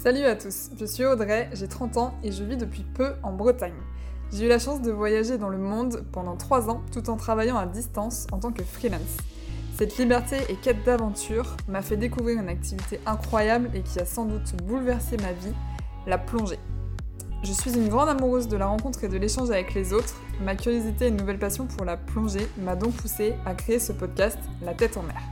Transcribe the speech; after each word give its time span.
Salut 0.00 0.26
à 0.26 0.36
tous, 0.36 0.70
je 0.78 0.84
suis 0.84 1.04
Audrey, 1.04 1.50
j'ai 1.54 1.66
30 1.66 1.96
ans 1.96 2.14
et 2.22 2.30
je 2.30 2.44
vis 2.44 2.56
depuis 2.56 2.84
peu 2.84 3.14
en 3.24 3.32
Bretagne. 3.32 3.74
J'ai 4.32 4.46
eu 4.46 4.48
la 4.48 4.60
chance 4.60 4.80
de 4.80 4.92
voyager 4.92 5.38
dans 5.38 5.48
le 5.48 5.58
monde 5.58 6.04
pendant 6.12 6.36
3 6.36 6.70
ans 6.70 6.82
tout 6.92 7.10
en 7.10 7.16
travaillant 7.16 7.56
à 7.56 7.66
distance 7.66 8.28
en 8.30 8.38
tant 8.38 8.52
que 8.52 8.62
freelance. 8.62 9.16
Cette 9.76 9.98
liberté 9.98 10.36
et 10.48 10.54
quête 10.54 10.84
d'aventure 10.84 11.56
m'a 11.66 11.82
fait 11.82 11.96
découvrir 11.96 12.40
une 12.40 12.48
activité 12.48 13.00
incroyable 13.06 13.70
et 13.74 13.82
qui 13.82 13.98
a 13.98 14.06
sans 14.06 14.24
doute 14.24 14.54
bouleversé 14.62 15.16
ma 15.16 15.32
vie, 15.32 15.54
la 16.06 16.16
plongée. 16.16 16.60
Je 17.44 17.52
suis 17.52 17.72
une 17.72 17.88
grande 17.88 18.08
amoureuse 18.08 18.48
de 18.48 18.56
la 18.56 18.66
rencontre 18.66 19.04
et 19.04 19.08
de 19.08 19.16
l'échange 19.16 19.50
avec 19.50 19.72
les 19.72 19.92
autres. 19.92 20.16
Ma 20.42 20.56
curiosité 20.56 21.04
et 21.04 21.08
une 21.08 21.16
nouvelle 21.16 21.38
passion 21.38 21.66
pour 21.66 21.84
la 21.84 21.96
plongée 21.96 22.48
m'a 22.58 22.74
donc 22.74 22.94
poussée 22.94 23.34
à 23.46 23.54
créer 23.54 23.78
ce 23.78 23.92
podcast 23.92 24.38
La 24.60 24.74
tête 24.74 24.96
en 24.96 25.02
mer. 25.02 25.22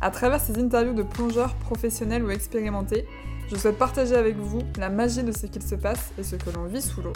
À 0.00 0.10
travers 0.10 0.40
ces 0.40 0.58
interviews 0.60 0.94
de 0.94 1.02
plongeurs 1.02 1.54
professionnels 1.56 2.24
ou 2.24 2.30
expérimentés, 2.30 3.04
je 3.50 3.56
souhaite 3.56 3.78
partager 3.78 4.14
avec 4.14 4.36
vous 4.36 4.60
la 4.78 4.90
magie 4.90 5.24
de 5.24 5.32
ce 5.32 5.46
qu'il 5.46 5.62
se 5.62 5.74
passe 5.74 6.12
et 6.18 6.22
ce 6.22 6.36
que 6.36 6.50
l'on 6.50 6.66
vit 6.66 6.80
sous 6.80 7.02
l'eau. 7.02 7.12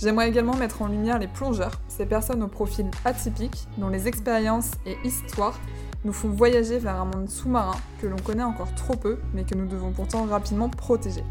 J'aimerais 0.00 0.30
également 0.30 0.56
mettre 0.56 0.80
en 0.80 0.86
lumière 0.86 1.18
les 1.18 1.28
plongeurs, 1.28 1.78
ces 1.88 2.06
personnes 2.06 2.42
au 2.42 2.48
profil 2.48 2.90
atypique, 3.04 3.68
dont 3.76 3.90
les 3.90 4.08
expériences 4.08 4.70
et 4.86 4.96
histoires 5.04 5.60
nous 6.04 6.14
font 6.14 6.30
voyager 6.30 6.78
vers 6.78 6.96
un 6.96 7.04
monde 7.04 7.28
sous-marin 7.28 7.76
que 8.00 8.06
l'on 8.06 8.16
connaît 8.16 8.42
encore 8.42 8.74
trop 8.74 8.96
peu, 8.96 9.18
mais 9.34 9.44
que 9.44 9.54
nous 9.54 9.66
devons 9.66 9.92
pourtant 9.92 10.24
rapidement 10.24 10.70
protéger. 10.70 11.22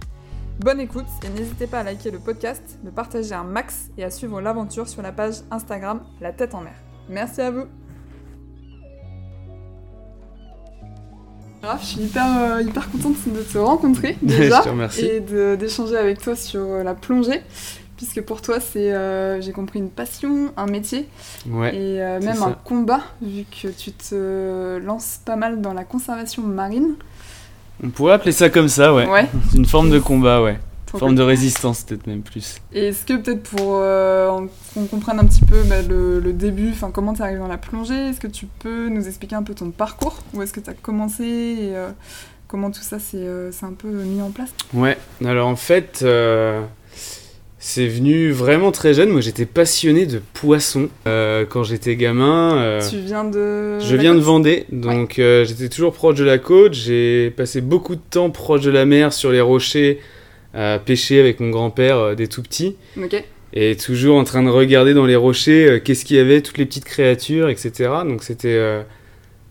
Bonne 0.63 0.79
écoute 0.79 1.07
et 1.25 1.29
n'hésitez 1.29 1.65
pas 1.65 1.79
à 1.79 1.83
liker 1.83 2.11
le 2.11 2.19
podcast, 2.19 2.61
de 2.83 2.91
partager 2.91 3.33
un 3.33 3.43
max 3.43 3.89
et 3.97 4.03
à 4.03 4.11
suivre 4.11 4.41
l'aventure 4.41 4.87
sur 4.87 5.01
la 5.01 5.11
page 5.11 5.37
Instagram 5.49 6.01
La 6.21 6.33
Tête 6.33 6.53
en 6.53 6.61
Mer. 6.61 6.75
Merci 7.09 7.41
à 7.41 7.49
vous 7.49 7.63
Je 11.63 11.83
suis 11.83 12.01
hyper, 12.01 12.37
euh, 12.37 12.61
hyper 12.61 12.91
contente 12.91 13.15
de 13.27 13.41
te 13.41 13.57
rencontrer 13.57 14.19
déjà 14.21 14.63
et 14.99 15.19
d'échanger 15.57 15.97
avec 15.97 16.21
toi 16.21 16.35
sur 16.35 16.61
euh, 16.61 16.83
la 16.83 16.93
plongée 16.93 17.41
puisque 17.97 18.21
pour 18.21 18.43
toi 18.43 18.59
c'est, 18.59 18.93
euh, 18.93 19.41
j'ai 19.41 19.53
compris, 19.53 19.79
une 19.79 19.89
passion, 19.89 20.53
un 20.57 20.67
métier 20.67 21.09
et 21.47 21.97
même 21.97 22.43
un 22.43 22.55
combat 22.63 23.01
vu 23.19 23.45
que 23.45 23.67
tu 23.69 23.93
te 23.93 24.77
lances 24.77 25.21
pas 25.25 25.37
mal 25.37 25.59
dans 25.59 25.73
la 25.73 25.85
conservation 25.85 26.43
marine. 26.43 26.97
On 27.83 27.89
pourrait 27.89 28.13
appeler 28.13 28.31
ça 28.31 28.49
comme 28.49 28.67
ça, 28.67 28.93
ouais. 28.93 29.07
ouais. 29.07 29.27
une 29.55 29.65
forme 29.65 29.89
de 29.89 29.99
combat, 29.99 30.41
ouais. 30.41 30.59
Forme 30.97 31.15
de 31.15 31.23
résistance, 31.23 31.83
peut-être 31.83 32.05
même 32.05 32.21
plus. 32.21 32.57
Et 32.73 32.87
est-ce 32.87 33.05
que 33.05 33.13
peut-être 33.13 33.43
pour 33.43 33.77
euh, 33.77 34.41
qu'on 34.73 34.85
comprenne 34.87 35.19
un 35.19 35.25
petit 35.25 35.45
peu 35.45 35.63
bah, 35.63 35.81
le, 35.81 36.33
début, 36.33 36.71
enfin 36.71 36.91
comment 36.91 37.13
tu 37.13 37.19
es 37.19 37.23
arrivé 37.23 37.39
dans 37.39 37.47
la 37.47 37.57
plongée, 37.57 38.09
est-ce 38.09 38.19
que 38.19 38.27
tu 38.27 38.45
peux 38.45 38.89
nous 38.89 39.07
expliquer 39.07 39.35
un 39.35 39.43
peu 39.43 39.53
ton 39.53 39.71
parcours? 39.71 40.21
Où 40.33 40.41
est-ce 40.41 40.51
que 40.51 40.59
tu 40.59 40.69
as 40.69 40.73
commencé 40.73 41.23
et 41.23 41.75
euh, 41.75 41.91
comment 42.47 42.71
tout 42.71 42.81
ça 42.81 42.97
euh, 43.13 43.51
s'est 43.51 43.65
un 43.65 43.73
peu 43.73 43.87
mis 43.87 44.21
en 44.21 44.31
place? 44.31 44.49
Ouais, 44.73 44.97
alors 45.25 45.47
en 45.47 45.55
fait, 45.55 46.03
c'est 47.61 47.87
venu 47.87 48.31
vraiment 48.31 48.71
très 48.71 48.93
jeune. 48.93 49.09
Moi 49.09 49.21
j'étais 49.21 49.45
passionné 49.45 50.05
de 50.05 50.21
poissons 50.33 50.89
quand 51.05 51.63
j'étais 51.63 51.95
gamin. 51.95 52.79
tu 52.89 52.99
viens 52.99 53.23
de. 53.23 53.79
Je 53.79 53.95
viens 53.95 54.15
de 54.15 54.19
Vendée, 54.19 54.65
donc 54.71 55.13
j'étais 55.15 55.69
toujours 55.69 55.93
proche 55.93 56.15
de 56.15 56.25
la 56.25 56.39
côte. 56.39 56.73
J'ai 56.73 57.31
passé 57.31 57.61
beaucoup 57.61 57.95
de 57.95 58.01
temps 58.09 58.29
proche 58.29 58.61
de 58.61 58.71
la 58.71 58.85
mer 58.85 59.13
sur 59.13 59.31
les 59.31 59.41
rochers 59.41 59.99
à 60.53 60.79
pêcher 60.79 61.19
avec 61.19 61.39
mon 61.39 61.49
grand-père 61.49 61.97
euh, 61.97 62.15
des 62.15 62.27
tout 62.27 62.41
petits. 62.41 62.75
Et 63.53 63.75
toujours 63.75 64.17
en 64.17 64.23
train 64.23 64.43
de 64.43 64.49
regarder 64.49 64.93
dans 64.93 65.05
les 65.05 65.15
rochers 65.15 65.69
euh, 65.69 65.79
qu'est-ce 65.79 66.05
qu'il 66.05 66.17
y 66.17 66.19
avait, 66.19 66.41
toutes 66.41 66.57
les 66.57 66.65
petites 66.65 66.85
créatures, 66.85 67.49
etc. 67.49 67.89
Donc 68.05 68.23
c'était 68.23 68.55
euh, 68.55 68.81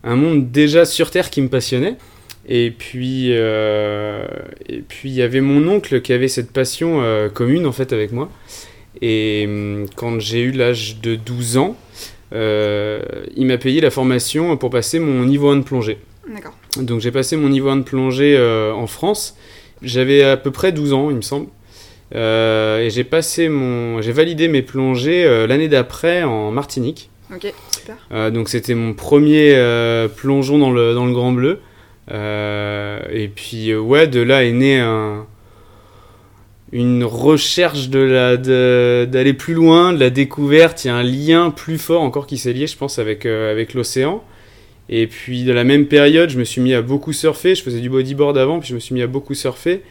un 0.03 0.15
monde 0.15 0.51
déjà 0.51 0.85
sur 0.85 1.11
Terre 1.11 1.29
qui 1.29 1.41
me 1.41 1.49
passionnait. 1.49 1.97
Et 2.47 2.71
puis, 2.71 3.29
et 3.29 4.83
puis 4.87 5.09
il 5.09 5.13
y 5.13 5.21
avait 5.21 5.41
mon 5.41 5.67
oncle 5.67 6.01
qui 6.01 6.11
avait 6.11 6.27
cette 6.27 6.51
passion 6.51 7.01
commune 7.33 7.65
en 7.67 7.71
fait 7.71 7.93
avec 7.93 8.11
moi. 8.11 8.29
Et 9.01 9.45
hum, 9.47 9.85
quand 9.95 10.19
j'ai 10.19 10.41
eu 10.41 10.51
l'âge 10.51 10.99
de 11.01 11.15
12 11.15 11.57
ans, 11.57 11.75
il 12.31 13.45
m'a 13.45 13.57
payé 13.57 13.79
la 13.79 13.91
formation 13.91 14.57
pour 14.57 14.69
passer 14.69 14.99
mon 14.99 15.25
niveau 15.25 15.49
1 15.49 15.57
de 15.57 15.63
plongée. 15.63 15.99
Donc 16.77 17.01
j'ai 17.01 17.11
passé 17.11 17.35
mon 17.35 17.49
niveau 17.49 17.69
1 17.69 17.77
de 17.77 17.83
plongée 17.83 18.39
en 18.73 18.87
France. 18.87 19.37
J'avais 19.83 20.23
à 20.23 20.37
peu 20.37 20.51
près 20.51 20.71
12 20.71 20.93
ans, 20.93 21.09
il 21.09 21.17
me 21.17 21.21
semble. 21.21 21.47
Euh, 22.13 22.79
et 22.79 22.89
j'ai 22.89 23.03
passé 23.03 23.47
mon, 23.49 24.01
j'ai 24.01 24.11
validé 24.11 24.47
mes 24.47 24.61
plongées 24.61 25.25
euh, 25.25 25.47
l'année 25.47 25.69
d'après 25.69 26.23
en 26.23 26.51
Martinique. 26.51 27.09
Ok, 27.33 27.53
super. 27.71 27.95
Euh, 28.11 28.29
donc 28.29 28.49
c'était 28.49 28.75
mon 28.75 28.93
premier 28.93 29.55
plongeon 30.17 30.57
dans 30.57 30.71
le, 30.71 30.93
dans 30.93 31.05
le 31.05 31.13
Grand 31.13 31.31
Bleu. 31.31 31.59
Et 32.09 33.31
puis 33.33 33.75
ouais, 33.75 34.07
de 34.07 34.19
là 34.21 34.43
est 34.43 34.51
né 34.51 34.79
un, 34.79 35.25
une 36.71 37.03
recherche 37.03 37.89
de 37.89 37.99
la, 37.99 38.37
d'aller 39.05 39.33
plus 39.33 39.53
loin, 39.53 39.93
de 39.93 39.99
la 39.99 40.09
découverte. 40.09 40.85
Il 40.85 40.87
y 40.87 40.91
a 40.91 40.95
un 40.95 41.03
lien 41.03 41.51
plus 41.51 41.77
fort 41.77 42.01
encore 42.01 42.27
qui 42.27 42.37
s'est 42.37 42.53
lié, 42.53 42.67
je 42.67 42.77
pense, 42.77 42.99
avec, 42.99 43.25
avec 43.25 43.73
l'océan. 43.73 44.23
Et 44.91 45.07
puis, 45.07 45.45
de 45.45 45.53
la 45.53 45.63
même 45.63 45.87
période, 45.87 46.29
je 46.29 46.37
me 46.37 46.43
suis 46.43 46.59
mis 46.59 46.73
à 46.73 46.81
beaucoup 46.81 47.13
surfer. 47.13 47.55
Je 47.55 47.63
faisais 47.63 47.79
du 47.79 47.89
bodyboard 47.89 48.37
avant, 48.37 48.59
puis 48.59 48.69
je 48.69 48.75
me 48.75 48.79
suis 48.79 48.93
mis 48.93 49.01
à 49.01 49.07
beaucoup 49.07 49.33
surfer. 49.33 49.83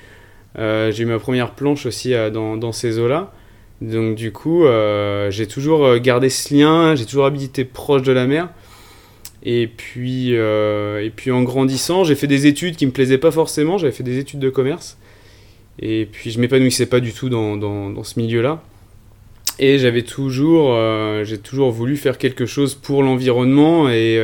Euh, 0.58 0.92
j'ai 0.92 1.04
eu 1.04 1.06
ma 1.06 1.18
première 1.18 1.52
planche 1.52 1.86
aussi 1.86 2.12
euh, 2.12 2.30
dans, 2.30 2.72
ces 2.72 2.98
eaux-là. 2.98 3.32
Donc, 3.80 4.14
du 4.14 4.30
coup, 4.30 4.66
euh, 4.66 5.30
j'ai 5.30 5.46
toujours 5.46 5.96
gardé 5.96 6.28
ce 6.28 6.54
lien, 6.54 6.94
j'ai 6.94 7.06
toujours 7.06 7.24
habité 7.24 7.64
proche 7.64 8.02
de 8.02 8.12
la 8.12 8.26
mer. 8.26 8.50
Et 9.42 9.66
puis, 9.68 10.32
et 10.32 11.12
puis 11.14 11.30
en 11.30 11.42
grandissant, 11.42 12.04
j'ai 12.04 12.14
fait 12.14 12.26
des 12.26 12.46
études 12.46 12.76
qui 12.76 12.86
me 12.86 12.92
plaisaient 12.92 13.18
pas 13.18 13.30
forcément. 13.30 13.78
J'avais 13.78 13.92
fait 13.92 14.02
des 14.02 14.18
études 14.18 14.40
de 14.40 14.50
commerce. 14.50 14.98
Et 15.78 16.06
puis, 16.10 16.30
je 16.30 16.38
m'épanouissais 16.38 16.86
pas 16.86 17.00
du 17.00 17.12
tout 17.12 17.30
dans, 17.30 17.56
dans, 17.56 17.88
dans 17.88 18.04
ce 18.04 18.18
milieu-là. 18.20 18.62
Et 19.58 19.78
j'avais 19.78 20.02
toujours, 20.02 20.76
j'ai 21.24 21.38
toujours 21.38 21.70
voulu 21.70 21.96
faire 21.96 22.18
quelque 22.18 22.44
chose 22.44 22.74
pour 22.74 23.02
l'environnement 23.02 23.88
et 23.88 24.18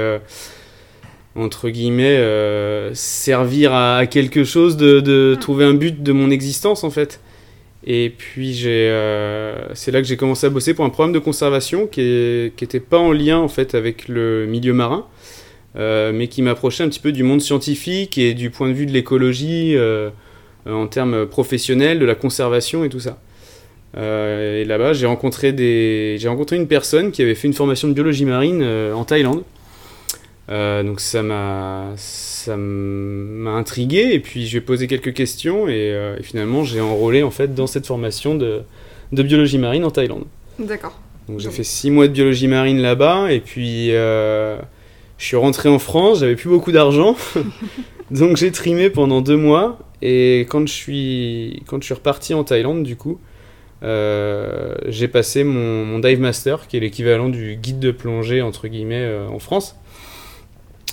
entre 1.37 1.69
guillemets, 1.69 2.17
euh, 2.17 2.95
servir 2.95 3.75
à, 3.75 4.07
quelque 4.07 4.45
chose, 4.45 4.77
de, 4.77 5.35
hmm. 5.35 5.39
trouver 5.39 5.65
un 5.65 5.75
but 5.75 6.03
de 6.03 6.13
mon 6.13 6.31
existence 6.31 6.83
en 6.85 6.91
fait. 6.91 7.21
Et 7.87 8.11
puis 8.11 8.53
j'ai, 8.53 8.89
euh, 8.91 9.73
c'est 9.75 9.93
là 9.93 10.03
que 10.03 10.09
j'ai 10.09 10.17
commencé 10.17 10.47
à 10.47 10.51
bosser 10.51 10.75
pour 10.75 10.85
un 10.85 10.91
programme 10.91 11.13
de 11.13 11.21
conservation 11.21 11.87
qui 11.87 12.01
n'était 12.61 12.81
pas 12.81 12.99
en 12.99 13.13
lien 13.13 13.39
en 13.39 13.49
fait 13.49 13.77
avec 13.77 14.09
le 14.09 14.47
milieu 14.47 14.73
marin, 14.73 15.07
euh, 15.77 16.13
mais 16.13 16.27
qui 16.27 16.43
m'approchait 16.43 16.83
un 16.83 16.89
petit 16.89 16.99
peu 16.99 17.13
du 17.13 17.23
monde 17.23 17.41
scientifique 17.41 18.19
et 18.19 18.35
du 18.35 18.51
point 18.51 18.69
de 18.69 18.75
vue 18.75 18.87
de 18.87 18.93
l'écologie 18.93 19.77
en 20.69 20.87
termes 20.89 21.27
professionnels, 21.27 22.01
de 22.01 22.05
la 22.05 22.17
conservation 22.17 22.83
et 22.83 22.89
tout 22.89 22.99
ça. 22.99 23.19
et 23.97 24.65
là-bas, 24.65 24.93
j'ai 24.93 25.07
rencontré, 25.07 25.53
des... 25.53 26.17
j'ai 26.19 26.29
rencontré 26.29 26.57
une 26.57 26.67
personne 26.67 27.13
qui 27.13 27.23
avait 27.23 27.37
fait 27.37 27.47
une 27.47 27.55
formation 27.55 27.87
de 27.87 27.93
biologie 27.93 28.25
marine 28.25 28.65
en 28.65 29.05
Thaïlande. 29.05 29.45
Euh, 30.49 30.85
donc 30.85 31.01
ça 31.01 31.25
m'a 31.25 31.93
ça 31.97 32.57
m'a 32.57 33.51
intrigué 33.51 34.11
et 34.13 34.21
puis 34.21 34.47
j'ai 34.47 34.61
posé 34.61 34.87
quelques 34.87 35.13
questions 35.13 35.67
et, 35.67 35.93
euh, 35.93 36.23
finalement 36.23 36.63
j'ai 36.63 36.81
enrôlé 36.81 37.25
en 37.25 37.33
fait 37.33 37.53
dans 37.53 37.67
cette 37.67 37.85
formation 37.85 38.37
de, 38.37 38.63
de 39.11 39.23
biologie 39.25 39.59
marine 39.59 39.85
en 39.85 39.91
Thaïlande. 39.91 40.25
D'accord. 40.61 41.01
Donc 41.29 41.41
j'ai 41.41 41.51
fait 41.51 41.65
six 41.65 41.91
mois 41.91 42.07
de 42.07 42.13
biologie 42.13 42.47
marine 42.47 42.79
là-bas 42.79 43.33
et 43.33 43.41
puis 43.41 43.91
euh, 43.91 44.57
je 45.19 45.25
suis 45.25 45.37
rentré 45.37 45.69
en 45.69 45.81
France, 45.81 46.21
j'avais 46.21 46.37
plus 46.37 46.49
beaucoup 46.49 46.71
d'argent, 46.71 47.17
donc 48.13 48.37
j'ai 48.37 48.53
trimé 48.53 48.89
pendant 48.89 49.23
deux 49.23 49.37
mois 49.37 49.81
et 50.01 50.47
quand 50.49 50.69
je 50.69 50.73
suis 50.73 51.65
quand 51.67 51.81
je 51.81 51.87
suis 51.87 51.95
reparti 51.95 52.35
en 52.35 52.45
Thaïlande 52.45 52.85
du 52.85 52.95
coup 52.95 53.19
j'ai 53.83 55.09
passé 55.09 55.45
mon, 55.45 55.85
mon, 55.85 55.99
dive 55.99 56.21
master 56.21 56.67
qui 56.67 56.77
est 56.77 56.81
l'équivalent 56.81 57.29
du 57.29 57.57
guide 57.57 57.79
de 57.79 57.91
plongée 57.91 58.43
entre 58.43 58.69
guillemets 58.69 59.09
en 59.29 59.39
France. 59.39 59.77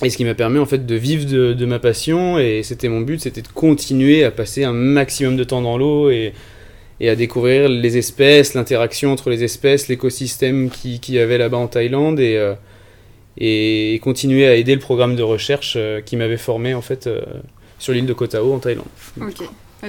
Et 0.02 0.10
ce 0.10 0.16
qui 0.16 0.24
m'a 0.24 0.34
permis 0.34 0.58
en 0.58 0.66
fait 0.66 0.86
de 0.86 0.94
vivre 0.96 1.24
de, 1.24 1.66
ma 1.66 1.78
passion 1.78 2.38
et 2.38 2.62
c'était 2.64 2.88
mon 2.88 3.00
but, 3.00 3.20
c'était 3.20 3.42
de 3.42 3.48
continuer 3.48 4.24
à 4.24 4.32
passer 4.32 4.64
un 4.64 4.72
maximum 4.72 5.36
de 5.36 5.44
temps 5.44 5.62
dans 5.62 5.78
l'eau 5.78 6.10
et, 6.10 6.32
à 7.00 7.14
découvrir 7.16 7.68
les 7.68 7.98
espèces, 7.98 8.54
l'interaction 8.54 9.12
entre 9.12 9.28
les 9.28 9.44
espèces, 9.44 9.88
l'écosystème 9.88 10.70
qui, 10.70 11.00
qui 11.00 11.12
y 11.12 11.18
avait 11.18 11.38
là-bas 11.38 11.58
en 11.58 11.66
Thaïlande 11.68 12.18
et, 12.18 12.36
euh, 12.36 12.54
et 13.36 14.00
continuer 14.02 14.46
à 14.46 14.54
aider 14.54 14.74
le 14.74 14.80
programme 14.80 15.16
de 15.16 15.22
recherche 15.22 15.74
euh, 15.76 16.00
qui 16.00 16.16
m'avait 16.16 16.36
formé 16.36 16.72
en 16.74 16.82
fait 16.82 17.06
euh, 17.06 17.20
sur 17.78 17.92
l'île 17.92 18.06
de 18.06 18.12
Koh 18.12 18.26
Tao 18.26 18.52
en 18.52 18.58
Thaïlande. 18.58 18.86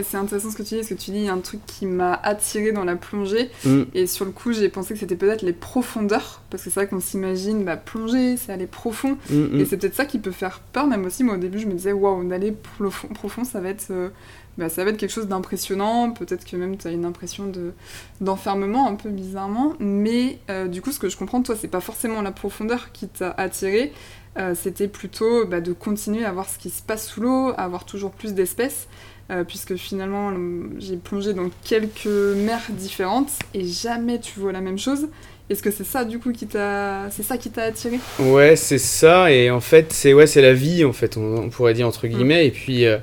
C'est 0.04 0.18
intéressant 0.18 0.52
ce 0.52 0.56
que 0.56 0.64
tu 0.64 0.70
dis, 0.70 0.76
parce 0.78 0.90
que 0.90 0.94
tu 0.94 1.12
dis 1.12 1.28
un 1.28 1.40
truc 1.40 1.62
qui 1.66 1.86
m'a 1.86 2.14
attiré 2.14 2.72
dans 2.72 2.84
la 2.84 2.96
plongée. 2.96 3.50
Mm. 3.64 3.84
Et 3.94 4.08
sur 4.08 4.26
le 4.26 4.32
coup, 4.32 4.52
j'ai 4.52 4.70
pensé 4.70 4.94
que 4.94 5.00
c'était 5.00 5.16
peut-être 5.16 5.42
les 5.42 5.54
profondeurs, 5.54 6.42
parce 6.50 6.64
que 6.64 6.70
c'est 6.70 6.80
vrai 6.80 6.88
qu'on 6.88 7.00
s'imagine 7.00 7.64
bah, 7.64 7.78
plonger, 7.78 8.38
c'est 8.38 8.52
aller 8.52 8.68
profond. 8.68 9.18
Mm, 9.30 9.36
mm. 9.36 9.60
Et 9.60 9.66
c'est 9.66 9.78
peut-être 9.78 9.96
ça 9.96 10.06
qui 10.06 10.20
peut 10.20 10.32
faire 10.32 10.60
peur, 10.60 10.88
même 10.88 11.06
aussi. 11.06 11.24
Moi, 11.24 11.36
au 11.36 11.40
début, 11.40 11.60
je 11.60 11.68
me 11.68 11.74
disais, 11.74 11.92
waouh, 11.92 12.28
d'aller 12.28 12.52
profond, 12.52 13.08
profond, 13.10 13.44
ça 13.44 13.60
va 13.62 13.70
être. 13.70 13.88
euh, 13.92 14.10
bah, 14.58 14.70
ça 14.70 14.84
va 14.86 14.92
être 14.92 14.98
quelque 14.98 15.12
chose 15.12 15.28
d'impressionnant, 15.28 16.12
peut-être 16.12 16.46
que 16.46 16.56
même 16.56 16.78
tu 16.78 16.88
as 16.88 16.92
une 16.92 17.04
impression 17.04 17.48
de, 17.48 17.74
d'enfermement 18.22 18.88
un 18.88 18.96
peu 18.96 19.10
bizarrement, 19.10 19.74
mais 19.80 20.40
euh, 20.50 20.68
du 20.68 20.82
coup 20.82 20.94
ce 20.94 21.00
que 21.00 21.10
je 21.10 21.18
comprends 21.18 21.40
de 21.40 21.46
toi 21.46 21.56
c'est 21.60 21.68
pas 21.68 21.82
forcément 21.82 22.22
la 22.22 22.32
profondeur 22.32 22.94
qui 22.94 23.10
t'a 23.10 23.32
attiré, 23.32 23.92
euh, 24.38 24.56
c'était 24.56 24.88
plutôt 24.88 25.46
bah, 25.46 25.60
de 25.60 25.74
continuer 25.74 26.24
à 26.24 26.32
voir 26.32 26.50
ce 26.50 26.58
qui 26.58 26.70
se 26.70 26.82
passe 26.82 27.08
sous 27.08 27.22
l'eau, 27.22 27.50
à 27.50 27.64
avoir 27.64 27.86
toujours 27.86 28.12
plus 28.12 28.34
d'espèces, 28.34 28.88
euh, 29.32 29.44
puisque 29.44 29.76
finalement 29.76 30.30
le- 30.32 30.70
j'ai 30.80 30.98
plongé 30.98 31.34
dans 31.34 31.50
quelques 31.64 32.06
mers 32.08 32.62
différentes 32.70 33.30
et 33.54 33.66
jamais 33.66 34.20
tu 34.20 34.40
vois 34.40 34.52
la 34.52 34.62
même 34.62 34.78
chose. 34.78 35.08
Est-ce 35.50 35.62
que 35.62 35.70
c'est 35.72 35.84
ça 35.84 36.06
du 36.06 36.18
coup 36.20 36.32
qui 36.32 36.48
t'a, 36.48 37.08
c'est 37.12 37.22
ça 37.24 37.38
qui 37.38 37.52
t'a 37.52 37.64
attiré? 37.64 38.00
Ouais, 38.20 38.56
c'est 38.56 38.80
ça, 38.80 39.32
et 39.32 39.52
en 39.52 39.60
fait, 39.60 39.94
c'est 39.94 40.14
ouais, 40.14 40.26
c'est 40.26 40.42
la 40.42 40.54
vie, 40.54 40.84
en 40.86 40.94
fait, 40.94 41.18
on, 41.18 41.36
on 41.38 41.50
pourrait 41.50 41.76
dire 41.76 41.88
entre 41.88 42.08
guillemets, 42.08 42.48
et 42.48 42.52
puis 42.52 42.86
euh, 42.86 42.98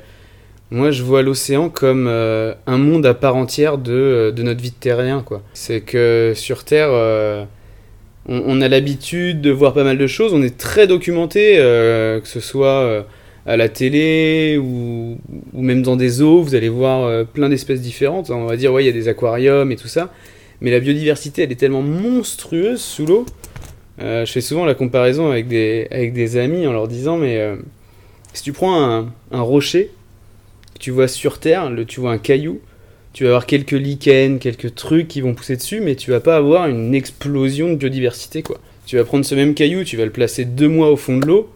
moi 0.72 0.90
je 0.90 1.02
vois 1.04 1.22
l'océan 1.22 1.68
comme 1.68 2.06
euh, 2.08 2.54
un 2.66 2.78
monde 2.78 3.06
à 3.06 3.14
part 3.14 3.36
entière 3.36 3.78
de, 3.78 4.32
de 4.34 4.42
notre 4.42 4.60
vie 4.60 4.70
de 4.70 4.76
terrien, 4.76 5.22
quoi. 5.22 5.42
C'est 5.54 5.82
que 5.82 6.32
sur 6.34 6.64
Terre, 6.64 6.90
on, 8.28 8.42
on 8.46 8.60
a 8.60 8.68
l'habitude 8.68 9.40
de 9.40 9.50
voir 9.50 9.72
pas 9.74 9.84
mal 9.84 9.98
de 9.98 10.06
choses, 10.06 10.32
on 10.34 10.42
est 10.42 10.56
très 10.58 10.86
documenté, 10.86 11.56
que 11.56 12.22
ce 12.28 12.40
soit 12.40 13.06
à 13.46 13.56
la 13.56 13.68
télé 13.68 14.56
ou, 14.58 15.18
même 15.52 15.82
dans 15.82 15.96
des 15.96 16.22
eaux, 16.22 16.42
vous 16.42 16.54
allez 16.54 16.68
voir 16.68 17.04
euh, 17.04 17.24
plein 17.24 17.48
d'espèces 17.48 17.80
différentes, 17.80 18.30
on 18.30 18.46
va 18.46 18.56
dire, 18.56 18.72
ouais, 18.72 18.84
il 18.84 18.86
y 18.86 18.90
a 18.90 18.92
des 18.92 19.08
aquariums 19.08 19.72
et 19.72 19.76
tout 19.76 19.88
ça, 19.88 20.12
mais 20.60 20.70
la 20.70 20.80
biodiversité, 20.80 21.42
elle 21.42 21.52
est 21.52 21.56
tellement 21.56 21.82
monstrueuse 21.82 22.80
sous 22.80 23.06
l'eau. 23.06 23.26
Euh, 24.00 24.24
je 24.24 24.32
fais 24.32 24.40
souvent 24.40 24.64
la 24.64 24.74
comparaison 24.74 25.30
avec 25.30 25.48
des, 25.48 25.86
avec 25.90 26.12
des 26.12 26.36
amis 26.36 26.66
en 26.66 26.72
leur 26.72 26.88
disant 26.88 27.18
mais 27.18 27.38
euh, 27.38 27.56
si 28.32 28.42
tu 28.42 28.52
prends 28.52 28.82
un, 28.82 29.12
un 29.30 29.42
rocher 29.42 29.90
que 30.74 30.78
tu 30.78 30.90
vois 30.90 31.08
sur 31.08 31.38
terre, 31.38 31.68
le, 31.68 31.84
tu 31.84 32.00
vois 32.00 32.12
un 32.12 32.18
caillou, 32.18 32.60
tu 33.12 33.24
vas 33.24 33.30
avoir 33.30 33.46
quelques 33.46 33.72
lichens, 33.72 34.38
quelques 34.38 34.74
trucs 34.74 35.08
qui 35.08 35.20
vont 35.20 35.34
pousser 35.34 35.56
dessus, 35.56 35.80
mais 35.80 35.96
tu 35.96 36.10
vas 36.10 36.20
pas 36.20 36.36
avoir 36.36 36.68
une 36.68 36.94
explosion 36.94 37.70
de 37.70 37.74
biodiversité 37.74 38.42
quoi. 38.42 38.58
Tu 38.86 38.96
vas 38.96 39.04
prendre 39.04 39.24
ce 39.24 39.34
même 39.34 39.54
caillou, 39.54 39.84
tu 39.84 39.96
vas 39.96 40.04
le 40.04 40.10
placer 40.10 40.44
deux 40.44 40.68
mois 40.68 40.90
au 40.90 40.96
fond 40.96 41.18
de 41.18 41.26
l'eau, 41.26 41.50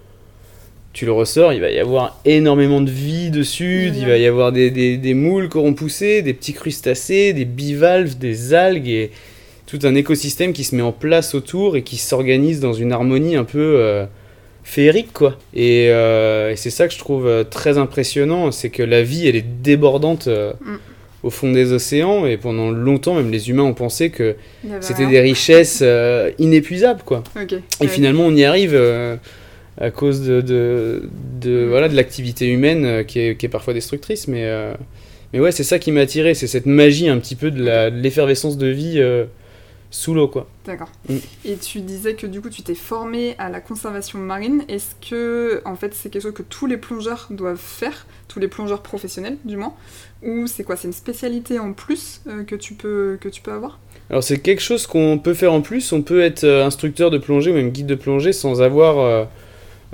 tu 0.96 1.04
le 1.04 1.12
ressors, 1.12 1.52
il 1.52 1.60
va 1.60 1.70
y 1.70 1.78
avoir 1.78 2.18
énormément 2.24 2.80
de 2.80 2.90
vie 2.90 3.30
dessus, 3.30 3.92
il 3.94 4.06
va 4.06 4.16
y 4.16 4.24
avoir 4.24 4.50
des, 4.50 4.70
des, 4.70 4.96
des 4.96 5.12
moules 5.12 5.50
qui 5.50 5.58
auront 5.58 5.74
poussé, 5.74 6.22
des 6.22 6.32
petits 6.32 6.54
crustacés, 6.54 7.34
des 7.34 7.44
bivalves, 7.44 8.16
des 8.16 8.54
algues 8.54 8.88
et 8.88 9.10
tout 9.66 9.78
un 9.82 9.94
écosystème 9.94 10.54
qui 10.54 10.64
se 10.64 10.74
met 10.74 10.80
en 10.82 10.92
place 10.92 11.34
autour 11.34 11.76
et 11.76 11.82
qui 11.82 11.98
s'organise 11.98 12.60
dans 12.60 12.72
une 12.72 12.92
harmonie 12.92 13.36
un 13.36 13.44
peu 13.44 13.58
euh, 13.60 14.06
féerique 14.64 15.12
quoi. 15.12 15.36
Et, 15.54 15.88
euh, 15.90 16.52
et 16.52 16.56
c'est 16.56 16.70
ça 16.70 16.88
que 16.88 16.94
je 16.94 16.98
trouve 16.98 17.26
euh, 17.26 17.44
très 17.44 17.76
impressionnant, 17.76 18.50
c'est 18.50 18.70
que 18.70 18.82
la 18.82 19.02
vie 19.02 19.28
elle 19.28 19.36
est 19.36 19.44
débordante 19.62 20.28
euh, 20.28 20.54
Mm. 20.62 20.76
au 21.24 21.30
fond 21.30 21.52
des 21.52 21.72
océans 21.72 22.24
et 22.24 22.38
pendant 22.38 22.70
longtemps 22.70 23.14
même 23.16 23.30
les 23.30 23.50
humains 23.50 23.64
ont 23.64 23.74
pensé 23.74 24.08
que 24.10 24.36
c'était 24.80 25.06
des 25.06 25.20
richesses 25.20 25.80
euh, 25.82 26.30
inépuisables 26.38 27.02
quoi. 27.04 27.22
Et 27.36 27.54
Ouais. 27.82 27.88
finalement 27.88 28.24
on 28.24 28.34
y 28.34 28.44
arrive 28.44 28.72
euh, 28.74 29.16
à 29.78 29.90
cause 29.90 30.22
de, 30.22 30.40
de, 30.40 31.08
de, 31.40 31.66
Mm. 31.66 31.68
voilà, 31.68 31.88
de 31.88 31.94
l'activité 31.94 32.46
humaine 32.46 32.84
euh, 32.84 33.02
qui, 33.02 33.18
est, 33.20 33.36
qui 33.36 33.46
est 33.46 33.50
parfois 33.50 33.74
destructrice 33.74 34.28
mais, 34.28 34.44
euh, 34.44 34.74
mais 35.32 35.40
ouais 35.40 35.52
c'est 35.52 35.64
ça 35.64 35.78
qui 35.78 35.92
m'a 35.92 36.00
attiré, 36.00 36.34
c'est 36.34 36.46
cette 36.46 36.66
magie 36.66 37.08
un 37.08 37.18
petit 37.18 37.36
peu 37.36 37.50
de 37.50 37.90
l'effervescence 37.90 38.56
de 38.56 38.68
vie 38.68 38.94
euh, 38.98 39.26
sous 39.90 40.14
l'eau 40.14 40.28
quoi. 40.28 40.48
D'accord. 40.64 40.90
Mm. 41.08 41.16
Et 41.44 41.56
tu 41.56 41.80
disais 41.80 42.14
que 42.14 42.26
du 42.26 42.40
coup 42.40 42.50
tu 42.50 42.62
t'es 42.62 42.74
formé 42.74 43.34
à 43.38 43.48
la 43.48 43.60
conservation 43.60 44.18
marine. 44.18 44.64
Est-ce 44.68 44.94
que 45.08 45.62
en 45.64 45.76
fait 45.76 45.94
c'est 45.94 46.10
quelque 46.10 46.22
chose 46.22 46.34
que 46.34 46.42
tous 46.42 46.66
les 46.66 46.76
plongeurs 46.76 47.28
doivent 47.30 47.56
faire, 47.56 48.06
tous 48.28 48.40
les 48.40 48.48
plongeurs 48.48 48.82
professionnels 48.82 49.36
du 49.44 49.56
moins, 49.56 49.74
ou 50.22 50.46
c'est 50.46 50.64
quoi 50.64 50.76
C'est 50.76 50.88
une 50.88 50.94
spécialité 50.94 51.58
en 51.58 51.72
plus 51.72 52.22
euh, 52.28 52.44
que 52.44 52.56
tu 52.56 52.74
peux 52.74 53.18
que 53.20 53.28
tu 53.28 53.42
peux 53.42 53.52
avoir? 53.52 53.78
Alors 54.10 54.22
c'est 54.22 54.38
quelque 54.38 54.62
chose 54.62 54.86
qu'on 54.86 55.18
peut 55.18 55.34
faire 55.34 55.52
en 55.52 55.60
plus, 55.60 55.92
on 55.92 56.02
peut 56.02 56.20
être 56.22 56.44
instructeur 56.44 57.10
de 57.10 57.18
plongée 57.18 57.50
ou 57.50 57.54
même 57.54 57.70
guide 57.70 57.86
de 57.86 57.96
plongée 57.96 58.32
sans 58.32 58.62
avoir 58.62 59.26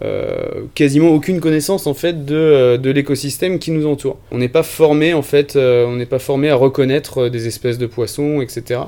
euh, 0.03 0.63
quasiment 0.75 1.11
aucune 1.11 1.41
connaissance 1.41 1.87
en 1.87 1.95
fait 1.95 2.25
de, 2.25 2.35
euh, 2.35 2.79
de 2.79 2.91
l'écosystème 2.91 3.59
qui 3.59 3.71
nous 3.73 3.87
entoure. 3.87 4.19
On 4.31 4.39
n'est 4.39 4.49
pas 4.49 4.63
formé 4.63 5.13
en 5.13 5.23
fait, 5.23 5.55
euh, 5.57 5.85
on 5.87 5.97
n'est 5.97 6.07
pas 6.07 6.19
formé 6.19 6.49
à 6.49 6.55
reconnaître 6.57 7.29
des 7.29 7.47
espèces 7.47 7.79
de 7.79 7.87
poissons, 7.87 8.41
etc. 8.41 8.81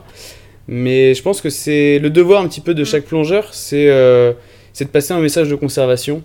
Mais 0.67 1.13
je 1.15 1.23
pense 1.23 1.41
que 1.43 1.51
c'est 1.51 1.99
le 1.99 2.09
devoir 2.09 2.41
un 2.43 2.49
petit 2.49 2.63
peu 2.63 2.73
de 2.75 2.85
chaque 2.85 3.05
plongeur, 3.05 3.53
c'est 3.53 3.89
euh, 3.91 4.33
de 4.81 4.85
passer 4.87 5.13
un 5.13 5.21
message 5.21 5.49
de 5.51 5.55
conservation, 5.57 6.23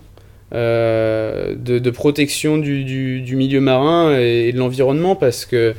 de, 0.52 1.54
de 1.78 1.90
protection 1.90 2.58
du, 2.58 2.84
du- 2.84 3.20
du 3.20 3.36
milieu 3.36 3.60
marin 3.60 4.16
et, 4.18 4.48
et 4.48 4.52
de 4.52 4.58
l'environnement 4.58 5.14
parce 5.14 5.44
que 5.44 5.74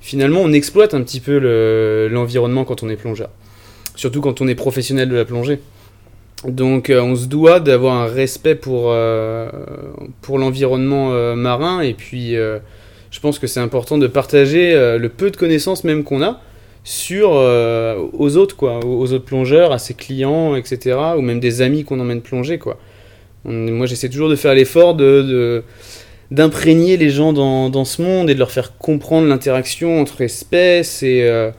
finalement 0.00 0.40
on 0.42 0.52
exploite 0.52 0.94
un 0.94 1.02
petit 1.02 1.20
peu 1.20 1.38
le- 1.38 2.08
l'environnement 2.10 2.64
quand 2.64 2.82
on 2.82 2.88
est 2.88 2.96
plongeur. 2.96 3.28
Surtout 3.94 4.20
quand 4.20 4.40
on 4.40 4.48
est 4.48 4.54
professionnel 4.54 5.08
de 5.08 5.14
la 5.16 5.24
plongée. 5.24 5.58
Donc 6.46 6.88
euh, 6.88 7.00
on 7.00 7.16
se 7.16 7.26
doit 7.26 7.58
d'avoir 7.58 7.94
un 7.94 8.06
respect 8.06 8.54
pour, 8.54 8.92
euh, 8.92 9.50
pour 10.22 10.38
l'environnement 10.38 11.12
euh, 11.12 11.34
marin 11.34 11.80
et 11.80 11.94
puis 11.94 12.34
je 12.34 13.20
pense 13.20 13.38
que 13.38 13.46
c'est 13.46 13.60
important 13.60 13.98
de 13.98 14.06
partager 14.06 14.74
le 14.98 15.08
peu 15.08 15.30
de 15.30 15.36
connaissances 15.36 15.82
même 15.84 16.04
qu'on 16.04 16.22
a 16.22 16.40
sur 16.84 17.30
aux 17.30 18.36
autres 18.36 18.56
quoi, 18.56 18.80
aux 18.84 19.12
autres 19.12 19.24
plongeurs, 19.24 19.72
à 19.72 19.78
ses 19.78 19.94
clients, 19.94 20.54
etc. 20.54 20.96
ou 21.16 21.22
même 21.22 21.40
des 21.40 21.60
amis 21.60 21.84
qu'on 21.84 22.00
emmène 22.00 22.20
plonger 22.20 22.58
quoi. 22.58 22.78
Moi 23.44 23.86
j'essaie 23.86 24.08
toujours 24.08 24.28
de 24.28 24.36
faire 24.36 24.54
l'effort 24.54 24.94
de, 24.94 25.64
d'imprégner 26.30 26.96
les 26.96 27.10
gens 27.10 27.32
dans, 27.32 27.70
dans 27.70 27.84
ce 27.84 28.02
monde 28.02 28.30
et 28.30 28.34
de 28.34 28.38
leur 28.38 28.50
faire 28.50 28.76
comprendre 28.76 29.26
l'interaction 29.26 30.00
entre 30.00 30.20
espèces 30.20 31.02
et, 31.02 31.50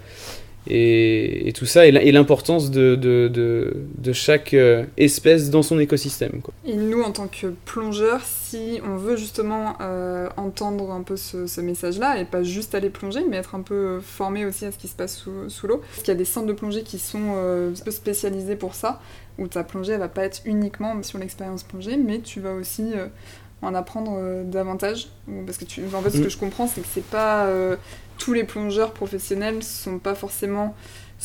et, 0.69 1.47
et 1.47 1.53
tout 1.53 1.65
ça, 1.65 1.85
et 1.87 2.11
l'importance 2.11 2.71
de, 2.71 2.95
de, 2.95 3.27
de, 3.27 3.73
de 3.97 4.13
chaque 4.13 4.53
euh, 4.53 4.83
espèce 4.97 5.49
dans 5.49 5.63
son 5.63 5.79
écosystème. 5.79 6.41
Quoi. 6.41 6.53
Et 6.65 6.75
nous, 6.75 7.01
en 7.01 7.11
tant 7.11 7.27
que 7.27 7.47
plongeurs, 7.65 8.21
si 8.23 8.79
on 8.85 8.95
veut 8.97 9.15
justement 9.15 9.75
euh, 9.81 10.27
entendre 10.37 10.91
un 10.91 11.01
peu 11.01 11.17
ce, 11.17 11.47
ce 11.47 11.61
message-là, 11.61 12.19
et 12.19 12.25
pas 12.25 12.43
juste 12.43 12.75
aller 12.75 12.89
plonger, 12.89 13.21
mais 13.29 13.37
être 13.37 13.55
un 13.55 13.61
peu 13.61 13.99
formé 14.01 14.45
aussi 14.45 14.65
à 14.65 14.71
ce 14.71 14.77
qui 14.77 14.87
se 14.87 14.95
passe 14.95 15.15
sous, 15.17 15.49
sous 15.49 15.67
l'eau, 15.67 15.77
parce 15.77 15.99
qu'il 15.99 16.09
y 16.09 16.11
a 16.11 16.15
des 16.15 16.25
centres 16.25 16.47
de 16.47 16.53
plongée 16.53 16.83
qui 16.83 16.99
sont 16.99 17.33
euh, 17.35 17.71
un 17.71 17.83
peu 17.83 17.91
spécialisés 17.91 18.55
pour 18.55 18.75
ça, 18.75 19.01
où 19.37 19.47
ta 19.47 19.63
plongée, 19.63 19.93
elle 19.93 19.99
va 19.99 20.07
pas 20.09 20.23
être 20.23 20.41
uniquement 20.45 21.01
sur 21.03 21.17
l'expérience 21.17 21.63
plongée, 21.63 21.97
mais 21.97 22.19
tu 22.19 22.39
vas 22.41 22.53
aussi 22.53 22.91
euh, 22.95 23.07
en 23.61 23.73
apprendre 23.73 24.43
davantage. 24.45 25.09
Parce 25.45 25.57
que 25.57 25.65
tu, 25.65 25.81
en 25.93 26.01
fait, 26.01 26.11
ce 26.11 26.17
Mm. 26.19 26.23
que 26.23 26.29
je 26.29 26.37
comprends, 26.37 26.67
c'est 26.67 26.81
que 26.81 26.87
c'est 26.93 27.03
pas 27.05 27.45
tous 28.19 28.33
les 28.33 28.43
plongeurs 28.43 28.91
professionnels 28.91 29.63
sont 29.63 29.97
pas 29.97 30.13
forcément 30.13 30.75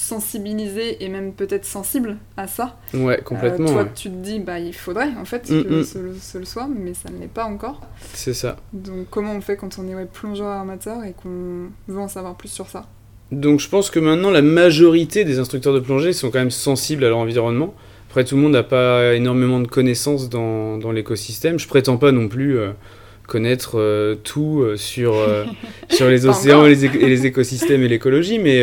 sensibilisés 0.09 1.03
et 1.05 1.09
même 1.09 1.33
peut-être 1.33 1.65
sensibles 1.65 2.17
à 2.37 2.47
ça. 2.49 2.77
Ouais, 2.95 3.19
Euh, 3.19 3.23
complètement. 3.23 3.69
toi, 3.71 3.83
ouais. 3.85 3.91
tu 3.95 4.11
te 4.11 4.15
dis, 4.17 4.41
bah, 4.41 4.59
il 4.59 4.75
faudrait 4.75 5.11
en 5.21 5.25
fait 5.25 5.49
Mm, 5.51 5.63
que 5.65 5.81
mm. 5.81 5.85
ce, 5.85 5.99
ce 6.21 6.39
le 6.39 6.45
soit, 6.45 6.69
mais 6.69 6.95
ça 6.95 7.11
ne 7.11 7.19
l'est 7.21 7.29
pas 7.33 7.45
encore. 7.45 7.81
C'est 8.13 8.35
ça. 8.35 8.57
Donc, 8.73 9.07
comment 9.11 9.33
on 9.33 9.41
fait 9.41 9.57
quand 9.57 9.79
on 9.79 9.87
est 9.89 9.95
ouais, 9.95 10.07
plongeur 10.07 10.49
amateur 10.49 11.05
et 11.05 11.13
qu'on 11.13 11.69
veut 11.89 12.01
en 12.01 12.09
savoir 12.09 12.35
plus 12.37 12.49
sur 12.49 12.69
ça? 12.69 12.87
Donc 13.33 13.59
je 13.59 13.69
pense 13.69 13.91
que 13.91 13.99
maintenant 13.99 14.31
la 14.31 14.43
majorité 14.43 15.25
des 15.25 15.39
instructeurs 15.39 15.73
de 15.75 15.81
plongée 15.81 16.13
sont 16.13 16.31
quand 16.31 16.39
même 16.39 16.51
sensibles 16.51 17.05
à 17.05 17.09
leur 17.09 17.19
environnement. 17.19 17.75
Après 18.11 18.23
tout 18.25 18.37
le 18.37 18.43
monde 18.43 18.53
n'a 18.53 18.63
pas 18.63 19.15
énormément 19.15 19.59
de 19.61 19.67
connaissances 19.67 20.29
dans, 20.29 20.77
dans 20.77 20.93
l'écosystème. 20.93 21.59
Je 21.59 21.67
prétends 21.67 21.97
pas 21.97 22.13
non 22.13 22.29
plus 22.29 22.59
euh, 22.59 22.71
connaître 23.27 23.79
euh, 23.79 24.15
tout 24.15 24.61
euh, 24.63 24.77
sur, 24.77 25.15
euh, 25.15 25.45
sur 25.91 26.09
les 26.09 26.27
océans 26.27 26.65
et 26.67 26.71
les, 26.71 26.87
éc- 26.87 27.01
et 27.01 27.09
les 27.09 27.27
écosystèmes 27.27 27.83
et 27.83 27.89
l'écologie, 27.89 28.39
mais, 28.39 28.63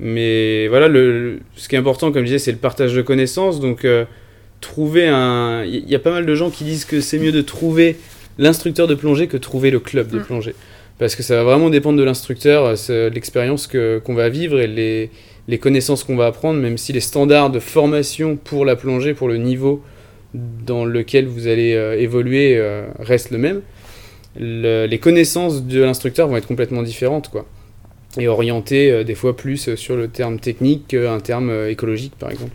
mais 0.00 0.68
voilà, 0.68 0.88
le, 0.88 1.12
le- 1.32 1.40
ce 1.56 1.68
qui 1.68 1.74
est 1.74 1.78
important, 1.78 2.12
comme 2.12 2.22
je 2.22 2.26
disais, 2.26 2.38
c'est 2.38 2.52
le 2.52 2.58
partage 2.58 2.94
de 2.94 3.02
connaissances. 3.02 3.60
Donc 3.60 3.86
trouver 4.60 5.06
un... 5.08 5.64
Il 5.64 5.88
y 5.88 5.94
a 5.94 5.98
pas 6.00 6.10
mal 6.10 6.26
de 6.26 6.34
gens 6.34 6.50
qui 6.50 6.64
disent 6.64 6.84
que 6.84 7.00
c'est 7.00 7.18
mieux 7.18 7.32
de 7.32 7.42
trouver 7.42 7.96
l'instructeur 8.38 8.86
de 8.86 8.94
plongée 8.94 9.26
que 9.26 9.36
trouver 9.36 9.70
le 9.70 9.80
club 9.80 10.08
de 10.10 10.18
Mm. 10.18 10.22
plongée. 10.24 10.54
Parce 10.98 11.14
que 11.14 11.22
ça 11.22 11.36
va 11.36 11.44
vraiment 11.44 11.70
dépendre 11.70 11.96
de 11.98 12.02
l'instructeur, 12.02 12.74
l'expérience 13.12 13.68
qu'on 13.68 14.14
va 14.14 14.28
vivre 14.28 14.58
et 14.58 14.66
les, 14.66 15.10
les 15.46 15.58
connaissances 15.58 16.02
qu'on 16.02 16.16
va 16.16 16.26
apprendre, 16.26 16.60
même 16.60 16.76
si 16.76 16.92
les 16.92 16.98
standards 17.00 17.50
de 17.50 17.60
formation 17.60 18.36
pour 18.36 18.64
la 18.64 18.74
plongée, 18.74 19.14
pour 19.14 19.28
le 19.28 19.36
niveau 19.36 19.80
dans 20.34 20.84
lequel 20.84 21.26
vous 21.26 21.46
allez 21.46 21.74
euh, 21.74 21.98
évoluer 21.98 22.56
euh, 22.56 22.86
restent 22.98 23.30
le 23.30 23.38
même, 23.38 23.62
le- 24.38 24.86
les 24.86 24.98
connaissances 24.98 25.64
de 25.64 25.82
l'instructeur 25.82 26.28
vont 26.28 26.36
être 26.36 26.46
complètement 26.46 26.82
différentes, 26.82 27.28
quoi. 27.28 27.46
Et 28.18 28.28
orientées 28.28 28.90
euh, 28.90 29.04
des 29.04 29.14
fois 29.14 29.36
plus 29.36 29.74
sur 29.74 29.96
le 29.96 30.08
terme 30.08 30.38
technique 30.38 30.88
qu'un 30.88 31.20
terme 31.20 31.52
écologique, 31.68 32.14
par 32.18 32.30
exemple. 32.30 32.52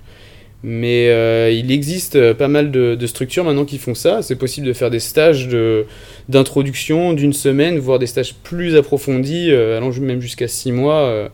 Mais 0.65 1.08
il 1.53 1.74
existe 1.74 2.32
pas 2.36 2.48
mal 2.48 2.72
de, 2.72 3.06
structures 3.06 3.44
maintenant 3.44 3.65
qui 3.65 3.77
font 3.77 3.96
ça. 3.96 4.22
C'est 4.22 4.38
possible 4.38 4.65
de 4.65 4.72
faire 4.72 4.89
des 4.89 5.01
stages 5.01 5.50
d'introduction 6.30 7.12
d'une 7.12 7.34
semaine, 7.34 7.80
voire 7.80 8.00
des 8.00 8.08
stages 8.08 8.34
plus 8.44 8.77
approfondis, 8.77 9.51
allant 9.51 9.92
même 10.00 10.22
jusqu'à 10.22 10.48
six 10.48 10.72
mois. 10.72 11.30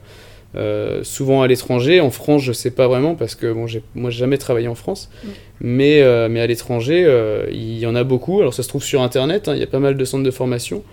Souvent 1.03 1.41
à 1.41 1.47
l'étranger. 1.47 2.01
En 2.01 2.09
France, 2.09 2.43
je 2.43 2.53
sais 2.53 2.71
pas 2.71 2.87
vraiment 2.87 3.15
parce 3.15 3.35
que 3.35 3.51
bon, 3.51 3.67
j'ai, 3.67 3.83
moi, 3.95 4.09
jamais 4.09 4.37
travaillé 4.37 4.67
en 4.67 4.75
France. 4.75 5.09
Mm. 5.23 5.27
Mais, 5.61 6.01
euh, 6.01 6.29
mais 6.29 6.39
à 6.39 6.47
l'étranger, 6.47 7.03
euh, 7.05 7.47
il 7.51 7.79
y 7.79 7.85
en 7.85 7.95
a 7.95 8.03
beaucoup. 8.03 8.39
Alors, 8.39 8.53
ça 8.53 8.63
se 8.63 8.69
trouve 8.69 8.83
sur 8.83 9.01
Internet, 9.01 9.47
hein, 9.47 9.53
il 9.55 9.59
y 9.59 9.63
a 9.63 9.67
pas 9.67 9.79
mal 9.79 9.97
de 9.97 10.05
centres 10.05 10.23
de 10.23 10.31
formation. 10.31 10.83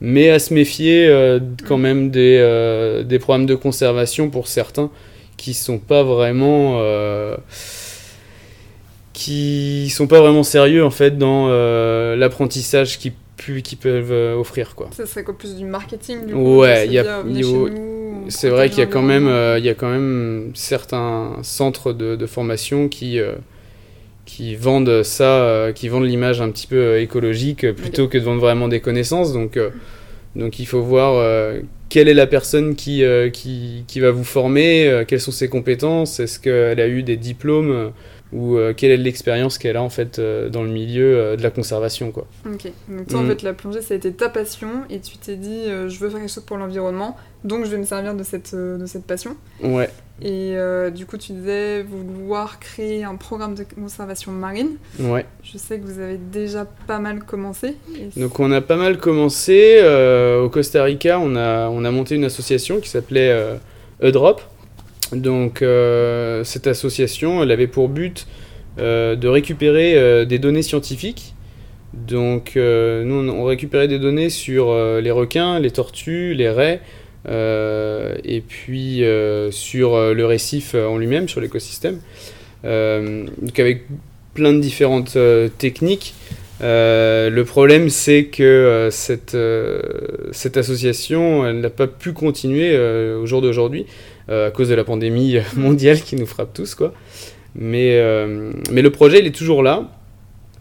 Mais 0.00 0.30
à 0.30 0.38
se 0.38 0.54
méfier 0.54 1.08
quand 1.66 1.78
mm. 1.78 1.82
même 1.82 2.10
des, 2.10 3.02
des 3.04 3.18
programmes 3.18 3.46
de 3.46 3.54
conservation 3.54 4.30
pour 4.30 4.46
certains 4.46 4.90
qui 5.36 5.54
sont 5.54 5.78
pas 5.78 6.02
vraiment 6.02 6.80
qui 9.12 9.88
sont 9.90 10.06
pas 10.06 10.20
vraiment 10.20 10.44
sérieux 10.44 10.84
en 10.84 10.90
fait 10.90 11.18
dans 11.18 11.48
l'apprentissage 12.14 12.98
qu'ils 12.98 13.14
qui 13.62 13.76
peuvent 13.76 14.38
offrir 14.38 14.76
quoi. 14.76 14.88
Ça 14.92 15.06
serait 15.06 15.24
quoi 15.24 15.36
plus 15.36 15.56
du 15.56 15.64
marketing 15.64 16.26
du 16.26 16.34
Ouais, 16.34 16.86
il 16.86 16.92
y 16.92 16.98
a, 16.98 17.22
c'est 18.28 18.50
vrai 18.50 18.68
qu'il 18.68 18.78
y 18.78 18.82
a 18.82 18.86
quand 18.86 19.02
même, 19.02 19.26
euh, 19.26 19.58
il 19.58 19.64
y 19.64 19.68
a 19.68 19.74
quand 19.74 19.90
même 19.90 20.50
certains 20.54 21.36
centres 21.42 21.92
de, 21.92 22.16
de 22.16 22.26
formation 22.26 22.88
qui 22.88 23.18
euh, 23.18 23.34
qui 24.26 24.54
vendent 24.56 25.02
ça, 25.02 25.42
euh, 25.42 25.72
qui 25.72 25.88
vendent 25.88 26.04
l'image 26.04 26.40
un 26.42 26.50
petit 26.50 26.66
peu 26.66 26.98
écologique 26.98 27.72
plutôt 27.72 28.08
que 28.08 28.18
de 28.18 28.22
vendre 28.22 28.40
vraiment 28.40 28.68
des 28.68 28.80
connaissances. 28.80 29.32
Donc 29.32 29.58
donc 30.36 30.58
il 30.58 30.66
faut 30.66 30.82
voir 30.82 31.54
quelle 31.88 32.08
est 32.08 32.14
la 32.14 32.26
personne 32.26 32.76
qui, 32.76 33.02
qui, 33.32 33.84
qui 33.86 34.00
va 34.00 34.10
vous 34.10 34.24
former, 34.24 35.04
quelles 35.08 35.20
sont 35.20 35.32
ses 35.32 35.48
compétences, 35.48 36.20
est-ce 36.20 36.38
qu'elle 36.38 36.80
a 36.80 36.86
eu 36.86 37.02
des 37.02 37.16
diplômes 37.16 37.92
ou 38.32 38.56
euh, 38.56 38.74
quelle 38.76 38.90
est 38.90 38.96
l'expérience 38.98 39.56
qu'elle 39.56 39.76
a 39.76 39.82
en 39.82 39.88
fait 39.88 40.18
euh, 40.18 40.48
dans 40.50 40.62
le 40.62 40.68
milieu 40.68 41.16
euh, 41.16 41.36
de 41.36 41.42
la 41.42 41.50
conservation 41.50 42.10
quoi. 42.10 42.26
Ok, 42.46 42.70
donc 42.88 43.06
toi 43.08 43.20
en 43.20 43.22
mm. 43.22 43.28
fait 43.28 43.42
la 43.42 43.54
plongée 43.54 43.80
ça 43.80 43.94
a 43.94 43.96
été 43.96 44.12
ta 44.12 44.28
passion 44.28 44.68
et 44.90 45.00
tu 45.00 45.16
t'es 45.16 45.36
dit 45.36 45.64
je 45.66 45.98
veux 45.98 46.10
faire 46.10 46.20
quelque 46.20 46.32
chose 46.32 46.44
pour 46.44 46.58
l'environnement 46.58 47.16
donc 47.44 47.64
je 47.64 47.70
vais 47.70 47.78
me 47.78 47.84
servir 47.84 48.14
de 48.14 48.22
cette, 48.22 48.54
de 48.54 48.84
cette 48.86 49.04
passion. 49.04 49.36
Ouais. 49.62 49.88
Et 50.20 50.56
du 50.92 51.06
coup 51.06 51.16
tu 51.16 51.32
disais 51.32 51.82
vouloir 51.82 52.58
créer 52.58 53.04
un 53.04 53.14
programme 53.14 53.54
de 53.54 53.64
conservation 53.64 54.32
marine. 54.32 54.76
Ouais. 54.98 55.24
Je 55.44 55.56
sais 55.56 55.78
que 55.78 55.84
vous 55.84 56.00
avez 56.00 56.18
déjà 56.18 56.66
pas 56.86 56.98
mal 56.98 57.20
commencé. 57.20 57.76
Donc 58.16 58.40
on 58.40 58.50
a 58.50 58.60
pas 58.60 58.76
mal 58.76 58.98
commencé 58.98 59.80
au 60.42 60.48
Costa 60.48 60.82
Rica 60.82 61.20
on 61.20 61.36
a, 61.36 61.68
on 61.68 61.84
a 61.84 61.90
monté 61.90 62.16
une 62.16 62.24
association 62.24 62.80
qui 62.80 62.88
s'appelait 62.88 63.56
Eudrop. 64.02 64.42
Donc 65.12 65.62
euh, 65.62 66.44
cette 66.44 66.66
association, 66.66 67.42
elle 67.42 67.50
avait 67.50 67.66
pour 67.66 67.88
but 67.88 68.26
euh, 68.78 69.16
de 69.16 69.28
récupérer 69.28 69.96
euh, 69.96 70.24
des 70.24 70.38
données 70.38 70.62
scientifiques. 70.62 71.34
Donc 71.94 72.52
nous, 72.56 73.30
on 73.30 73.44
récupérait 73.44 73.88
des 73.88 73.98
données 73.98 74.28
sur 74.28 74.74
les 75.00 75.10
requins, 75.10 75.58
les 75.58 75.70
tortues, 75.70 76.34
les 76.34 76.50
raies, 76.50 76.80
et 77.26 78.42
puis 78.46 79.02
sur 79.50 80.14
le 80.14 80.26
récif 80.26 80.74
en 80.74 80.98
lui-même, 80.98 81.30
sur 81.30 81.40
l'écosystème. 81.40 81.98
donc 82.62 83.58
avec 83.58 83.86
plein 84.34 84.52
de 84.52 84.60
différentes 84.60 85.16
techniques. 85.56 86.14
le 86.60 87.42
problème, 87.44 87.88
c'est 87.88 88.24
que 88.24 88.90
cette, 88.92 89.36
cette 90.32 90.56
association, 90.58 91.46
elle 91.46 91.60
n'a 91.60 91.70
pas 91.70 91.86
pu 91.86 92.12
continuer 92.12 92.78
au 92.78 93.24
jour 93.24 93.40
d'aujourd'hui 93.40 93.86
à 94.28 94.50
cause 94.50 94.68
de 94.68 94.74
la 94.74 94.84
pandémie 94.84 95.36
mondiale 95.56 96.00
qui 96.00 96.16
nous 96.16 96.26
frappe 96.26 96.52
tous, 96.52 96.74
quoi. 96.74 96.92
Mais, 97.54 97.98
euh, 97.98 98.52
mais 98.70 98.82
le 98.82 98.90
projet, 98.90 99.20
il 99.20 99.26
est 99.26 99.34
toujours 99.34 99.62
là. 99.62 99.88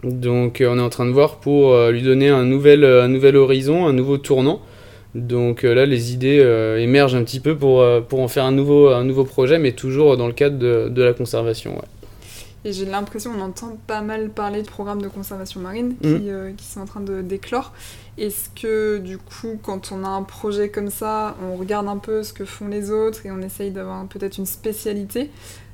Donc 0.03 0.61
euh, 0.61 0.69
on 0.71 0.77
est 0.77 0.81
en 0.81 0.89
train 0.89 1.05
de 1.05 1.11
voir 1.11 1.39
pour 1.39 1.75
lui 1.89 2.01
donner 2.01 2.29
un 2.29 2.45
nouvel, 2.45 2.85
un 2.85 3.07
nouvel 3.07 3.35
horizon, 3.35 3.87
un 3.87 3.93
nouveau 3.93 4.17
tournant. 4.17 4.61
Donc 5.15 5.63
là, 5.63 5.85
les 5.85 6.13
idées 6.13 6.39
émergent 6.79 7.15
un 7.15 7.23
petit 7.23 7.39
peu 7.39 7.55
pour, 7.55 7.83
pour 8.07 8.21
en 8.21 8.27
faire 8.27 8.45
un 8.45 8.51
nouveau, 8.51 8.89
un 8.89 9.03
nouveau 9.03 9.23
projet, 9.23 9.57
mais 9.57 9.71
toujours 9.71 10.15
dans 10.17 10.27
le 10.27 10.33
cadre 10.33 10.57
de, 10.57 10.89
de 10.89 11.03
la 11.03 11.13
conservation. 11.13 11.75
Ouais. 11.75 11.85
Et 12.67 12.73
j'ai 12.73 12.83
l'impression 12.83 13.31
qu'on 13.31 13.39
entend 13.39 13.77
pas 13.87 14.01
mal 14.01 14.29
parler 14.29 14.61
de 14.61 14.67
programmes 14.67 15.01
de 15.01 15.07
conservation 15.07 15.61
marine 15.61 15.95
qui, 16.01 16.09
mmh. 16.09 16.21
euh, 16.27 16.51
qui 16.51 16.65
sont 16.65 16.81
en 16.81 16.85
train 16.85 16.99
de 16.99 17.21
d'éclore. 17.21 17.71
Est-ce 18.17 18.49
que 18.61 18.97
du 18.97 19.17
coup, 19.17 19.57
quand 19.63 19.93
on 19.93 20.03
a 20.03 20.09
un 20.09 20.23
projet 20.23 20.67
comme 20.67 20.89
ça, 20.89 21.37
on 21.41 21.55
regarde 21.55 21.87
un 21.87 21.95
peu 21.95 22.23
ce 22.23 22.33
que 22.33 22.43
font 22.43 22.67
les 22.67 22.91
autres 22.91 23.25
et 23.25 23.31
on 23.31 23.41
essaye 23.41 23.71
d'avoir 23.71 24.05
peut-être 24.07 24.37
une 24.37 24.45
spécialité 24.45 25.31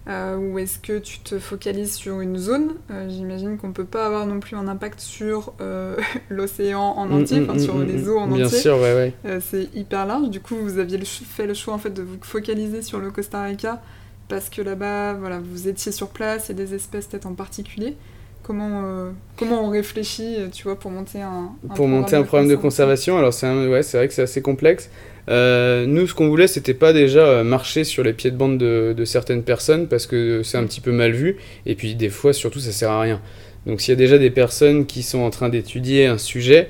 euh, 0.07 0.37
ou 0.37 0.59
est-ce 0.59 0.77
que 0.77 0.99
tu 0.99 1.17
te 1.17 1.39
focalises 1.39 1.95
sur 1.95 2.19
une 2.21 2.37
zone 2.37 2.73
euh, 2.91 3.09
J'imagine 3.09 3.57
qu'on 3.57 3.71
peut 3.71 3.85
pas 3.85 4.05
avoir 4.05 4.27
non 4.27 4.39
plus 4.39 4.55
un 4.55 4.67
impact 4.67 4.99
sur 4.99 5.53
l'océan 6.29 6.79
en 6.79 7.07
mmh, 7.07 7.21
entier, 7.23 7.41
enfin, 7.41 7.57
sur 7.57 7.75
mmh, 7.75 7.85
les 7.85 8.07
eaux 8.07 8.19
en 8.19 8.27
Bien 8.27 8.45
entier. 8.45 8.59
sûr, 8.59 8.77
ouais, 8.77 9.13
ouais. 9.23 9.39
c'est 9.41 9.67
hyper 9.73 10.05
large. 10.05 10.29
Du 10.29 10.41
coup, 10.41 10.57
vous 10.57 10.77
aviez 10.77 10.99
fait 11.03 11.47
le 11.47 11.55
choix 11.55 11.73
en 11.73 11.79
fait 11.79 11.91
de 11.91 12.03
vous 12.03 12.17
focaliser 12.21 12.83
sur 12.83 12.99
le 12.99 13.09
Costa 13.09 13.41
Rica 13.41 13.81
parce 14.33 14.49
que 14.49 14.63
là-bas, 14.63 15.13
voilà, 15.13 15.39
vous 15.39 15.67
étiez 15.67 15.91
sur 15.91 16.07
place 16.07 16.49
et 16.49 16.55
des 16.55 16.73
espèces 16.73 17.05
peut-être 17.05 17.27
en 17.27 17.35
particulier. 17.35 17.93
Comment, 18.41 18.81
euh, 18.83 19.11
comment 19.37 19.63
on 19.63 19.69
réfléchit, 19.69 20.37
tu 20.51 20.63
vois, 20.63 20.75
pour 20.75 20.89
monter 20.89 21.21
un, 21.21 21.51
pour 21.75 21.87
monter 21.87 22.15
un 22.15 22.23
programme 22.23 22.49
de 22.49 22.55
conservation 22.55 23.15
Alors 23.19 23.31
c'est 23.31 23.47
ouais, 23.67 23.83
c'est 23.83 23.97
vrai 23.97 24.07
que 24.07 24.13
c'est 24.15 24.23
assez 24.23 24.41
complexe. 24.41 24.89
Euh, 25.29 25.85
nous, 25.85 26.07
ce 26.07 26.15
qu'on 26.15 26.29
voulait, 26.29 26.47
c'était 26.47 26.73
pas 26.73 26.93
déjà 26.93 27.19
euh, 27.19 27.43
marcher 27.43 27.83
sur 27.83 28.03
les 28.03 28.11
pieds 28.11 28.31
de 28.31 28.35
bande 28.35 28.57
de, 28.57 28.95
de 28.97 29.05
certaines 29.05 29.43
personnes 29.43 29.87
parce 29.87 30.07
que 30.07 30.41
c'est 30.41 30.57
un 30.57 30.63
petit 30.63 30.81
peu 30.81 30.91
mal 30.91 31.11
vu. 31.11 31.37
Et 31.67 31.75
puis 31.75 31.93
des 31.93 32.09
fois, 32.09 32.33
surtout, 32.33 32.59
ça 32.59 32.71
sert 32.71 32.89
à 32.89 33.01
rien. 33.01 33.21
Donc 33.67 33.81
s'il 33.81 33.91
y 33.91 33.95
a 33.95 33.97
déjà 33.97 34.17
des 34.17 34.31
personnes 34.31 34.87
qui 34.87 35.03
sont 35.03 35.19
en 35.19 35.29
train 35.29 35.49
d'étudier 35.49 36.07
un 36.07 36.17
sujet, 36.17 36.69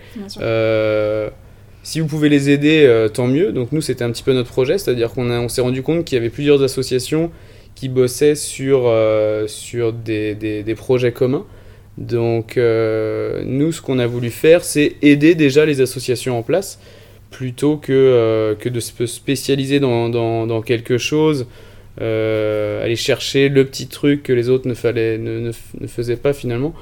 si 1.82 2.00
vous 2.02 2.08
pouvez 2.08 2.28
les 2.28 2.50
aider, 2.50 3.08
tant 3.14 3.28
mieux. 3.28 3.54
Donc 3.54 3.72
nous, 3.72 3.80
c'était 3.80 4.04
un 4.04 4.12
petit 4.12 4.24
peu 4.24 4.34
notre 4.34 4.50
projet, 4.50 4.78
c'est-à-dire 4.78 5.12
qu'on 5.12 5.32
on 5.32 5.48
s'est 5.48 5.62
rendu 5.62 5.82
compte 5.82 6.04
qu'il 6.04 6.18
y 6.18 6.20
avait 6.20 6.30
plusieurs 6.30 6.62
associations 6.62 7.32
qui 7.76 7.90
bossaient 7.90 8.36
sur, 8.36 8.84
euh, 8.86 9.48
sur 9.48 9.94
des, 9.94 10.36
des, 10.36 10.76
projets 10.76 11.12
communs. 11.12 11.46
Donc 11.98 12.58
euh, 12.58 13.44
nous, 13.46 13.72
ce 13.72 13.82
qu'on 13.82 14.00
a 14.00 14.08
voulu 14.08 14.30
faire, 14.30 14.64
c'est 14.64 14.96
aider 15.02 15.36
déjà 15.36 15.66
les 15.66 15.82
associations 15.82 16.38
en 16.38 16.44
place, 16.44 16.80
plutôt 17.30 17.78
que, 17.78 17.92
euh, 17.92 18.56
que 18.56 18.70
de 18.70 18.80
se 18.80 19.06
spécialiser 19.06 19.80
dans, 19.80 20.10
dans, 20.10 20.62
quelque 20.62 20.98
chose, 20.98 21.48
aller 22.00 22.96
chercher 22.96 23.50
le 23.50 23.66
petit 23.66 23.88
truc 23.88 24.24
que 24.24 24.34
les 24.34 24.50
autres 24.50 24.68
ne, 24.68 24.74
fallait, 24.74 25.18
ne, 25.18 25.52
ne, 25.80 25.88
faisaient 25.88 26.16
pas 26.16 26.34
finalement. 26.34 26.74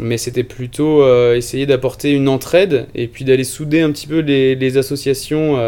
Mais 0.00 0.16
c'était 0.16 0.44
plutôt 0.44 1.04
essayer 1.34 1.66
d'apporter 1.66 2.12
une 2.12 2.28
entraide 2.28 2.86
et 2.94 3.06
puis 3.06 3.24
d'aller 3.24 3.44
souder 3.44 3.80
un 3.80 3.90
petit 3.90 4.06
peu 4.06 4.20
les, 4.20 4.54
les 4.54 4.78
associations 4.78 5.58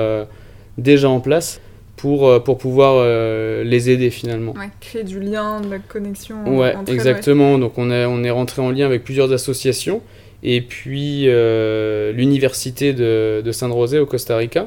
déjà 0.79 1.11
en 1.11 1.21
place 1.21 1.61
pour, 2.03 2.29
euh, 2.29 2.41
pour 2.41 2.59
pouvoir 2.59 2.95
euh, 2.97 3.63
les 3.63 3.89
aider 3.89 4.11
finalement. 4.11 4.55
Ouais, 4.55 4.71
créer 4.81 5.05
du 5.05 5.21
lien, 5.21 5.61
de 5.61 5.71
la 5.71 5.79
connexion. 5.79 6.59
Ouais, 6.59 6.75
exactement. 6.89 7.59
Donc 7.59 7.79
on 7.79 7.93
est, 7.93 8.07
on 8.07 8.25
est 8.25 8.31
rentré 8.31 8.61
en 8.61 8.73
lien 8.73 8.87
avec 8.87 9.05
plusieurs 9.05 9.33
associations 9.33 10.03
et 10.43 10.63
puis 10.63 11.29
euh, 11.29 12.11
l'université 12.11 12.93
de, 12.93 13.41
de 13.45 13.53
San 13.53 13.71
José 13.71 14.01
au 14.01 14.07
Costa 14.07 14.37
Rica 14.37 14.67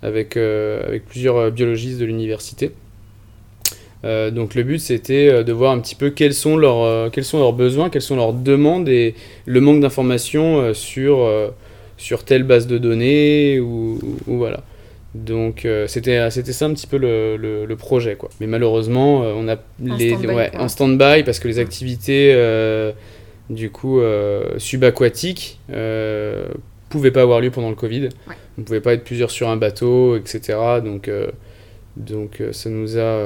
avec, 0.00 0.36
avec 0.36 1.06
plusieurs 1.06 1.50
biologistes 1.50 1.98
de 1.98 2.04
l'université. 2.04 2.70
donc 4.04 4.54
le 4.54 4.62
but 4.62 4.78
c'était 4.78 5.42
de 5.42 5.52
voir 5.52 5.72
un 5.72 5.80
petit 5.80 5.96
peu 5.96 6.10
quels 6.10 6.34
sont, 6.34 6.56
leurs, 6.56 7.10
quels 7.10 7.24
sont 7.24 7.40
leurs 7.40 7.54
besoins, 7.54 7.90
quelles 7.90 8.02
sont 8.02 8.14
leurs 8.14 8.34
demandes 8.34 8.88
et 8.88 9.16
le 9.46 9.60
manque 9.60 9.80
d'informations 9.80 10.72
sur, 10.72 11.28
sur 11.96 12.24
telle 12.24 12.44
base 12.44 12.68
de 12.68 12.78
données 12.78 13.58
ou, 13.58 13.98
ou 14.28 14.36
voilà. 14.36 14.62
Donc 15.24 15.64
euh, 15.64 15.86
c'était 15.86 16.30
c'était 16.30 16.52
ça 16.52 16.66
un 16.66 16.74
petit 16.74 16.86
peu 16.86 16.98
le, 16.98 17.36
le, 17.36 17.76
projet 17.76 18.16
quoi. 18.16 18.28
Mais 18.40 18.46
malheureusement 18.46 19.22
euh, 19.22 19.32
on 19.34 19.48
a 19.48 19.54
en 19.54 19.96
les 19.96 20.14
stand 20.14 20.26
ouais, 20.26 20.50
en 20.56 20.68
stand-by 20.68 21.22
parce 21.24 21.38
que 21.38 21.48
les 21.48 21.58
activités 21.58 22.32
euh, 22.34 22.92
du 23.48 23.70
coup 23.70 24.00
subaquatiques 24.58 25.60
pouvaient 26.88 27.10
pas 27.10 27.22
avoir 27.22 27.40
lieu 27.40 27.50
pendant 27.50 27.70
le 27.70 27.76
Covid. 27.76 28.08
Ouais. 28.28 28.34
On 28.58 28.62
pouvait 28.62 28.80
pas 28.80 28.92
être 28.92 29.04
plusieurs 29.04 29.30
sur 29.30 29.48
un 29.48 29.56
bateau 29.56 30.16
etc. 30.16 30.58
Donc 30.84 31.10
donc 31.96 32.42
ça 32.52 32.68
nous 32.68 32.98
a 32.98 33.20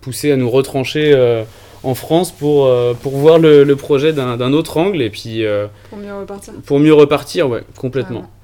poussé 0.00 0.32
à 0.32 0.36
nous 0.36 0.50
retrancher 0.50 1.44
en 1.82 1.94
France 1.94 2.32
pour, 2.32 2.70
pour 3.02 3.12
voir 3.12 3.38
le, 3.38 3.64
le 3.64 3.76
projet 3.76 4.12
d'un 4.12 4.52
autre 4.52 4.76
angle 4.76 5.00
et 5.00 5.10
puis 5.10 5.44
pour 5.88 5.98
mieux 5.98 6.14
repartir. 6.14 6.54
Pour 6.66 6.80
mieux 6.80 6.94
repartir 6.94 7.48
ouais 7.48 7.62
complètement. 7.76 8.22
Et 8.22 8.39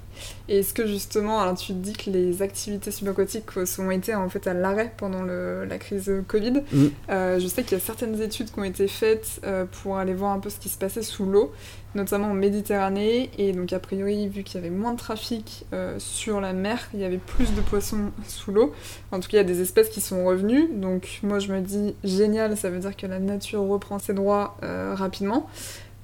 est-ce 0.49 0.73
que 0.73 0.87
justement, 0.87 1.41
alors 1.41 1.57
tu 1.57 1.73
te 1.73 1.79
dis 1.79 1.93
que 1.93 2.11
les 2.11 2.43
activités 2.43 2.91
subaquatiques 2.91 3.47
ont 3.79 3.91
été 3.91 4.15
en 4.15 4.29
fait 4.29 4.47
à 4.47 4.55
l'arrêt 4.55 4.93
pendant 4.97 5.23
la 5.23 5.79
crise 5.79 6.13
Covid. 6.29 6.63
Mm. 6.73 6.87
Euh, 7.11 7.41
je 7.41 7.47
sais 7.47 7.63
qu'il 7.63 7.79
y 7.79 7.81
a 7.81 7.85
certaines 7.85 8.21
études 8.21 8.51
qui 8.51 8.59
ont 8.59 8.65
été 8.65 8.87
faites 8.89 9.41
euh, 9.45 9.65
pour 9.83 9.97
aller 9.99 10.15
voir 10.15 10.33
un 10.33 10.39
peu 10.39 10.51
ce 10.51 10.59
qui 10.59 10.69
se 10.69 10.79
passait 10.79 11.03
sous 11.03 11.25
l'eau, 11.25 11.53
notamment 11.95 12.29
en 12.29 12.35
Méditerranée. 12.35 13.31
Et 13.39 13.53
donc 13.53 13.73
a 13.73 13.81
priori, 13.81 14.29
vu 14.29 14.45
qu'il 14.45 14.61
y 14.61 14.65
avait 14.65 14.75
moins 14.75 14.93
de 14.93 14.99
trafic 14.99 15.67
euh, 15.73 15.97
sur 15.99 16.41
la 16.41 16.53
mer, 16.53 16.89
il 16.95 17.01
y 17.01 17.05
avait 17.05 17.19
plus 17.19 17.53
de 17.55 17.61
poissons 17.61 18.13
sous 18.29 18.53
l'eau. 18.53 18.73
En 19.11 19.21
tout 19.21 19.29
cas, 19.29 19.39
il 19.39 19.41
y 19.41 19.41
a 19.41 19.45
des 19.45 19.61
espèces 19.61 19.89
qui 19.89 20.01
sont 20.01 20.25
revenues. 20.25 20.69
Donc 20.73 21.21
moi, 21.23 21.41
je 21.41 21.53
me 21.53 21.61
dis 21.61 21.95
génial, 22.05 22.57
ça 22.57 22.71
veut 22.71 22.79
dire 22.79 22.97
que 22.97 23.07
la 23.07 23.19
nature 23.19 23.63
reprend 23.63 23.99
ses 23.99 24.15
droits 24.15 24.57
rapidement. 24.63 25.49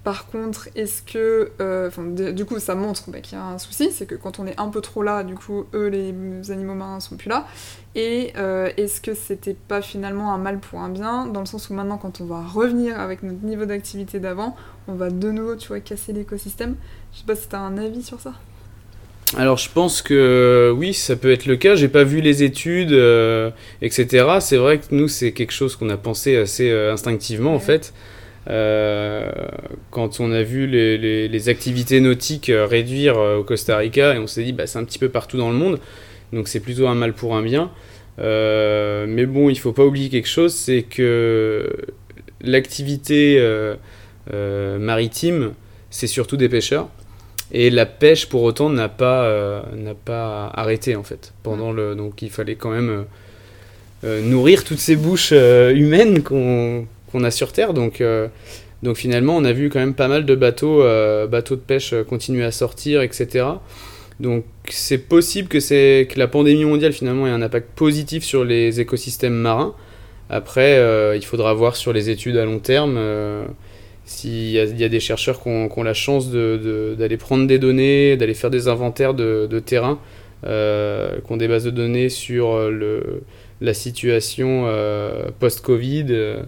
Par 0.04 0.26
contre, 0.26 0.68
est-ce 0.74 1.00
que. 1.02 1.52
Euh, 1.60 1.90
du 2.32 2.44
coup, 2.44 2.58
ça 2.58 2.74
montre 2.74 3.08
bah, 3.08 3.20
qu'il 3.20 3.38
y 3.38 3.40
a 3.40 3.44
un 3.44 3.58
souci, 3.58 3.92
c'est 3.92 4.06
que 4.06 4.16
quand 4.16 4.40
on 4.40 4.46
est 4.48 4.58
un 4.58 4.68
peu 4.68 4.80
trop 4.80 5.02
là, 5.02 5.22
du 5.22 5.34
coup, 5.34 5.66
eux, 5.74 5.86
les 5.86 6.50
animaux 6.50 6.74
marins, 6.74 6.98
sont 6.98 7.16
plus 7.16 7.28
là. 7.28 7.46
Et 7.94 8.32
euh, 8.36 8.70
est-ce 8.76 9.00
que 9.00 9.14
c'était 9.14 9.54
pas 9.54 9.80
finalement 9.80 10.34
un 10.34 10.38
mal 10.38 10.58
pour 10.58 10.80
un 10.80 10.88
bien, 10.88 11.26
dans 11.26 11.40
le 11.40 11.46
sens 11.46 11.70
où 11.70 11.74
maintenant, 11.74 11.98
quand 11.98 12.20
on 12.20 12.24
va 12.24 12.42
revenir 12.42 12.98
avec 12.98 13.22
notre 13.22 13.44
niveau 13.44 13.64
d'activité 13.64 14.18
d'avant, 14.18 14.56
on 14.88 14.94
va 14.94 15.08
de 15.10 15.30
nouveau, 15.30 15.54
tu 15.54 15.68
vois, 15.68 15.78
casser 15.78 16.12
l'écosystème? 16.12 16.74
Je 17.12 17.18
sais 17.18 17.24
pas 17.24 17.36
si 17.36 17.46
t'as 17.48 17.58
un 17.58 17.78
avis 17.78 18.02
sur 18.02 18.20
ça 18.20 18.32
alors 19.34 19.56
je 19.56 19.70
pense 19.72 20.02
que 20.02 20.74
oui, 20.76 20.92
ça 20.92 21.16
peut 21.16 21.32
être 21.32 21.46
le 21.46 21.56
cas. 21.56 21.74
J'ai 21.74 21.88
pas 21.88 22.04
vu 22.04 22.20
les 22.20 22.42
études, 22.42 22.92
euh, 22.92 23.50
etc. 23.80 24.26
C'est 24.40 24.58
vrai 24.58 24.76
que 24.76 24.84
nous, 24.90 25.08
c'est 25.08 25.32
quelque 25.32 25.52
chose 25.52 25.74
qu'on 25.74 25.88
a 25.88 25.96
pensé 25.96 26.36
assez 26.36 26.70
instinctivement 26.70 27.54
en 27.54 27.58
fait. 27.58 27.94
Euh, 28.50 29.30
quand 29.90 30.18
on 30.20 30.32
a 30.32 30.42
vu 30.42 30.66
les, 30.66 31.48
activités 31.48 32.00
nautiques 32.00 32.48
euh, 32.48 32.66
réduire 32.66 33.18
euh, 33.18 33.38
au 33.38 33.44
Costa 33.44 33.76
Rica, 33.76 34.14
et 34.14 34.18
on 34.18 34.26
s'est 34.26 34.42
dit, 34.42 34.52
bah, 34.52 34.66
c'est 34.66 34.78
un 34.78 34.84
petit 34.84 34.98
peu 34.98 35.08
partout 35.08 35.36
dans 35.36 35.50
le 35.50 35.56
monde, 35.56 35.78
donc 36.32 36.48
c'est 36.48 36.60
plutôt 36.60 36.88
un 36.88 36.94
mal 36.94 37.12
pour 37.12 37.36
un 37.36 37.42
bien. 37.42 37.70
mais 38.18 39.26
bon, 39.26 39.48
il 39.48 39.58
faut 39.58 39.72
pas 39.72 39.84
oublier 39.84 40.08
quelque 40.08 40.28
chose, 40.28 40.54
c'est 40.54 40.82
que 40.82 41.70
l'activité 42.40 43.40
maritime, 44.30 45.52
c'est 45.90 46.06
surtout 46.06 46.36
des 46.36 46.48
pêcheurs. 46.48 46.88
Et 47.54 47.68
la 47.68 47.84
pêche, 47.84 48.30
pour 48.30 48.44
autant, 48.44 48.70
n'a 48.70 48.88
pas, 48.88 49.62
n'a 49.76 49.94
pas 49.94 50.50
arrêté, 50.54 50.96
en 50.96 51.02
fait. 51.02 51.34
Pendant 51.42 51.70
le, 51.70 51.94
donc 51.94 52.22
il 52.22 52.30
fallait 52.30 52.56
quand 52.56 52.70
même 52.70 53.04
nourrir 54.04 54.64
toutes 54.64 54.78
ces 54.78 54.96
bouches 54.96 55.32
humaines 55.32 56.22
qu'on 56.22 56.86
qu'on 57.12 57.24
a 57.24 57.30
sur 57.30 57.52
Terre. 57.52 57.74
Donc, 57.74 58.00
euh, 58.00 58.28
donc 58.82 58.96
finalement, 58.96 59.36
on 59.36 59.44
a 59.44 59.52
vu 59.52 59.68
quand 59.68 59.78
même 59.78 59.94
pas 59.94 60.08
mal 60.08 60.24
de 60.26 60.34
bateaux, 60.34 60.82
euh, 60.82 61.26
bateaux 61.26 61.56
de 61.56 61.60
pêche 61.60 61.92
euh, 61.92 62.02
continuer 62.02 62.44
à 62.44 62.50
sortir, 62.50 63.02
etc. 63.02 63.46
Donc 64.18 64.44
c'est 64.68 64.98
possible 64.98 65.48
que, 65.48 65.58
que 66.04 66.18
la 66.18 66.28
pandémie 66.28 66.64
mondiale 66.64 66.92
finalement 66.92 67.26
ait 67.26 67.30
un 67.30 67.42
impact 67.42 67.68
positif 67.76 68.24
sur 68.24 68.44
les 68.44 68.80
écosystèmes 68.80 69.34
marins. 69.34 69.74
Après, 70.30 70.80
il 71.14 71.24
faudra 71.24 71.52
voir 71.52 71.76
sur 71.76 71.92
les 71.92 72.08
études 72.08 72.38
à 72.38 72.46
long 72.46 72.58
terme 72.58 72.98
s'il 74.04 74.50
y, 74.50 74.58
a 74.58 74.88
des 74.88 75.00
chercheurs 75.00 75.42
qui 75.42 75.48
ont, 75.48 75.82
la 75.82 75.92
chance 75.92 76.30
d'aller 76.30 77.16
prendre 77.18 77.46
des 77.46 77.58
données, 77.58 78.16
d'aller 78.16 78.32
faire 78.32 78.48
des 78.48 78.66
inventaires 78.68 79.12
de, 79.12 79.58
terrain, 79.58 79.98
qui 80.42 81.32
ont 81.32 81.36
des 81.36 81.48
bases 81.48 81.64
de 81.64 81.70
données 81.70 82.08
sur 82.08 82.70
le, 82.70 83.24
la 83.60 83.74
situation 83.74 84.66
post-Covid 85.38 86.44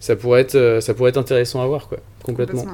ça 0.00 0.16
pourrait 0.16 0.42
être, 0.42 0.54
euh, 0.54 0.80
ça 0.80 0.94
pourrait 0.94 1.10
être 1.10 1.16
intéressant 1.16 1.62
à 1.62 1.66
voir, 1.66 1.88
quoi, 1.88 1.98
complètement. 2.22 2.64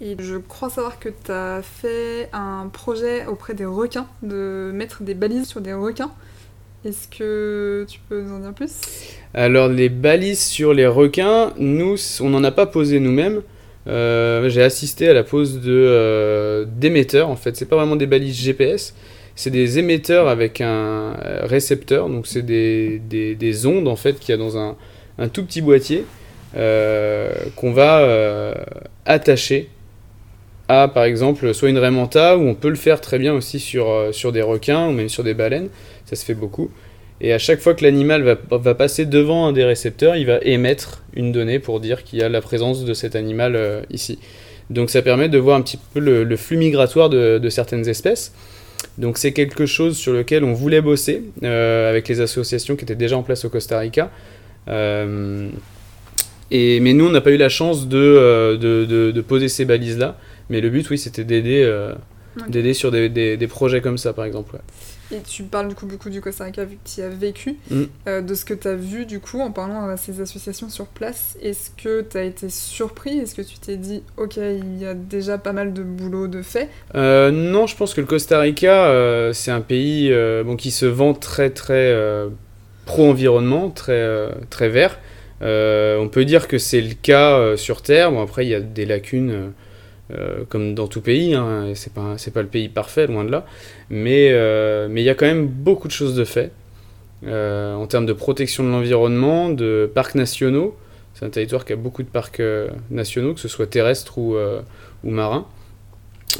Et 0.00 0.14
je 0.18 0.36
crois 0.36 0.68
savoir 0.68 0.98
que 0.98 1.08
tu 1.08 1.32
as 1.32 1.62
fait 1.62 2.28
un 2.34 2.68
projet 2.70 3.24
auprès 3.26 3.54
des 3.54 3.64
requins, 3.64 4.06
de 4.22 4.70
mettre 4.74 5.02
des 5.02 5.14
balises 5.14 5.48
sur 5.48 5.62
des 5.62 5.72
requins. 5.72 6.10
Est-ce 6.84 7.08
que 7.08 7.86
tu 7.88 7.98
peux 8.06 8.20
nous 8.20 8.34
en 8.34 8.40
dire 8.40 8.52
plus? 8.52 8.72
Alors, 9.32 9.68
les 9.68 9.88
balises 9.88 10.44
sur 10.44 10.74
les 10.74 10.86
requins, 10.86 11.54
nous, 11.56 11.96
on 12.20 12.28
n'en 12.28 12.44
a 12.44 12.52
pas 12.52 12.66
posé 12.66 13.00
nous-mêmes. 13.00 13.40
Euh, 13.86 14.48
j'ai 14.50 14.62
assisté 14.62 15.08
à 15.08 15.14
la 15.14 15.24
pose 15.24 15.60
de 15.60 15.72
euh, 15.72 16.66
d'émetteurs. 16.68 17.30
En 17.30 17.36
fait, 17.36 17.56
c'est 17.56 17.66
pas 17.66 17.76
vraiment 17.76 17.96
des 17.96 18.06
balises 18.06 18.36
GPS, 18.36 18.94
c'est 19.34 19.50
des 19.50 19.78
émetteurs 19.78 20.28
avec 20.28 20.60
un 20.60 21.14
récepteur. 21.42 22.10
Donc, 22.10 22.26
c'est 22.26 22.42
des, 22.42 22.98
des, 22.98 23.34
des, 23.34 23.66
ondes 23.66 23.88
en 23.88 23.96
fait 23.96 24.18
qu'il 24.18 24.30
y 24.30 24.34
a 24.34 24.36
dans 24.38 24.58
un, 24.58 24.76
un 25.18 25.28
tout 25.28 25.44
petit 25.44 25.62
boîtier 25.62 26.04
euh, 26.56 27.32
qu'on 27.54 27.72
va 27.72 28.00
euh, 28.00 28.54
attacher 29.04 29.68
à 30.68 30.88
par 30.88 31.04
exemple 31.04 31.52
soit 31.52 31.68
une 31.68 31.78
raimanta 31.78 32.38
ou 32.38 32.42
on 32.42 32.54
peut 32.54 32.70
le 32.70 32.76
faire 32.76 33.00
très 33.00 33.18
bien 33.18 33.34
aussi 33.34 33.60
sur, 33.60 33.90
euh, 33.90 34.12
sur 34.12 34.32
des 34.32 34.42
requins 34.42 34.88
ou 34.88 34.92
même 34.92 35.08
sur 35.08 35.22
des 35.22 35.34
baleines, 35.34 35.68
ça 36.06 36.16
se 36.16 36.24
fait 36.24 36.34
beaucoup. 36.34 36.70
Et 37.20 37.32
à 37.32 37.38
chaque 37.38 37.60
fois 37.60 37.74
que 37.74 37.82
l'animal 37.82 38.38
va, 38.50 38.74
passer 38.74 39.06
devant 39.06 39.46
un 39.46 39.52
des 39.52 39.64
récepteurs, 39.64 40.16
il 40.16 40.26
va 40.26 40.38
émettre 40.42 41.02
une 41.14 41.32
donnée 41.32 41.58
pour 41.58 41.80
dire 41.80 42.04
qu'il 42.04 42.18
y 42.18 42.22
a 42.22 42.28
la 42.28 42.42
présence 42.42 42.84
de 42.84 42.92
cet 42.92 43.16
animal 43.16 43.58
ici. 43.90 44.18
Donc 44.68 44.90
ça 44.90 45.00
permet 45.00 45.30
de 45.30 45.38
voir 45.38 45.56
un 45.56 45.62
petit 45.62 45.78
peu 45.94 45.98
le, 45.98 46.36
flux 46.36 46.58
migratoire 46.58 47.08
de, 47.08 47.48
certaines 47.48 47.88
espèces. 47.88 48.34
Donc 48.98 49.16
c'est 49.16 49.32
quelque 49.32 49.64
chose 49.64 49.96
sur 49.96 50.12
lequel 50.12 50.44
on 50.44 50.52
voulait 50.52 50.82
bosser 50.82 51.22
avec 51.42 52.06
les 52.06 52.20
associations 52.20 52.76
qui 52.76 52.84
étaient 52.84 52.94
déjà 52.94 53.16
en 53.16 53.22
place 53.22 53.46
au 53.46 53.48
Costa 53.48 53.78
Rica. 53.78 54.10
Euh, 54.68 55.48
et, 56.50 56.80
mais 56.80 56.92
nous, 56.92 57.06
on 57.06 57.10
n'a 57.10 57.20
pas 57.20 57.30
eu 57.30 57.36
la 57.36 57.48
chance 57.48 57.88
de, 57.88 57.98
euh, 57.98 58.56
de, 58.56 59.10
de, 59.10 59.20
poser 59.20 59.48
ces 59.48 59.64
balises-là. 59.64 60.16
Mais 60.50 60.60
le 60.60 60.70
but, 60.70 60.88
oui, 60.90 60.98
c'était 60.98 61.24
d'aider 61.24 61.62
euh, 61.64 61.92
d'aider 62.48 62.74
sur 62.74 62.90
des, 62.90 63.08
des, 63.08 63.46
projets 63.46 63.80
comme 63.80 63.98
ça, 63.98 64.12
par 64.12 64.24
exemple. 64.24 64.58
Et 65.12 65.20
tu 65.20 65.44
parles 65.44 65.68
du 65.68 65.74
coup 65.74 65.86
beaucoup 65.86 66.10
du 66.10 66.20
Costa 66.20 66.44
Rica 66.44 66.64
vu 66.64 66.76
que 66.76 66.88
tu 66.88 67.00
y 67.00 67.04
as 67.04 67.08
vécu. 67.08 67.56
Mm. 67.70 68.22
de 68.22 68.34
ce 68.34 68.44
que 68.44 68.54
tu 68.54 68.68
as 68.68 68.74
vu 68.74 69.06
du 69.06 69.20
coup 69.20 69.40
en 69.40 69.52
parlant 69.52 69.88
à 69.88 69.96
ces 69.96 70.20
associations 70.20 70.68
sur 70.68 70.86
place, 70.86 71.36
est-ce 71.40 71.70
que 71.70 72.02
tu 72.02 72.16
as 72.16 72.24
été 72.24 72.48
surpris? 72.48 73.18
Est-ce 73.18 73.34
que 73.34 73.42
tu 73.42 73.58
t'es 73.58 73.76
dit, 73.76 74.02
ok, 74.16 74.36
il 74.36 74.78
y 74.78 74.84
a 74.84 74.94
déjà 74.94 75.38
pas 75.38 75.52
mal 75.52 75.72
de 75.72 75.82
boulot 75.82 76.28
de 76.28 76.42
fait? 76.42 76.68
Non, 76.94 77.66
je 77.66 77.76
pense 77.76 77.94
que 77.94 78.00
le 78.00 78.06
Costa 78.06 78.38
Rica, 78.40 79.30
c'est 79.32 79.50
un 79.50 79.60
pays 79.60 80.12
bon, 80.44 80.56
qui 80.56 80.70
se 80.70 80.86
vend 80.86 81.14
très 81.14 81.50
très 81.50 82.28
pro-environnement, 82.86 83.68
très, 83.68 83.92
euh, 83.92 84.30
vert. 84.60 84.98
Euh, 85.42 85.98
on 85.98 86.08
peut 86.08 86.24
dire 86.24 86.48
que 86.48 86.56
c'est 86.56 86.80
le 86.80 86.94
cas 86.94 87.36
euh, 87.36 87.56
sur 87.58 87.82
Terre. 87.82 88.10
Bon, 88.10 88.22
après, 88.22 88.46
il 88.46 88.48
y 88.48 88.54
a 88.54 88.60
des 88.60 88.86
lacunes, 88.86 89.52
comme 90.48 90.74
dans 90.74 90.86
tout 90.86 91.02
pays. 91.02 91.34
Hein, 91.34 91.72
c'est 91.74 91.92
pas, 91.92 92.16
le 92.42 92.46
pays 92.46 92.70
parfait, 92.70 93.06
loin 93.06 93.24
de 93.24 93.30
là. 93.30 93.44
Mais 93.90 94.28
il 94.28 95.02
y 95.02 95.10
a 95.10 95.14
quand 95.14 95.26
même 95.26 95.46
beaucoup 95.46 95.88
de 95.88 95.92
choses 95.92 96.14
de 96.14 96.24
fait. 96.24 96.52
en 97.26 97.86
termes 97.86 98.06
de 98.06 98.14
protection 98.14 98.64
de 98.64 98.70
l'environnement, 98.70 99.50
de 99.50 99.90
parcs 99.92 100.14
nationaux. 100.14 100.76
C'est 101.14 101.24
un 101.24 101.30
territoire 101.30 101.64
qui 101.64 101.72
a 101.72 101.76
beaucoup 101.76 102.02
de 102.02 102.08
parcs 102.08 102.42
nationaux, 102.90 103.34
que 103.34 103.40
ce 103.40 103.48
soit 103.48 103.66
terrestres 103.66 104.18
ou, 104.18 104.36
ou 105.02 105.10
marins. 105.10 105.46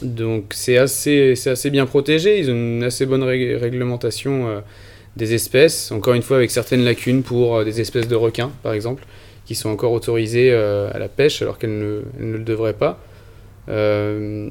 Donc 0.03 0.53
c'est 0.55 0.77
assez, 0.77 1.35
assez 1.47 1.71
bien 1.71 1.87
protégé. 1.87 2.39
Ils 2.39 2.51
ont 2.51 2.55
une 2.55 2.85
assez 2.85 3.05
bonne 3.05 3.25
réglementation 3.25 4.63
des 5.17 5.35
espèces, 5.35 5.91
encore 5.93 6.15
une 6.15 6.23
fois 6.23 6.37
avec 6.37 6.51
certaines 6.51 6.85
lacunes 6.85 7.23
pour 7.23 7.57
euh, 7.57 7.65
des 7.65 7.81
espèces 7.81 8.07
de 8.07 8.15
requins, 8.15 8.51
par 8.63 8.75
exemple, 8.75 9.05
qui 9.47 9.55
sont 9.55 9.71
encore 9.71 9.93
autorisées 9.93 10.51
euh, 10.53 10.91
à 10.93 10.99
la 10.99 11.09
pêche 11.09 11.43
alors 11.43 11.59
qu'elles 11.59 11.79
ne, 11.79 12.03
le 12.21 12.39
devraient 12.39 12.75
pas. 12.75 13.01
Euh, 13.69 14.51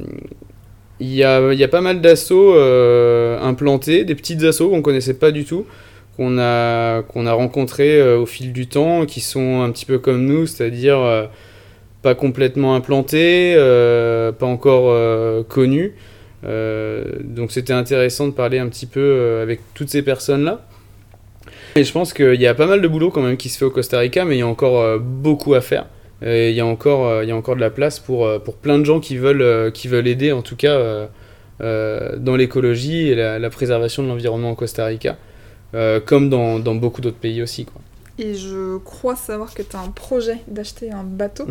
il 0.99 1.13
y, 1.13 1.23
a, 1.23 1.67
pas 1.67 1.81
mal 1.81 1.99
d'assauts 1.99 2.57
implantés, 2.57 4.05
des 4.05 4.15
petites 4.15 4.43
assauts 4.43 4.69
qu'on 4.69 4.77
ne 4.77 4.81
connaissait 4.81 5.15
pas 5.15 5.31
du 5.31 5.43
tout, 5.43 5.65
qu'on 6.15 6.37
a, 6.39 7.01
qu'on 7.03 7.25
a 7.25 7.33
rencontrés 7.33 8.01
au 8.15 8.25
fil 8.25 8.53
du 8.53 8.67
temps, 8.67 9.05
qui 9.05 9.19
sont 9.19 9.61
un 9.61 9.71
petit 9.71 9.85
peu 9.85 9.99
comme 9.99 10.25
nous, 10.25 10.47
c'est-à-dire 10.47 11.29
pas 12.01 12.15
complètement 12.15 12.75
implantés, 12.75 13.55
pas 14.39 14.45
encore 14.45 15.45
connus. 15.49 15.95
Euh, 16.45 17.03
donc 17.23 17.51
c'était 17.51 17.73
intéressant 17.73 18.27
de 18.27 18.33
parler 18.33 18.59
un 18.59 18.67
petit 18.67 18.85
peu 18.85 18.99
euh, 18.99 19.43
avec 19.43 19.61
toutes 19.73 19.89
ces 19.89 20.01
personnes-là. 20.01 20.65
Et 21.75 21.83
je 21.83 21.91
pense 21.91 22.13
qu'il 22.13 22.39
y 22.39 22.47
a 22.47 22.53
pas 22.53 22.67
mal 22.67 22.81
de 22.81 22.87
boulot 22.87 23.11
quand 23.11 23.21
même 23.21 23.37
qui 23.37 23.49
se 23.49 23.57
fait 23.57 23.65
au 23.65 23.71
Costa 23.71 23.99
Rica, 23.99 24.25
mais 24.25 24.35
il 24.35 24.39
y 24.39 24.43
a 24.43 24.47
encore 24.47 24.79
euh, 24.79 24.99
beaucoup 24.99 25.53
à 25.53 25.61
faire. 25.61 25.87
il, 26.21 26.51
y 26.51 26.61
a 26.61 26.65
encore, 26.65 27.23
il 27.23 27.29
y 27.29 27.31
a 27.31 27.35
encore 27.35 27.55
de 27.55 27.61
la 27.61 27.69
place 27.69 27.99
pour, 27.99 28.41
pour 28.43 28.55
plein 28.55 28.79
de 28.79 28.85
gens 28.85 28.99
qui 28.99 29.17
veulent, 29.17 29.71
qui 29.73 29.87
veulent 29.87 30.07
aider, 30.07 30.31
en 30.31 30.41
tout 30.41 30.55
cas, 30.55 31.07
dans 31.59 32.35
l'écologie 32.35 33.09
et 33.09 33.15
la, 33.15 33.37
la, 33.37 33.49
préservation 33.49 34.01
de 34.03 34.07
l'environnement 34.07 34.51
au 34.51 34.55
Costa 34.55 34.85
Rica, 34.85 35.17
comme 36.05 36.29
dans, 36.29 36.59
dans 36.59 36.75
beaucoup 36.75 37.01
d'autres 37.01 37.17
pays 37.17 37.41
aussi. 37.41 37.65
Quoi. 37.65 37.81
Et 38.17 38.33
je 38.33 38.77
crois 38.77 39.17
savoir 39.17 39.53
que 39.53 39.61
tu 39.61 39.75
as 39.75 39.79
un 39.79 39.89
projet 39.89 40.37
d'acheter 40.47 40.89
un 40.91 41.03
bateau. 41.03 41.45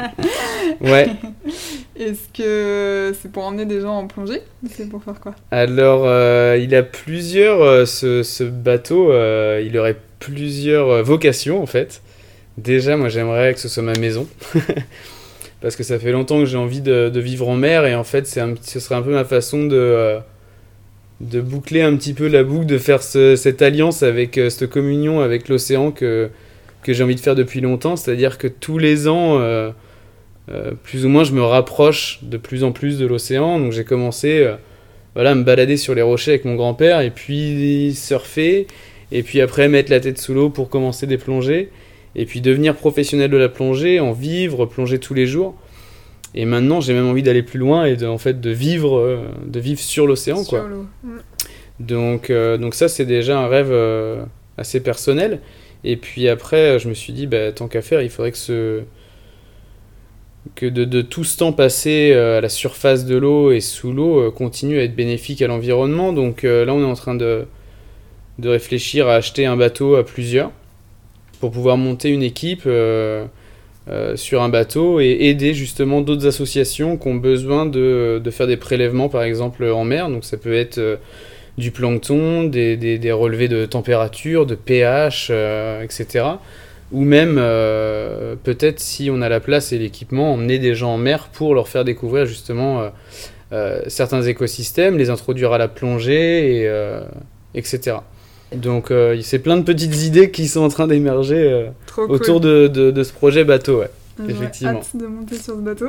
ouais. 0.80 1.10
Est-ce 1.94 2.28
que 2.32 3.14
c'est 3.20 3.30
pour 3.30 3.44
emmener 3.44 3.66
des 3.66 3.82
gens 3.82 3.98
en 3.98 4.06
plongée 4.06 4.40
C'est 4.70 4.88
pour 4.88 5.04
faire 5.04 5.20
quoi? 5.20 5.34
Alors, 5.50 6.04
euh, 6.06 6.58
il 6.60 6.74
a 6.74 6.82
plusieurs. 6.82 7.60
Euh, 7.62 7.84
ce, 7.84 8.22
ce, 8.22 8.44
bateau, 8.44 9.12
euh, 9.12 9.62
il 9.64 9.76
aurait 9.76 9.98
plusieurs 10.18 11.02
vocations 11.02 11.62
en 11.62 11.66
fait. 11.66 12.00
Déjà, 12.56 12.96
moi 12.96 13.08
j'aimerais 13.08 13.52
que 13.52 13.60
ce 13.60 13.68
soit 13.68 13.82
ma 13.82 13.98
maison. 13.98 14.26
Parce 15.60 15.76
que 15.76 15.82
ça 15.82 15.98
fait 15.98 16.12
longtemps 16.12 16.38
que 16.40 16.46
j'ai 16.46 16.56
envie 16.56 16.80
de, 16.80 17.10
vivre 17.14 17.48
en 17.48 17.56
mer 17.56 17.84
et 17.84 17.94
en 17.94 18.04
fait, 18.04 18.26
ce 18.26 18.80
serait 18.80 18.94
un 18.94 19.02
peu 19.02 19.12
ma 19.12 19.24
façon 19.24 19.66
de 19.66 20.18
de 21.20 21.40
boucler 21.40 21.82
un 21.82 21.94
petit 21.94 22.14
peu 22.14 22.26
la 22.26 22.42
boucle, 22.42 22.66
de 22.66 22.78
faire 22.78 23.00
cette 23.00 23.62
alliance 23.62 24.02
avec 24.02 24.34
cette 24.34 24.68
communion 24.68 25.20
avec 25.20 25.48
l'océan 25.48 25.92
que, 25.92 26.30
que 26.82 26.92
j'ai 26.92 27.04
envie 27.04 27.14
de 27.14 27.20
faire 27.20 27.36
depuis 27.36 27.60
longtemps. 27.60 27.94
C'est-à-dire 27.94 28.38
que 28.38 28.48
tous 28.48 28.78
les 28.78 29.06
ans, 29.06 29.38
plus 30.82 31.06
ou 31.06 31.08
moins, 31.08 31.24
je 31.24 31.32
me 31.32 31.42
rapproche 31.42 32.20
de 32.22 32.36
plus 32.36 32.64
en 32.64 32.72
plus 32.72 32.98
de 32.98 33.06
l'océan. 33.06 33.58
Donc 33.58 33.72
j'ai 33.72 33.84
commencé 33.84 34.46
voilà, 35.14 35.30
à 35.30 35.34
me 35.34 35.44
balader 35.44 35.76
sur 35.76 35.94
les 35.94 36.02
rochers 36.02 36.32
avec 36.32 36.44
mon 36.44 36.54
grand-père 36.54 37.00
et 37.00 37.10
puis 37.10 37.94
surfer. 37.94 38.66
Et 39.10 39.22
puis 39.22 39.40
après 39.40 39.68
mettre 39.68 39.90
la 39.90 40.00
tête 40.00 40.18
sous 40.18 40.34
l'eau 40.34 40.50
pour 40.50 40.68
commencer 40.68 41.06
des 41.06 41.18
plongées. 41.18 41.70
Et 42.14 42.26
puis 42.26 42.40
devenir 42.40 42.74
professionnel 42.76 43.30
de 43.30 43.36
la 43.36 43.48
plongée, 43.48 44.00
en 44.00 44.12
vivre, 44.12 44.66
plonger 44.66 44.98
tous 44.98 45.14
les 45.14 45.26
jours. 45.26 45.54
Et 46.34 46.44
maintenant, 46.44 46.80
j'ai 46.80 46.94
même 46.94 47.06
envie 47.06 47.22
d'aller 47.22 47.42
plus 47.42 47.58
loin 47.58 47.84
et 47.84 47.96
de, 47.96 48.06
en 48.06 48.18
fait, 48.18 48.40
de 48.40 48.50
vivre, 48.50 48.96
euh, 48.98 49.18
de 49.44 49.60
vivre 49.60 49.80
sur 49.80 50.06
l'océan. 50.06 50.42
Mm. 50.42 51.18
Donc, 51.80 52.30
euh, 52.30 52.56
donc 52.56 52.74
ça, 52.74 52.88
c'est 52.88 53.04
déjà 53.04 53.38
un 53.38 53.48
rêve 53.48 53.70
euh, 53.70 54.24
assez 54.56 54.80
personnel. 54.80 55.40
Et 55.84 55.96
puis 55.96 56.28
après, 56.28 56.78
je 56.78 56.88
me 56.88 56.94
suis 56.94 57.12
dit, 57.12 57.26
bah, 57.26 57.52
tant 57.52 57.68
qu'à 57.68 57.82
faire, 57.82 58.02
il 58.02 58.08
faudrait 58.08 58.32
que, 58.32 58.38
ce... 58.38 58.80
que 60.54 60.66
de, 60.66 61.02
tout 61.02 61.24
ce 61.24 61.38
temps 61.38 61.52
passé 61.52 62.12
à 62.12 62.40
la 62.40 62.48
surface 62.48 63.04
de 63.04 63.16
l'eau 63.16 63.52
et 63.52 63.60
sous 63.60 63.92
l'eau 63.92 64.30
continue 64.32 64.78
à 64.78 64.82
être 64.82 64.96
bénéfique 64.96 65.40
à 65.42 65.46
l'environnement. 65.46 66.12
Donc 66.12 66.42
là, 66.42 66.66
on 66.68 66.80
est 66.80 66.90
en 66.90 66.94
train 66.94 67.14
de, 67.14 67.46
de 68.38 68.48
réfléchir 68.48 69.08
à 69.08 69.14
acheter 69.14 69.46
un 69.46 69.56
bateau 69.56 69.94
à 69.94 70.04
plusieurs 70.04 70.50
pour 71.40 71.52
pouvoir 71.52 71.76
monter 71.76 72.08
une 72.08 72.22
équipe. 72.22 72.66
Euh, 73.88 74.14
sur 74.14 74.42
un 74.42 74.48
bateau 74.48 75.00
et 75.00 75.10
aider 75.22 75.54
justement 75.54 76.02
d'autres 76.02 76.28
associations 76.28 76.96
qui 76.96 77.08
ont 77.08 77.16
besoin 77.16 77.66
de, 77.66 78.20
de, 78.22 78.30
faire 78.30 78.46
des 78.46 78.56
prélèvements 78.56 79.08
par 79.08 79.24
exemple 79.24 79.64
en 79.64 79.82
mer. 79.82 80.08
Donc 80.08 80.24
ça 80.24 80.36
peut 80.36 80.54
être 80.54 80.78
euh, 80.78 80.96
du 81.58 81.72
plancton, 81.72 82.44
des, 82.44 82.76
des, 82.76 83.12
relevés 83.12 83.48
de 83.48 83.66
température, 83.66 84.46
de 84.46 84.54
pH, 84.54 85.30
euh, 85.30 85.82
etc. 85.82 86.26
Ou 86.92 87.02
même 87.04 87.36
peut-être 88.42 88.78
si 88.78 89.10
on 89.10 89.22
a 89.22 89.28
la 89.28 89.40
place 89.40 89.72
et 89.72 89.78
l'équipement, 89.78 90.34
emmener 90.34 90.58
des 90.58 90.74
gens 90.74 90.94
en 90.94 90.98
mer 90.98 91.28
pour 91.32 91.54
leur 91.54 91.68
faire 91.68 91.84
découvrir 91.84 92.26
justement 92.26 92.90
certains 93.86 94.22
écosystèmes, 94.22 94.98
les 94.98 95.08
introduire 95.08 95.52
à 95.52 95.58
la 95.58 95.68
plongée, 95.68 96.62
et, 96.62 96.70
etc. 97.54 97.96
Donc 98.54 98.90
euh, 98.90 99.18
c'est 99.22 99.38
plein 99.38 99.56
de 99.56 99.62
petites 99.62 100.02
idées 100.02 100.30
qui 100.30 100.48
sont 100.48 100.60
en 100.60 100.68
train 100.68 100.86
d'émerger 100.86 101.50
euh, 101.50 101.70
autour 101.96 102.40
de, 102.40 102.68
de, 102.68 103.02
ce 103.02 103.12
projet 103.12 103.44
bateau, 103.44 103.80
ouais. 103.80 103.90
Effectivement. 104.28 104.80
hâte 104.80 104.94
de 104.94 105.06
monter 105.06 105.36
sur 105.36 105.56
ce 105.56 105.60
bateau. 105.60 105.86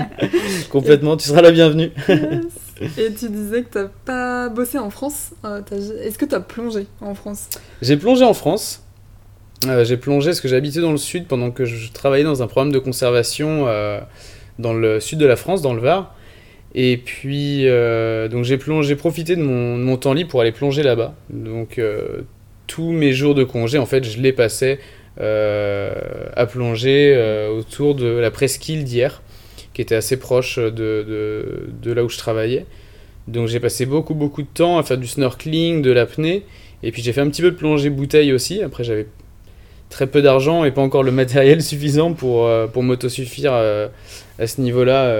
Complètement, 0.70 1.16
tu 1.16 1.26
seras 1.26 1.40
la 1.40 1.50
bienvenue. 1.50 1.90
Et 2.98 3.12
tu 3.14 3.30
disais 3.30 3.62
que 3.62 3.72
tu 3.72 3.78
n'as 3.78 3.88
pas 4.04 4.50
bossé 4.50 4.78
en 4.78 4.90
France. 4.90 5.30
Euh, 5.44 5.62
est-ce 6.02 6.18
que 6.18 6.26
tu 6.26 6.34
as 6.34 6.40
plongé 6.40 6.86
en 7.00 7.14
France? 7.14 7.48
J'ai 7.80 7.96
plongé 7.96 8.24
en 8.24 8.34
France. 8.34 8.82
J'ai 9.84 9.96
plongé 9.96 10.30
parce 10.30 10.40
que 10.40 10.48
j'habitais 10.48 10.80
dans 10.80 10.92
le 10.92 10.98
sud 10.98 11.26
pendant 11.26 11.50
que 11.50 11.64
je 11.64 11.90
travaillais 11.92 12.24
dans 12.24 12.42
un 12.42 12.46
programme 12.46 12.72
de 12.72 12.78
conservation 12.78 13.66
dans 14.58 14.74
le 14.74 15.00
sud 15.00 15.18
de 15.18 15.26
la 15.26 15.36
France, 15.36 15.62
dans 15.62 15.74
le 15.74 15.80
Var. 15.80 16.14
Et 16.78 16.98
puis, 16.98 17.66
euh, 17.66 18.28
j'ai 18.42 18.96
profité 18.96 19.34
de 19.34 19.42
mon, 19.42 19.96
temps 19.96 20.12
libre 20.12 20.30
pour 20.30 20.42
aller 20.42 20.52
plonger 20.52 20.82
là-bas. 20.82 21.14
Donc, 21.30 21.78
euh, 21.78 22.22
tous 22.66 22.92
mes 22.92 23.12
jours 23.12 23.34
de 23.34 23.44
congé, 23.44 23.78
en 23.78 23.86
fait, 23.86 24.04
je 24.04 24.20
les 24.20 24.32
passais 24.32 24.78
euh, 25.18 25.94
à 26.34 26.44
plonger 26.44 27.48
autour 27.56 27.94
de 27.94 28.06
la 28.06 28.30
presqu'île 28.30 28.84
d'hier, 28.84 29.22
qui 29.72 29.80
était 29.80 29.94
assez 29.94 30.18
proche 30.18 30.58
de, 30.58 31.70
de, 31.82 31.92
là 31.92 32.04
où 32.04 32.10
je 32.10 32.18
travaillais. 32.18 32.66
Donc, 33.26 33.48
j'ai 33.48 33.58
passé 33.58 33.86
beaucoup, 33.86 34.14
beaucoup 34.14 34.42
de 34.42 34.48
temps 34.52 34.78
à 34.78 34.82
faire 34.82 34.98
du 34.98 35.06
snorkeling, 35.06 35.80
de 35.80 35.90
l'apnée. 35.90 36.44
Et 36.82 36.92
puis, 36.92 37.00
j'ai 37.02 37.14
fait 37.14 37.22
un 37.22 37.30
petit 37.30 37.40
peu 37.40 37.52
de 37.52 37.56
plongée 37.56 37.88
bouteille 37.88 38.34
aussi. 38.34 38.62
Après, 38.62 38.84
j'avais 38.84 39.06
très 39.90 40.06
peu 40.06 40.22
d'argent 40.22 40.64
et 40.64 40.70
pas 40.70 40.82
encore 40.82 41.02
le 41.02 41.12
matériel 41.12 41.62
suffisant 41.62 42.12
pour, 42.12 42.50
pour 42.72 42.82
m'autosuffire 42.82 43.52
à, 43.52 43.86
à 44.38 44.46
ce 44.46 44.60
niveau-là 44.60 45.14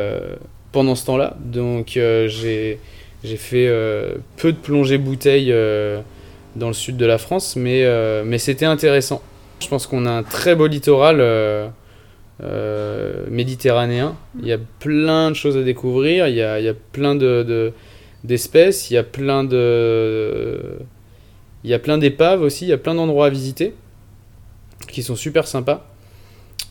pendant 0.76 0.94
ce 0.94 1.06
temps-là. 1.06 1.38
Donc 1.40 1.96
euh, 1.96 2.28
j'ai 2.28 2.78
fait 3.24 3.66
euh, 3.66 4.16
peu 4.36 4.52
de 4.52 4.58
plongées 4.58 4.98
bouteilles 4.98 5.50
euh, 5.50 6.02
dans 6.54 6.68
le 6.68 6.74
sud 6.74 6.98
de 6.98 7.06
la 7.06 7.16
France, 7.16 7.56
mais, 7.56 7.82
mais 8.24 8.36
c'était 8.36 8.66
intéressant. 8.66 9.22
Je 9.60 9.68
pense 9.68 9.86
qu'on 9.86 10.04
a 10.04 10.10
un 10.10 10.22
très 10.22 10.54
beau 10.54 10.66
littoral 10.66 11.72
méditerranéen. 13.30 14.16
Il 14.40 14.46
y 14.46 14.52
a 14.52 14.58
plein 14.80 15.30
de 15.30 15.34
choses 15.34 15.56
à 15.56 15.62
découvrir, 15.62 16.28
il 16.28 16.34
y 16.34 16.42
a, 16.42 16.74
plein 16.92 17.14
de, 17.14 17.72
d'espèces, 18.24 18.90
il 18.90 18.94
y 18.94 18.98
a 18.98 19.02
plein 19.02 19.44
de... 19.44 20.78
Il 21.64 21.70
y 21.70 21.74
a 21.74 21.78
plein 21.78 21.98
d'épaves 21.98 22.42
aussi, 22.42 22.66
il 22.66 22.68
y 22.68 22.72
a 22.72 22.78
plein 22.78 22.94
d'endroits 22.94 23.26
à 23.26 23.30
visiter 23.30 23.74
qui 24.88 25.02
sont 25.02 25.16
super 25.16 25.46
sympas. 25.46 25.86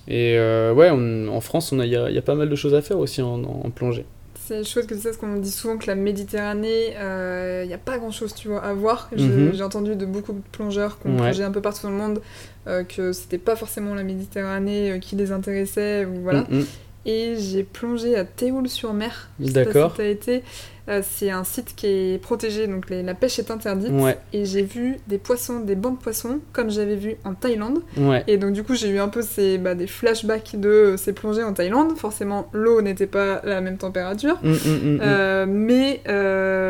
Et 0.08 0.36
euh, 0.38 0.74
ouais, 0.74 0.90
en 0.90 1.42
France, 1.42 1.74
il 1.74 1.84
y, 1.84 1.90
y, 1.90 2.18
a 2.18 2.22
pas 2.22 2.36
mal 2.36 2.50
de 2.50 2.56
choses 2.56 2.76
à 2.76 2.82
faire 2.82 3.00
aussi 3.00 3.22
en, 3.22 3.42
plongée. 3.74 4.06
C'est 4.36 4.64
chouette 4.64 4.86
que 4.86 4.94
tu 4.94 5.02
sais, 5.02 5.10
parce 5.10 5.18
qu'on 5.18 5.38
dit 5.38 5.50
souvent 5.50 5.78
que 5.78 5.88
la 5.88 5.96
Méditerranée, 5.96 6.90
il 6.90 6.98
euh, 6.98 7.66
n'y 7.66 7.74
a 7.74 7.80
pas 7.80 7.98
grand 7.98 8.12
chose 8.12 8.36
tu 8.36 8.48
vois, 8.48 8.64
à 8.64 8.74
voir. 8.74 9.10
Mhm. 9.18 9.54
J'ai 9.56 9.64
entendu 9.64 9.96
de 9.96 10.06
beaucoup 10.06 10.34
de 10.34 10.42
plongeurs 10.52 11.00
qui 11.00 11.08
ont 11.08 11.16
plongé 11.16 11.44
un 11.44 11.52
peu 11.52 11.62
partout 11.62 11.84
dans 11.84 11.90
le 11.90 11.98
monde 11.98 12.22
euh, 12.68 12.84
que 12.84 13.12
c'était 13.12 13.40
pas 13.40 13.56
forcément 13.56 13.96
la 13.96 14.04
Méditerranée 14.04 15.00
qui 15.02 15.16
les 15.16 15.32
intéressait. 15.32 16.06
Voilà. 16.06 16.46
Mhm. 16.50 16.66
Et 17.08 17.36
j'ai 17.38 17.64
plongé 17.64 18.16
à 18.16 18.26
Théoul-sur-Mer. 18.26 19.30
D'accord. 19.40 19.96
Si 19.96 20.04
été. 20.04 20.44
Euh, 20.88 21.02
c'est 21.04 21.32
un 21.32 21.44
site 21.44 21.74
qui 21.76 21.88
est 21.88 22.22
protégé, 22.22 22.68
donc 22.68 22.90
la 22.90 23.14
pêche 23.16 23.40
est 23.40 23.50
interdite. 23.52 23.92
Et 24.34 24.46
j'ai 24.46 24.62
vu 24.62 24.98
des 25.08 25.18
poissons, 25.18 25.60
des 25.60 25.76
bancs 25.76 25.98
de 25.98 26.04
poissons, 26.04 26.40
comme 26.54 26.70
j'avais 26.70 26.96
vu 26.96 27.16
en 27.24 27.34
Thaïlande. 27.34 27.80
Et 28.28 28.38
donc 28.38 28.54
du 28.54 28.64
coup, 28.64 28.76
j'ai 28.76 28.90
eu 28.90 29.00
un 29.00 29.08
peu 29.08 29.22
ces, 29.22 29.58
bah, 29.58 29.76
des 29.76 29.88
flashbacks 29.88 30.60
de 30.60 30.70
euh, 30.70 30.98
ces 30.98 31.14
plongées 31.14 31.44
en 31.44 31.54
Thaïlande. 31.54 31.98
Forcément, 31.98 32.50
l'eau 32.54 32.82
n'était 32.82 33.08
pas 33.08 33.36
à 33.36 33.46
la 33.46 33.62
même 33.62 33.78
température. 33.78 34.38
Mm, 34.44 34.50
mm, 34.50 34.54
mm, 34.54 35.00
euh, 35.02 35.46
mais, 35.48 36.02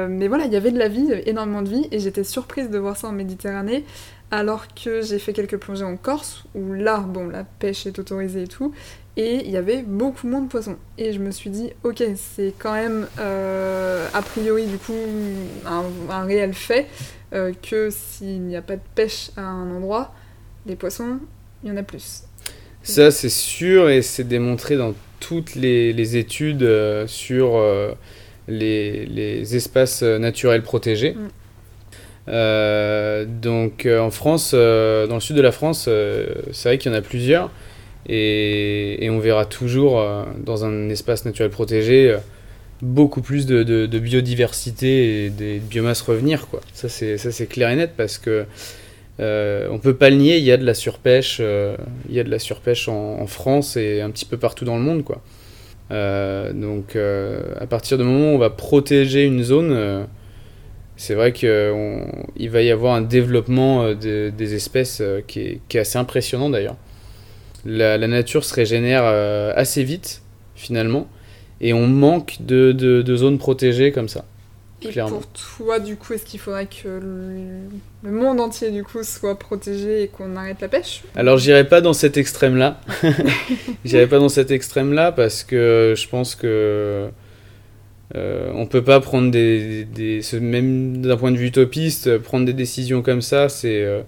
mais 0.09 0.27
voilà, 0.27 0.45
il 0.45 0.53
y 0.53 0.57
avait 0.57 0.71
de 0.71 0.79
la 0.79 0.87
vie, 0.87 1.07
énormément 1.25 1.61
de 1.61 1.69
vie. 1.69 1.87
Et 1.91 1.99
j'étais 1.99 2.23
surprise 2.23 2.69
de 2.69 2.77
voir 2.77 2.97
ça 2.97 3.07
en 3.07 3.11
Méditerranée. 3.11 3.83
Alors 4.31 4.67
que 4.73 5.01
j'ai 5.01 5.19
fait 5.19 5.33
quelques 5.33 5.57
plongées 5.57 5.85
en 5.85 5.97
Corse, 5.97 6.45
où 6.55 6.73
là, 6.73 6.97
bon, 6.97 7.27
la 7.27 7.43
pêche 7.43 7.85
est 7.85 7.99
autorisée 7.99 8.43
et 8.43 8.47
tout, 8.47 8.73
et 9.17 9.45
il 9.45 9.51
y 9.51 9.57
avait 9.57 9.81
beaucoup 9.81 10.27
moins 10.27 10.41
de 10.41 10.49
poissons. 10.49 10.75
Et 10.97 11.13
je 11.13 11.19
me 11.19 11.31
suis 11.31 11.49
dit, 11.49 11.71
ok, 11.83 12.03
c'est 12.15 12.53
quand 12.57 12.73
même 12.73 13.07
euh, 13.19 14.07
a 14.13 14.21
priori 14.21 14.65
du 14.65 14.77
coup 14.77 14.93
un, 15.65 16.25
réel 16.25 16.53
fait 16.53 16.87
euh, 17.33 17.53
que 17.61 17.89
s'il 17.91 18.41
n'y 18.41 18.57
a 18.57 18.61
pas 18.61 18.75
de 18.75 18.81
pêche 18.93 19.31
à 19.37 19.41
un 19.41 19.71
endroit, 19.71 20.13
les 20.65 20.75
poissons, 20.75 21.19
il 21.63 21.69
y 21.69 21.71
en 21.71 21.77
a 21.77 21.83
plus. 21.83 22.23
Ça 22.83 23.09
c'est 23.09 23.29
sûr 23.29 23.89
et 23.89 24.01
c'est 24.01 24.25
démontré 24.25 24.75
dans 24.75 24.93
toutes 25.19 25.55
les, 25.55 26.17
études 26.17 26.63
euh, 26.63 27.07
sur 27.07 27.59
les, 28.47 29.55
espaces 29.55 30.03
naturels 30.03 30.61
protégés. 30.61 31.15
Mm. 32.27 33.25
donc 33.41 33.87
en 33.87 34.11
France, 34.11 34.53
dans 34.53 35.13
le 35.13 35.19
sud 35.21 35.37
de 35.37 35.41
la 35.41 35.53
France, 35.53 35.89
c'est 36.51 36.67
vrai 36.69 36.77
qu'il 36.77 36.91
y 36.91 36.95
en 36.95 36.97
a 36.97 37.01
plusieurs. 37.01 37.49
Et, 38.07 39.07
on 39.09 39.19
verra 39.19 39.45
toujours 39.45 39.99
euh, 39.99 40.23
dans 40.43 40.65
un 40.65 40.89
espace 40.89 41.25
naturel 41.25 41.49
protégé 41.49 42.11
euh, 42.11 42.17
beaucoup 42.81 43.21
plus 43.21 43.45
de, 43.45 43.85
biodiversité 43.97 45.25
et 45.25 45.29
des 45.29 45.59
biomasses 45.59 46.01
revenir. 46.01 46.47
Ça, 46.73 46.89
c'est 46.89 47.47
clair 47.47 47.69
et 47.69 47.75
net 47.75 47.91
parce 47.95 48.17
que 48.17 48.45
euh, 49.21 49.77
peut 49.77 49.95
pas 49.95 50.09
le 50.09 50.17
nier, 50.17 50.37
il 50.37 50.43
y 50.43 50.51
a 50.51 50.57
de 50.57 50.65
la 50.65 50.73
surpêche, 50.73 51.37
euh, 51.39 51.77
il 52.09 52.15
y 52.15 52.19
a 52.19 52.23
de 52.23 52.29
la 52.29 52.39
surpêche 52.39 52.89
en, 52.89 53.25
France 53.27 53.77
et 53.77 54.01
un 54.01 54.11
petit 54.11 54.25
peu 54.25 54.37
partout 54.37 54.65
dans 54.65 54.77
le 54.77 54.83
monde. 54.83 55.03
Donc 55.89 56.95
à 56.95 57.67
partir 57.67 57.97
du 57.97 58.03
moment 58.03 58.31
où 58.31 58.35
on 58.35 58.37
va 58.37 58.49
protéger 58.49 59.23
une 59.23 59.41
zone, 59.41 60.05
c'est 60.97 61.15
vrai 61.15 61.31
qu'il 61.31 62.49
va 62.49 62.61
y 62.61 62.71
avoir 62.71 62.95
un 62.95 63.01
développement 63.01 63.93
des 63.93 64.53
espèces 64.53 65.01
qui, 65.27 65.61
est, 65.69 65.79
assez 65.79 65.97
impressionnant 65.97 66.49
d'ailleurs 66.49 66.75
la, 67.65 67.97
nature 68.07 68.43
se 68.43 68.53
régénère 68.53 69.03
euh, 69.05 69.51
assez 69.55 69.83
vite, 69.83 70.21
finalement, 70.55 71.07
et 71.61 71.73
on 71.73 71.87
manque 71.87 72.37
de, 72.39 72.71
de, 72.71 73.15
zones 73.15 73.37
protégées 73.37 73.91
comme 73.91 74.07
ça. 74.09 74.25
Et 74.81 74.91
pour 74.99 75.25
toi, 75.27 75.79
du 75.79 75.95
coup, 75.95 76.13
est-ce 76.13 76.25
qu'il 76.25 76.39
faudrait 76.39 76.67
que 76.67 76.87
le, 78.03 78.11
monde 78.11 78.39
entier, 78.39 78.69
du 78.69 78.83
coup, 78.83 79.03
soit 79.03 79.39
protégé 79.39 80.03
et 80.03 80.07
qu'on 80.09 80.35
arrête 80.35 80.61
la 80.61 80.67
pêche? 80.67 81.01
Alors, 81.15 81.37
j'irai 81.37 81.67
pas 81.67 81.81
dans 81.81 81.93
cet 81.93 82.17
extrême-là. 82.17 82.79
j'irai 83.85 84.05
pas 84.05 84.19
dans 84.19 84.29
cet 84.29 84.51
extrême-là 84.51 85.11
parce 85.11 85.43
que 85.43 85.95
je 85.97 86.07
pense 86.07 86.35
que 86.35 87.09
euh, 88.15 88.51
on 88.53 88.67
peut 88.67 88.83
pas 88.83 88.99
prendre 88.99 89.31
des, 89.31 89.85
des, 89.85 90.21
même 90.39 91.01
d'un 91.01 91.17
point 91.17 91.31
de 91.31 91.37
vue 91.37 91.47
utopiste, 91.47 92.19
prendre 92.19 92.45
des 92.45 92.53
décisions 92.53 93.01
comme 93.01 93.21
ça, 93.21 93.49
c'est 93.49 93.81
euh, 93.81 94.01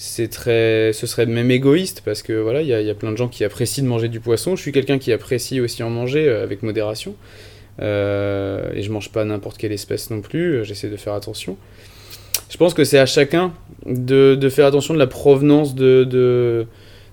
c'est 0.00 0.28
très 0.28 0.92
ce 0.92 1.08
serait 1.08 1.26
même 1.26 1.50
égoïste 1.50 2.02
parce 2.04 2.22
que 2.22 2.32
voilà 2.32 2.62
il 2.62 2.68
y, 2.68 2.72
a 2.72 2.94
plein 2.94 3.10
de 3.10 3.16
gens 3.16 3.26
qui 3.26 3.42
apprécient 3.42 3.82
de 3.82 3.88
manger 3.88 4.08
du 4.08 4.20
poisson 4.20 4.54
je 4.54 4.62
suis 4.62 4.70
quelqu'un 4.70 4.96
qui 4.96 5.12
apprécie 5.12 5.60
aussi 5.60 5.82
en 5.82 5.90
manger 5.90 6.28
euh, 6.28 6.44
avec 6.44 6.62
modération 6.62 7.16
et 7.80 7.84
je 8.80 8.90
mange 8.90 9.10
pas 9.10 9.24
n'importe 9.24 9.56
quelle 9.56 9.70
espèce 9.70 10.10
non 10.10 10.20
plus, 10.20 10.64
j'essaie 10.64 10.88
de 10.88 10.96
faire 10.96 11.12
attention. 11.12 11.56
Je 12.50 12.56
pense 12.56 12.74
que 12.74 12.82
c'est 12.82 12.98
à 12.98 13.06
chacun 13.06 13.52
de, 13.86 14.34
de, 14.34 14.48
faire 14.48 14.66
attention 14.66 14.94
de 14.94 14.98
la 14.98 15.06
provenance 15.06 15.76
de, 15.76 16.02
de 16.02 16.66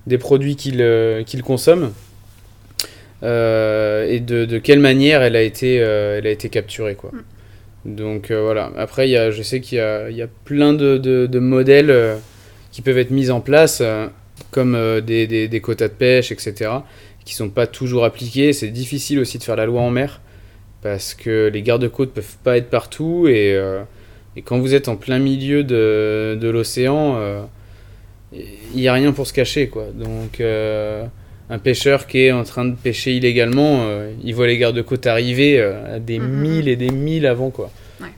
des 0.07 0.17
produits 0.17 0.55
qu'il 0.55 0.77
qu'il 1.27 1.43
consomme. 1.43 1.93
et 3.21 4.19
de, 4.19 4.45
de, 4.45 4.57
quelle 4.57 4.79
manière 4.79 5.21
elle 5.21 5.35
a 5.35 5.43
été, 5.43 5.75
elle 5.75 6.25
a 6.25 6.31
été 6.31 6.49
capturée. 6.49 6.95
Quoi. 6.95 7.11
Mm. 7.13 7.95
Donc 7.95 8.31
voilà. 8.31 8.71
Après, 8.75 9.07
y 9.07 9.17
a, 9.17 9.29
je 9.29 9.43
sais 9.43 9.59
qu'il 9.59 9.77
y 9.77 9.81
a, 9.81 10.09
y 10.09 10.23
a, 10.23 10.27
plein 10.45 10.73
de, 10.73 10.97
de 10.97 11.39
modèles 11.39 12.17
qui 12.75 12.81
peuvent 12.81 12.97
être 12.97 13.11
mis 13.11 13.31
en 13.31 13.39
place, 13.39 13.81
comme 14.51 14.77
des, 15.01 15.27
des, 15.27 15.47
des, 15.47 15.61
quotas 15.61 15.87
de 15.87 15.93
pêche, 15.93 16.31
etc 16.31 16.71
qui 17.25 17.33
sont 17.33 17.49
pas 17.49 17.67
toujours 17.67 18.05
appliqués. 18.05 18.53
C'est 18.53 18.69
difficile 18.69 19.19
aussi 19.19 19.39
de 19.39 19.43
faire 19.43 19.55
la 19.55 19.65
loi 19.65 19.81
en 19.81 19.89
mer 19.89 20.21
parce 20.81 21.15
que 21.15 21.49
les 21.51 21.63
gardes-côtes 21.63 22.13
peuvent 22.13 22.37
pas 22.43 22.57
être 22.57 22.69
partout 22.69 23.27
et, 23.27 23.55
euh, 23.55 23.81
et, 24.35 24.43
quand 24.43 24.59
vous 24.59 24.75
êtes 24.75 24.87
en 24.87 24.95
plein 24.95 25.17
milieu 25.17 25.63
de, 25.63 26.37
de 26.39 26.47
l'océan, 26.47 27.15
euh, 27.17 27.41
il 28.31 28.75
n'y 28.75 28.87
a 28.87 28.93
rien 28.93 29.11
pour 29.11 29.25
se 29.25 29.33
cacher 29.33 29.67
quoi. 29.67 29.87
Donc 29.95 30.39
euh, 30.39 31.03
un 31.49 31.57
pêcheur 31.57 32.05
qui 32.05 32.19
est 32.19 32.31
en 32.31 32.43
train 32.43 32.65
de 32.65 32.75
pêcher 32.75 33.15
illégalement, 33.15 33.87
il 34.23 34.35
voit 34.35 34.45
les 34.45 34.59
gardes-côtes 34.59 35.07
arriver 35.07 35.59
à 35.59 35.99
des 35.99 36.19
mhm. 36.19 36.29
milles 36.29 36.67
et 36.67 36.75
des 36.75 36.91
milles 36.91 37.25
avant 37.25 37.49
quoi. 37.49 37.71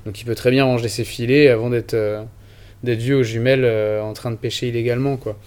Donc 0.06 0.20
il 0.20 0.26
peut 0.26 0.36
très 0.36 0.52
bien 0.52 0.66
ranger 0.66 0.90
ses 0.90 1.06
filets 1.06 1.48
avant 1.48 1.70
d'être 1.70 1.96
d'être 2.84 3.02
vu 3.02 3.14
aux 3.14 3.24
jumelles 3.24 3.66
en 4.02 4.14
train 4.14 4.32
de 4.32 4.36
pêcher 4.36 4.68
illégalement 4.68 5.18
quoi. 5.18 5.38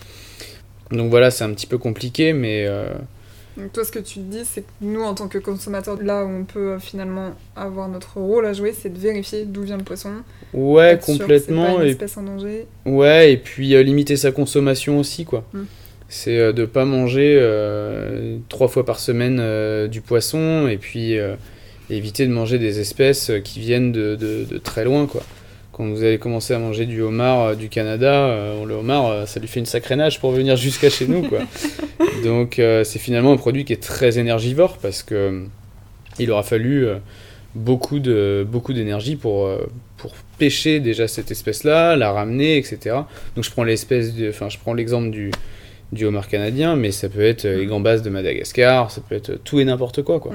Donc 0.91 1.11
voilà, 1.11 1.31
c'est 1.31 1.45
un 1.45 1.53
petit 1.53 1.67
peu 1.67 1.79
compliqué, 1.79 2.33
mais 2.33 2.67
donc 3.57 3.73
toi, 3.73 3.85
ce 3.85 3.91
que 3.93 3.99
tu 3.99 4.15
te 4.15 4.21
dis, 4.21 4.45
c'est 4.45 4.63
que 4.63 4.69
nous, 4.81 5.03
en 5.03 5.15
tant 5.15 5.29
que 5.29 5.39
consommateurs, 5.39 5.99
là 6.01 6.25
où 6.25 6.29
on 6.29 6.45
peut 6.45 6.73
euh, 6.73 6.79
finalement 6.79 7.33
avoir 7.57 7.89
notre 7.89 8.19
rôle 8.19 8.47
à 8.47 8.53
jouer, 8.53 8.73
c'est 8.73 8.93
de 8.93 8.99
vérifier 8.99 9.45
d'où 9.45 9.63
vient 9.63 9.77
le 9.77 9.85
poisson. 9.85 10.11
Ouais, 10.55 10.99
complètement. 11.05 11.77
Pas 11.77 11.83
une 11.83 11.91
espèce 11.91 12.17
en 12.17 12.23
danger. 12.23 12.67
Ouais, 12.87 13.33
et 13.33 13.37
puis 13.37 13.75
euh, 13.75 13.83
limiter 13.83 14.17
sa 14.17 14.33
consommation 14.33 14.99
aussi, 14.99 15.25
quoi. 15.25 15.45
Hmm. 15.53 15.65
C'est 16.09 16.39
euh, 16.39 16.53
de 16.53 16.65
pas 16.65 16.85
manger 16.85 17.39
trois 18.49 18.69
fois 18.69 18.85
par 18.85 18.99
semaine 18.99 19.89
du 19.89 20.01
poisson, 20.01 20.69
et 20.69 20.79
puis 20.79 21.17
éviter 21.91 22.27
de 22.27 22.33
manger 22.33 22.59
des 22.59 22.81
espèces 22.81 23.33
qui 23.45 23.61
viennent 23.61 23.93
de, 23.93 24.15
de, 24.15 24.45
de 24.45 24.59
très 24.59 24.85
loin, 24.85 25.07
quoi 25.07 25.23
quand 25.81 25.89
vous 25.89 26.05
allez 26.05 26.19
commencer 26.19 26.53
à 26.53 26.59
manger 26.59 26.85
du 26.85 27.01
homard 27.01 27.41
euh, 27.41 27.55
du 27.55 27.71
Canada, 27.71 28.27
euh, 28.27 28.67
le 28.67 28.75
homard, 28.75 29.07
euh, 29.07 29.25
ça 29.25 29.41
lui 29.41 29.49
fait 29.49 29.61
une 29.61 29.67
sacrée 29.67 29.97
nage 29.97 30.21
pour 30.21 30.31
venir 30.31 30.55
jusqu'à 30.57 30.91
chez 30.91 31.07
nous. 31.07 31.23
Quoi. 31.23 31.39
Donc 32.25 32.57
c'est 32.57 32.99
finalement 32.99 33.33
un 33.33 33.39
produit 33.39 33.65
qui 33.65 33.73
est 33.73 33.83
très 33.83 34.19
énergivore 34.19 34.77
parce 34.77 35.03
que 35.03 35.43
il 36.19 36.31
aura 36.31 36.43
fallu 36.43 36.87
beaucoup 37.55 37.99
de 37.99 38.47
beaucoup 38.47 38.75
d'énergie 38.75 39.17
pour 39.17 39.51
pour 39.97 40.13
pêcher 40.39 40.81
déjà 40.81 41.09
cette 41.09 41.31
espèce-là, 41.31 41.97
la 41.97 42.13
ramener, 42.13 42.59
etc. 42.59 42.97
Donc 43.35 43.45
je 43.45 43.51
prends 43.51 43.65
l'espèce, 43.65 44.13
enfin 44.29 44.51
je 44.51 44.59
prends 44.59 44.75
l'exemple 44.75 45.11
du 45.11 45.31
du 45.93 46.05
homard 46.05 46.29
canadien, 46.29 46.77
mais 46.77 46.91
ça 46.91 47.09
peut 47.09 47.25
être 47.25 47.45
les 47.47 47.65
gambas 47.65 47.99
de 47.99 48.11
Madagascar, 48.11 48.91
ça 48.91 49.01
peut 49.07 49.15
être 49.15 49.37
tout 49.45 49.61
et 49.61 49.65
n'importe 49.65 50.03
quoi, 50.03 50.21
quoi. 50.21 50.33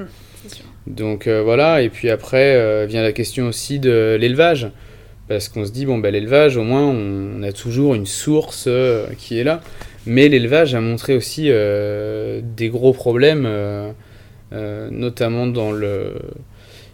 Donc 0.87 1.27
voilà, 1.27 1.83
et 1.83 1.89
puis 1.89 2.09
après 2.09 2.87
vient 2.87 3.03
la 3.03 3.11
question 3.11 3.47
aussi 3.47 3.77
de 3.77 4.17
l'élevage 4.19 4.71
parce 5.27 5.49
qu'on 5.49 5.65
se 5.65 5.71
dit, 5.71 5.85
bon, 5.85 5.97
bah, 5.97 6.11
l'élevage, 6.11 6.57
au 6.57 6.63
moins, 6.63 6.83
on, 6.83 7.41
a 7.41 7.51
toujours 7.51 7.95
une 7.95 8.05
source 8.05 8.65
euh, 8.67 9.07
qui 9.17 9.39
est 9.39 9.43
là. 9.43 9.61
Mais 10.05 10.29
l'élevage 10.29 10.75
a 10.75 10.81
montré 10.81 11.15
aussi 11.15 11.47
euh, 11.49 12.41
des 12.43 12.69
gros 12.69 12.93
problèmes, 12.93 13.45
euh, 13.47 13.91
notamment 14.91 15.47
dans 15.47 15.71
le, 15.71 16.13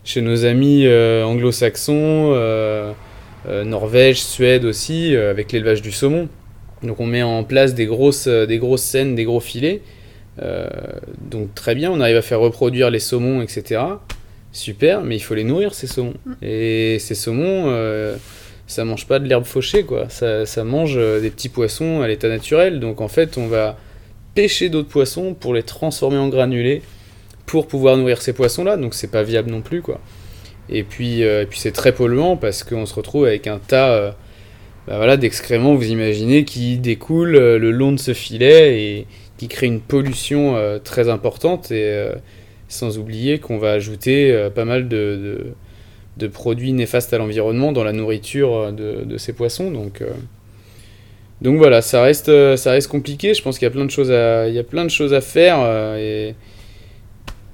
chez 0.06 0.22
nos 0.22 0.46
amis 0.46 0.88
anglo-saxons, 0.88 2.34
Norvège, 3.66 4.22
Suède 4.22 4.64
aussi, 4.64 5.14
avec 5.16 5.52
l'élevage 5.52 5.82
du 5.82 5.92
saumon. 5.92 6.30
Donc 6.84 7.02
on 7.02 7.06
met 7.06 7.22
en 7.22 7.44
place 7.44 7.76
des 7.76 7.86
grosses, 7.86 8.30
des 8.30 8.58
grosses 8.60 8.84
scènes, 8.84 9.14
des 9.14 9.26
gros 9.26 9.42
filets. 9.42 9.82
donc 11.20 11.54
très 11.54 11.76
bien, 11.76 11.92
on 11.92 12.00
arrive 12.00 12.16
à 12.16 12.22
faire 12.22 12.40
reproduire 12.40 12.90
les 12.90 13.00
saumons, 13.00 13.42
etc 13.42 13.82
super, 14.52 15.02
mais 15.02 15.16
il 15.16 15.20
faut 15.20 15.36
les 15.36 15.44
nourrir 15.44 15.74
ces 15.74 15.88
saumons. 15.88 16.14
Mm. 16.26 16.34
Et 16.42 17.00
ces 17.00 17.16
saumons, 17.16 17.66
euh, 17.68 18.16
ça 18.68 18.86
mange 18.86 19.08
pas 19.08 19.20
de 19.20 19.28
l'herbe 19.28 19.46
fauchée, 19.46 19.84
quoi. 19.84 20.10
Ça, 20.10 20.46
ça 20.46 20.64
mange 20.64 20.96
euh, 20.98 21.20
des 21.20 21.30
petits 21.30 21.50
poissons 21.50 22.02
à 22.02 22.08
l'état 22.08 22.28
naturel. 22.28 22.80
Donc 22.80 23.02
en 23.02 23.08
fait, 23.08 23.38
on 23.38 23.48
va 23.48 23.78
pêcher 24.36 24.70
d'autres 24.70 24.90
poissons 24.90 25.34
pour 25.34 25.54
les 25.54 25.64
transformer 25.64 26.18
en 26.18 26.30
granulés 26.30 26.82
pour 27.46 27.68
pouvoir 27.68 27.98
nourrir 27.98 28.22
ces 28.22 28.34
poissons-là. 28.34 28.78
Donc 28.78 28.94
c'est 28.94 29.12
pas 29.12 29.24
viable 29.24 29.52
non 29.52 29.62
plus, 29.62 29.82
quoi. 29.82 30.00
Et 30.70 30.84
puis, 30.84 31.24
euh, 31.24 31.46
puis 31.50 31.60
c'est 31.60 31.72
très 31.72 31.92
polluant 31.92 32.38
parce 32.38 32.64
qu'on 32.64 32.86
se 32.86 32.94
retrouve 32.94 33.26
avec 33.26 33.48
un 33.48 33.58
tas 33.58 34.16
bah 34.88 34.98
voilà, 34.98 35.16
d'excréments, 35.16 35.76
vous 35.76 35.92
imaginez, 35.92 36.44
qui 36.44 36.78
découlent 36.78 37.38
le 37.38 37.72
long 37.72 37.92
de 37.92 38.00
ce 38.00 38.14
filet 38.14 38.82
et 38.82 39.08
qui 39.38 39.48
crée 39.48 39.68
une 39.68 39.80
pollution 39.80 40.56
très 40.84 41.08
importante. 41.08 41.72
Et 41.72 42.10
sans 42.72 42.98
oublier 42.98 43.40
qu'on 43.40 43.58
va 43.58 43.72
ajouter 43.72 44.32
euh, 44.32 44.50
pas 44.50 44.66
mal 44.66 44.88
de, 44.88 45.54
produits 46.32 46.74
néfastes 46.74 47.14
à 47.14 47.18
l'environnement 47.18 47.72
dans 47.72 47.84
la 47.84 47.94
nourriture 47.94 48.56
euh, 48.56 49.04
de, 49.06 49.18
ces 49.18 49.34
poissons. 49.34 49.72
Donc, 49.72 50.02
euh, 50.02 50.10
voilà, 51.42 51.82
ça 51.82 52.02
reste, 52.02 52.32
compliqué. 52.88 53.34
Je 53.34 53.42
pense 53.42 53.60
qu'il 53.60 53.66
y 53.66 53.70
a 53.70 53.72
plein 53.72 53.86
de 53.86 53.92
choses 53.92 54.12
à, 54.12 55.22
faire. 55.22 55.98
et, 55.98 56.36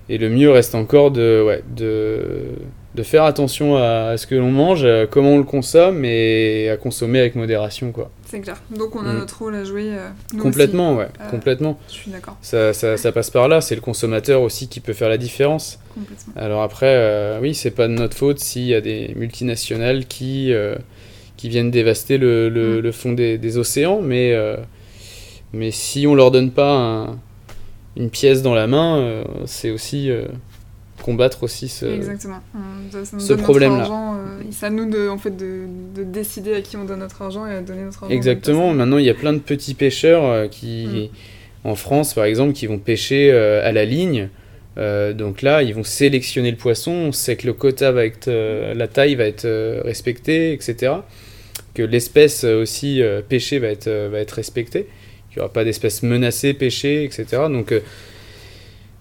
le 0.09 0.29
mieux 0.29 0.51
reste 0.51 0.75
encore 0.75 1.11
de, 1.11 1.61
faire 3.01 3.23
attention 3.23 3.77
à, 3.77 4.17
ce 4.17 4.27
que 4.27 4.35
l'on 4.35 4.51
mange, 4.51 4.85
comment 5.09 5.33
on 5.33 5.37
le 5.37 5.43
consomme 5.43 6.05
et 6.05 6.69
à 6.69 6.77
consommer 6.77 7.19
avec 7.19 7.35
modération. 7.35 7.91
C'est 8.29 8.41
clair. 8.41 8.61
Donc 8.75 8.95
on 8.95 9.05
a 9.05 9.13
mm. 9.13 9.17
notre 9.19 9.39
rôle 9.39 9.55
à 9.55 9.63
jouer. 9.63 9.93
Euh, 9.93 10.09
complètement, 10.39 10.95
ouais, 10.95 11.07
euh, 11.21 11.29
complètement. 11.29 11.79
Je 11.87 11.93
suis 11.93 12.11
d'accord. 12.11 12.35
Ça, 12.41 12.73
ça, 12.73 12.97
ça, 12.97 13.11
passe 13.11 13.29
par 13.29 13.47
là. 13.47 13.61
C'est 13.61 13.75
le 13.75 13.81
consommateur 13.81 14.41
aussi 14.41 14.67
qui 14.67 14.81
peut 14.81 14.93
faire 14.93 15.07
la 15.07 15.17
différence. 15.17 15.79
Complètement. 15.93 16.33
Alors 16.35 16.61
après, 16.61 16.93
euh, 16.93 17.39
oui, 17.41 17.55
c'est 17.55 17.71
pas 17.71 17.87
de 17.87 17.93
notre 17.93 18.17
faute 18.17 18.39
s'il 18.39 18.65
y 18.65 18.75
a 18.75 18.81
des 18.81 19.13
multinationales 19.15 20.05
qui, 20.05 20.51
qui 21.37 21.49
viennent 21.49 21.71
dévaster 21.71 22.17
le, 22.17 22.49
le, 22.49 22.77
mm. 22.77 22.79
le 22.79 22.91
fond 22.91 23.13
des, 23.13 23.37
des, 23.37 23.57
océans, 23.57 24.01
mais, 24.01 24.35
mais 25.53 25.71
si 25.71 26.05
on 26.05 26.13
leur 26.13 26.31
donne 26.31 26.51
pas 26.51 27.15
une 27.95 28.09
pièce 28.09 28.41
dans 28.41 28.53
la 28.53 28.67
main, 28.67 29.23
c'est 29.45 29.71
aussi 29.71 30.11
combattre 31.07 31.43
aussi 31.43 31.69
ce, 31.69 31.85
Exactement. 31.85 32.41
ce 33.17 33.33
problème-là. 33.33 33.85
Euh, 33.89 34.41
c'est 34.51 34.65
à 34.65 34.69
nous 34.69 34.89
de, 34.89 35.07
en 35.07 35.17
fait, 35.17 35.37
de, 35.37 35.61
de, 35.95 36.03
décider 36.03 36.53
à 36.53 36.61
qui 36.61 36.75
on 36.75 36.83
donne 36.83 36.99
notre 36.99 37.21
argent 37.21 37.47
et 37.47 37.53
à 37.55 37.61
donner 37.61 37.83
notre 37.83 38.03
argent. 38.03 38.13
Exactement. 38.13 38.73
Maintenant, 38.73 38.97
il 38.97 39.05
y 39.05 39.09
a 39.09 39.13
plein 39.13 39.31
de 39.31 39.39
petits 39.39 39.73
pêcheurs 39.73 40.25
euh, 40.25 40.47
qui, 40.49 41.09
mm. 41.63 41.69
en 41.69 41.75
France 41.75 42.13
par 42.13 42.25
exemple, 42.25 42.51
qui 42.51 42.67
vont 42.67 42.77
pêcher 42.77 43.31
euh, 43.31 43.65
à 43.65 43.71
la 43.71 43.85
ligne. 43.85 44.27
donc 44.75 45.43
là, 45.43 45.63
ils 45.63 45.73
vont 45.73 45.85
sélectionner 45.85 46.51
le 46.51 46.57
poisson. 46.57 46.91
On 46.91 47.11
sait 47.13 47.37
que 47.37 47.47
le 47.47 47.53
quota 47.53 47.93
va 47.93 48.03
être, 48.05 48.29
la 48.29 48.87
taille 48.89 49.15
va 49.15 49.23
être 49.23 49.47
respectée, 49.85 50.51
etc. 50.51 50.91
Que 51.73 51.83
l'espèce 51.83 52.43
aussi 52.43 53.01
pêchée 53.29 53.59
va 53.59 53.69
être, 53.69 53.89
va 54.11 54.19
être 54.19 54.33
respectée. 54.33 54.87
Qu'il 55.29 55.37
n'y 55.37 55.43
aura 55.43 55.53
pas 55.53 55.63
d'espèces 55.63 56.03
menacées, 56.03 56.53
pêchées, 56.53 57.05
etc. 57.05 57.25
Donc 57.49 57.73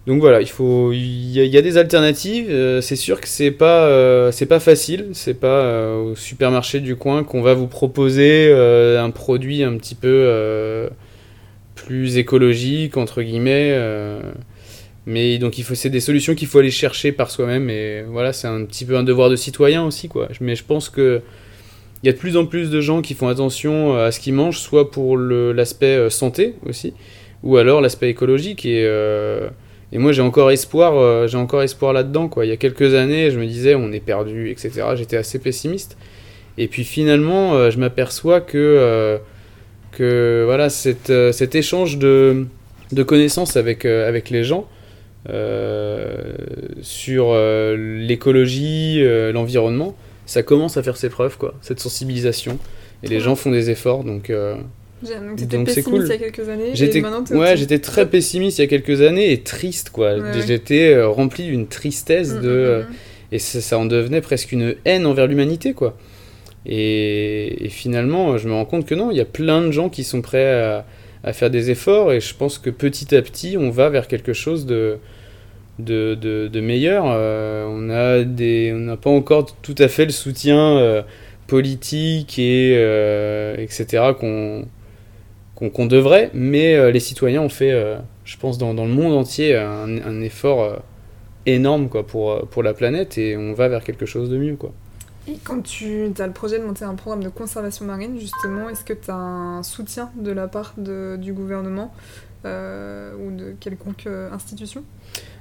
donc 0.07 0.21
voilà, 0.21 0.41
il 0.41 0.49
faut, 0.49 0.93
y, 0.93 1.57
a 1.57 1.63
des 1.63 1.79
alternatives. 1.79 2.47
Euh, 2.49 2.81
c'est 2.81 2.95
sûr 2.95 3.21
que 3.21 3.27
c'est 3.27 3.51
pas, 3.51 3.87
euh, 3.87 4.31
pas 4.49 4.61
facile. 4.61 5.09
C'est 5.15 5.35
pas 5.35 5.49
euh, 5.49 6.13
au 6.13 6.15
supermarché 6.15 6.79
du 6.79 6.95
coin 6.95 7.25
qu'on 7.25 7.43
va 7.43 7.55
vous 7.55 7.67
proposer 7.67 8.53
un 8.53 9.11
produit 9.11 9.65
un 9.65 9.77
petit 9.77 9.97
peu 9.97 10.89
plus 11.75 12.19
écologique 12.19 12.97
entre 12.97 13.23
guillemets. 13.23 13.77
mais 15.07 15.39
donc 15.39 15.59
il 15.59 15.65
faut, 15.65 15.75
c'est 15.75 15.91
des 15.91 16.01
solutions 16.01 16.35
qu'il 16.35 16.49
faut 16.49 16.61
aller 16.61 16.71
chercher 16.71 17.11
par 17.11 17.31
soi-même. 17.31 17.69
Et 17.69 18.03
voilà, 18.03 18.33
c'est 18.33 18.49
un 18.49 18.65
petit 18.65 18.85
peu 18.85 18.97
un 18.97 19.03
devoir 19.03 19.29
de 19.29 19.37
citoyen 19.37 19.85
aussi 19.85 20.09
quoi. 20.09 20.29
Mais 20.41 20.55
je 20.55 20.65
pense 20.65 20.89
que 20.89 21.21
il 22.03 22.07
y 22.07 22.11
a 22.11 22.13
de 22.13 22.19
plus 22.19 22.37
en 22.37 22.47
plus 22.47 22.71
de 22.71 22.81
gens 22.81 23.03
qui 23.03 23.15
font 23.15 23.27
attention 23.27 23.97
à 23.97 24.13
ce 24.13 24.21
qu'ils 24.21 24.35
mangent, 24.35 24.61
soit 24.61 24.93
pour 24.93 25.19
l'aspect 25.19 26.11
santé 26.11 26.55
aussi, 26.65 26.93
ou 27.43 27.57
alors 27.57 27.81
l'aspect 27.81 28.09
écologique 28.09 28.65
et 29.93 29.99
moi, 29.99 30.13
j'ai 30.13 30.23
encore 30.23 30.51
espoir, 30.51 30.97
euh, 30.97 31.27
j'ai 31.29 31.37
encore 31.37 31.63
espoir 31.63 31.93
là-dedans. 31.93 32.29
Quoi. 32.29 32.45
Il 32.45 32.49
y 32.49 32.53
a 32.53 32.57
quelques 32.57 32.95
années, 32.95 33.31
je 33.31 33.39
me 33.39 33.47
disais, 33.47 33.75
on 33.75 33.93
est 33.93 34.01
perdu, 34.01 34.51
etc. 34.51 34.71
J'étais 34.97 35.17
assez 35.17 35.39
pessimiste. 35.39 35.97
Et 36.59 36.69
puis 36.69 36.85
finalement, 36.85 37.55
euh, 37.55 37.71
je 37.71 37.79
m'aperçois 37.79 38.41
que, 38.41 38.57
euh, 38.57 39.19
que 39.93 40.43
voilà, 40.45 40.71
cette, 40.71 41.13
cet 41.33 41.55
échange 41.55 41.99
de, 41.99 42.47
de 42.93 43.03
connaissances 43.03 43.57
avec, 43.57 43.85
avec 43.85 44.31
les 44.31 44.45
gens 44.45 44.69
sur 46.83 47.35
l'écologie, 47.77 49.03
l'environnement, 49.33 49.97
ça 50.25 50.45
commence 50.45 50.77
à 50.77 50.85
faire 50.85 50.97
ses 50.97 51.09
preuves, 51.09 51.37
quoi, 51.37 51.55
cette 51.63 51.81
sensibilisation. 51.81 52.59
Et 53.03 53.09
les 53.09 53.19
gens 53.19 53.35
font 53.35 53.51
des 53.51 53.69
efforts, 53.71 54.05
donc 54.05 54.31
Donc 55.03 55.67
pessimiste 55.67 55.85
cool. 55.85 56.05
il 56.07 56.09
y 56.09 56.13
a 56.13 56.19
quelques 56.19 56.49
années 56.49 56.71
j'étais, 56.73 57.03
Ouais, 57.35 57.57
j'étais 57.57 57.81
très 57.81 58.09
pessimiste 58.09 58.59
il 58.59 58.63
y 58.63 58.65
a 58.65 58.67
quelques 58.67 59.03
années 59.03 59.31
et 59.31 59.43
triste 59.43 59.91
quoi. 59.91 60.17
j'étais 60.47 60.95
euh, 60.95 61.09
rempli 61.09 61.47
d'une 61.47 61.67
tristesse 61.67 62.35
mm, 62.35 62.41
de... 62.41 62.85
Mm, 62.87 62.91
mm, 62.91 62.95
et 63.33 63.39
ça, 63.39 63.61
ça, 63.61 63.79
en 63.79 63.85
devenait 63.85 64.23
presque 64.23 64.53
une 64.53 64.75
haine 64.85 65.05
envers 65.05 65.27
l'humanité 65.27 65.75
quoi. 65.75 65.97
Et, 66.65 67.69
finalement, 67.71 68.39
je 68.39 68.49
me 68.49 68.55
rends 68.55 68.65
compte 68.65 68.87
que 68.87 68.95
non, 68.95 69.11
il 69.11 69.17
y 69.17 69.21
a 69.21 69.27
plein 69.27 69.63
de 69.63 69.71
gens 69.71 69.89
qui 69.89 70.03
sont 70.03 70.21
prêts 70.21 70.53
à, 70.53 70.87
à, 71.23 71.33
faire 71.33 71.51
des 71.51 71.71
efforts 71.71 72.13
et 72.13 72.21
je 72.21 72.35
pense 72.35 72.59
que 72.59 72.71
petit 72.71 73.15
à 73.15 73.23
petit, 73.23 73.57
on 73.57 73.71
va 73.71 73.89
vers 73.89 74.09
quelque 74.09 74.33
chose 74.33 74.65
de, 74.67 74.99
de, 75.79 76.15
de, 76.15 76.49
de 76.49 76.61
meilleur. 76.61 77.05
Euh, 77.07 77.67
on 77.69 77.91
a 77.91 78.25
des, 78.25 78.73
on 78.75 78.79
n'a 78.79 78.97
pas 78.97 79.11
encore 79.11 79.47
tout 79.61 79.77
à 79.79 79.89
fait 79.89 80.07
le 80.07 80.13
soutien 80.13 80.79
euh, 80.79 81.03
politique 81.47 82.39
et 82.39 82.73
etc. 83.59 84.13
qu'on 84.19 84.67
qu'on 85.57 85.87
devrait, 85.87 86.31
mais 86.35 86.77
euh, 86.77 86.91
les 86.91 87.01
citoyens 87.01 87.41
ont 87.41 87.49
fait, 87.49 87.73
euh, 87.73 87.97
je 88.25 88.37
pense, 88.37 88.59
dans, 88.59 88.75
dans, 88.75 88.85
le 88.85 88.93
monde 88.93 89.15
entier, 89.15 89.57
un, 89.57 89.89
un 90.05 90.21
effort 90.21 90.63
euh, 90.63 90.77
énorme 91.47 91.89
quoi, 91.89 92.07
pour, 92.07 92.47
pour 92.49 92.63
la 92.63 92.75
planète 92.75 93.17
et 93.17 93.37
on 93.37 93.55
va 93.55 93.69
vers 93.69 93.83
quelque 93.83 94.05
chose 94.05 94.29
de 94.29 94.37
mieux. 94.37 94.57
Quoi. 94.57 94.73
Et 95.29 95.39
quand 95.43 95.63
tu 95.63 96.13
as 96.19 96.27
le 96.27 96.33
projet 96.33 96.59
de 96.59 96.65
monter 96.65 96.85
un 96.85 96.95
programme 96.95 97.25
de 97.25 97.31
conservation 97.31 97.87
marine, 97.87 98.19
justement, 98.21 98.69
est-ce 98.69 98.85
que 98.85 98.93
tu 98.93 99.11
as 99.11 99.15
un 99.15 99.63
soutien 99.63 100.11
de 100.15 100.31
la 100.31 100.47
part 100.47 100.75
de, 100.77 101.17
du 101.17 101.33
gouvernement 101.33 101.93
ou 102.45 103.33
de 103.33 103.57
quelconque 103.59 104.07
institution? 104.31 104.85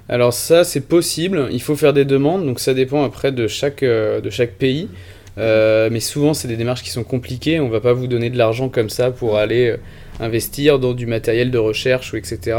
Alors 0.09 0.33
ça, 0.33 0.63
c'est 0.63 0.81
possible. 0.81 1.49
Il 1.51 1.61
faut 1.61 1.75
faire 1.75 1.93
des 1.93 2.03
demandes, 2.03 2.47
donc 2.47 2.59
ça 2.59 2.73
dépend 2.73 3.03
après 3.03 3.31
de 3.31 3.47
chaque, 3.47 3.83
de 3.83 4.29
chaque 4.31 4.53
pays. 4.53 4.89
mais 5.37 5.99
souvent, 5.99 6.33
c'est 6.33 6.47
des 6.47 6.57
démarches 6.57 6.81
qui 6.81 6.89
sont 6.89 7.03
compliquées. 7.03 7.59
On 7.59 7.69
va 7.69 7.79
pas 7.79 7.93
vous 7.93 8.07
donner 8.07 8.31
de 8.31 8.39
l'argent 8.39 8.69
comme 8.69 8.89
ça 8.89 9.11
pour 9.11 9.37
aller 9.37 9.77
investir 10.19 10.79
dans 10.79 10.93
du 10.93 11.05
matériel 11.05 11.51
de 11.51 11.57
recherche 11.57 12.13
ou 12.13 12.17
etc. 12.17 12.57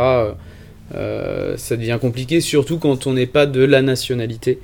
Euh, 0.95 1.57
ça 1.57 1.77
devient 1.77 1.99
compliqué, 2.01 2.40
surtout 2.40 2.79
quand 2.79 3.07
on 3.07 3.14
n'est 3.14 3.27
pas 3.27 3.47
de 3.47 3.64
la 3.64 3.83
nationalité 3.83 4.61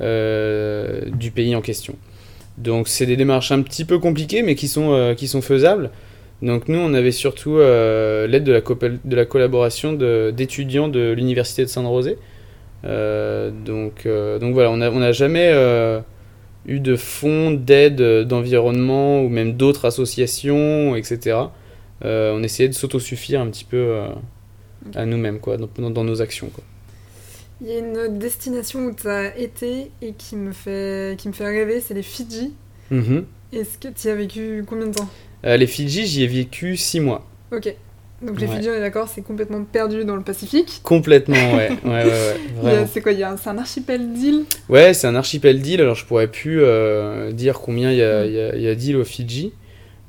euh, 0.00 1.02
du 1.06 1.30
pays 1.30 1.54
en 1.56 1.60
question. 1.60 1.96
Donc 2.58 2.88
c'est 2.88 3.06
des 3.06 3.16
démarches 3.16 3.52
un 3.52 3.62
petit 3.62 3.84
peu 3.84 3.98
compliquées, 3.98 4.42
mais 4.42 4.54
qui 4.54 4.68
sont, 4.68 4.92
euh, 4.92 5.14
qui 5.14 5.28
sont 5.28 5.40
faisables. 5.40 5.90
Donc 6.42 6.68
nous, 6.68 6.78
on 6.78 6.92
avait 6.92 7.12
surtout 7.12 7.58
l'aide 7.58 8.44
de 8.44 8.52
la, 8.52 8.60
de 8.60 9.16
la 9.16 9.24
collaboration 9.24 9.92
d'étudiants 9.92 10.88
de, 10.88 11.12
l'Université 11.12 11.62
de 11.62 11.68
San-Rosé. 11.68 12.18
donc, 12.84 14.08
donc 14.40 14.52
voilà, 14.52 14.72
on 14.72 14.78
n'a 14.78 14.90
on 14.90 15.12
jamais 15.12 15.52
eu 16.66 16.80
de 16.80 16.96
fonds 16.96 17.52
d'aide 17.52 18.02
d'environnement 18.26 19.22
ou 19.22 19.28
même 19.28 19.52
d'autres 19.52 19.84
associations, 19.84 20.96
etc. 20.96 21.36
Euh, 22.04 22.32
on 22.34 22.42
essayait 22.42 22.68
de 22.68 22.74
s'autosuffire 22.74 23.40
un 23.40 23.48
petit 23.48 23.64
peu 23.64 23.76
euh, 23.76 24.08
à 24.94 25.06
nous-mêmes, 25.06 25.38
quoi, 25.38 25.56
dans, 25.56 26.04
nos 26.04 26.22
actions. 26.22 26.48
Quoi. 26.48 26.64
Il 27.60 27.68
y 27.68 27.72
a 27.72 27.78
une 27.78 28.18
destination 28.18 28.80
où 28.86 28.94
tu 28.94 29.08
as 29.08 29.36
été 29.38 29.90
et 30.00 30.12
qui 30.12 30.36
me 30.36 30.52
fait, 30.52 31.16
qui 31.18 31.28
me 31.28 31.32
fait 31.32 31.46
rêver, 31.46 31.80
c'est 31.80 31.94
les 31.94 32.02
Fidji. 32.02 32.54
Mm-hmm. 32.90 33.24
Est-ce 33.52 33.78
que 33.78 33.88
tu 33.88 34.08
y 34.08 34.10
as 34.10 34.14
vécu 34.14 34.64
combien 34.66 34.86
de 34.86 34.94
temps? 34.94 35.08
Euh, 35.44 35.56
Les 35.56 35.66
Fidji, 35.66 36.06
j'y 36.06 36.24
ai 36.24 36.26
vécu 36.26 36.76
six 36.76 37.00
mois. 37.00 37.26
Ok. 37.52 37.74
Donc 38.22 38.40
les 38.40 38.46
Fidji, 38.46 38.68
on 38.70 38.74
est 38.74 38.80
d'accord, 38.80 39.08
c'est 39.08 39.22
complètement 39.22 39.64
perdu 39.64 40.04
dans 40.04 40.14
le 40.14 40.22
Pacifique. 40.22 40.80
Complètement, 40.84 41.56
ouais. 41.56 41.70
ouais, 41.84 42.04
ouais, 42.62 42.86
c'est 42.92 43.00
quoi 43.00 43.12
C'est 43.36 43.50
un 43.50 43.58
archipel 43.58 44.12
d'îles? 44.12 44.44
Ouais, 44.68 44.94
c'est 44.94 45.08
un 45.08 45.16
archipel 45.16 45.60
d'îles. 45.60 45.80
Alors 45.80 45.96
je 45.96 46.06
pourrais 46.06 46.28
plus 46.28 46.62
dire 47.32 47.58
combien 47.58 47.90
il 47.90 47.98
y 47.98 48.02
a, 48.02 48.24
mm. 48.24 48.60
y 48.60 48.68
a 48.68 48.74
d'îles 48.76 48.96
aux 48.96 49.04
Fidji. 49.04 49.52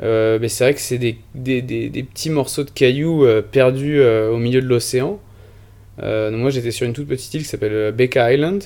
Euh, 0.02 0.40
mais 0.42 0.50
c'est 0.50 0.64
vrai 0.64 0.74
que 0.74 0.80
c'est 0.80 0.98
des, 0.98 1.18
petits 2.04 2.30
morceaux 2.30 2.64
de 2.64 2.72
cailloux 2.72 3.26
euh, 3.26 3.42
perdus 3.42 4.02
euh, 4.02 4.32
au 4.32 4.38
milieu 4.38 4.62
de 4.62 4.68
l'océan. 4.68 5.20
moi 6.00 6.50
j'étais 6.50 6.72
sur 6.72 6.86
une 6.88 6.94
toute 6.94 7.08
petite 7.08 7.34
île 7.36 7.42
qui 7.42 7.48
s'appelle 7.48 7.92
Becca 7.92 8.34
Island. 8.34 8.64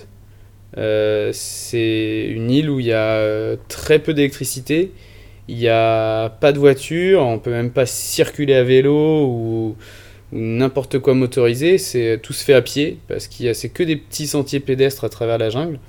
c'est 1.33 2.27
une 2.29 2.51
île 2.51 2.69
où 2.69 2.79
il 2.79 2.87
y 2.87 2.93
a 2.93 3.55
très 3.67 3.99
peu 3.99 4.13
d'électricité, 4.13 4.91
il 5.49 5.57
n'y 5.57 5.69
a 5.69 6.29
pas 6.29 6.51
de 6.51 6.59
voiture, 6.59 7.21
on 7.21 7.39
peut 7.39 7.51
même 7.51 7.71
pas 7.71 7.85
circuler 7.85 8.53
à 8.55 8.63
vélo 8.63 9.25
ou, 9.25 9.75
ou 10.31 10.37
n'importe 10.37 10.99
quoi 10.99 11.13
motorisé, 11.13 11.77
c'est 11.77 12.19
tout 12.23 12.33
se 12.33 12.43
fait 12.43 12.53
à 12.53 12.61
pied 12.61 12.99
parce 13.07 13.27
qu'il 13.27 13.45
y 13.45 13.49
a 13.49 13.53
c'est 13.53 13.69
que 13.69 13.83
des 13.83 13.97
petits 13.97 14.27
sentiers 14.27 14.59
pédestres 14.61 15.03
à 15.03 15.09
travers 15.09 15.37
la 15.37 15.49
jungle. 15.49 15.79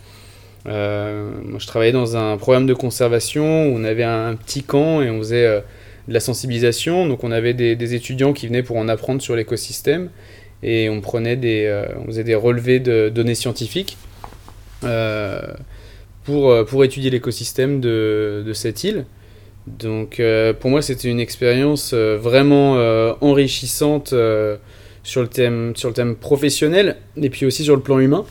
Euh, 0.68 1.30
moi, 1.44 1.58
je 1.58 1.66
travaillais 1.66 1.92
dans 1.92 2.16
un 2.16 2.36
programme 2.36 2.66
de 2.66 2.74
conservation 2.74 3.68
où 3.68 3.76
on 3.76 3.84
avait 3.84 4.04
un, 4.04 4.34
petit 4.34 4.62
camp 4.62 5.02
et 5.02 5.10
on 5.10 5.18
faisait 5.18 5.46
euh, 5.46 5.60
de 6.08 6.14
la 6.14 6.20
sensibilisation. 6.20 7.06
Donc, 7.06 7.24
on 7.24 7.30
avait 7.30 7.54
des, 7.54 7.94
étudiants 7.94 8.32
qui 8.32 8.46
venaient 8.46 8.62
pour 8.62 8.76
en 8.76 8.88
apprendre 8.88 9.22
sur 9.22 9.34
l'écosystème 9.34 10.10
et 10.62 10.88
on 10.90 11.00
prenait 11.00 11.36
des, 11.36 11.64
euh, 11.66 11.86
on 12.02 12.06
faisait 12.06 12.24
des 12.24 12.34
relevés 12.34 12.80
de 12.80 13.08
données 13.08 13.34
scientifiques 13.34 13.96
pour, 16.24 16.64
pour 16.66 16.84
étudier 16.84 17.10
l'écosystème 17.10 17.80
de, 17.80 18.52
cette 18.52 18.84
île. 18.84 19.06
Donc, 19.66 20.22
pour 20.60 20.70
moi, 20.70 20.82
c'était 20.82 21.08
une 21.08 21.20
expérience 21.20 21.94
vraiment 21.94 22.74
enrichissante 23.20 24.14
sur 25.02 25.22
le 25.22 25.28
thème, 25.28 25.72
sur 25.74 25.88
le 25.88 25.94
thème 25.94 26.14
professionnel 26.14 26.96
et 27.20 27.28
puis 27.28 27.44
aussi 27.44 27.64
sur 27.64 27.74
le 27.74 27.82
plan 27.82 27.98
humain. 27.98 28.24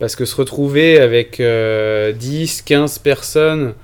Parce 0.00 0.16
que 0.16 0.24
se 0.24 0.34
retrouver 0.34 0.98
avec 0.98 1.36
10, 1.36 1.40
euh, 1.42 2.12
15 2.64 2.98
personnes 3.00 3.74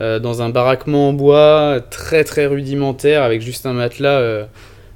euh, 0.00 0.20
dans 0.20 0.40
un 0.40 0.48
baraquement 0.48 1.08
en 1.08 1.12
bois 1.12 1.80
très 1.90 2.22
très 2.22 2.46
rudimentaire 2.46 3.24
avec 3.24 3.42
juste 3.42 3.66
un 3.66 3.72
matelas 3.72 4.20
euh, 4.20 4.44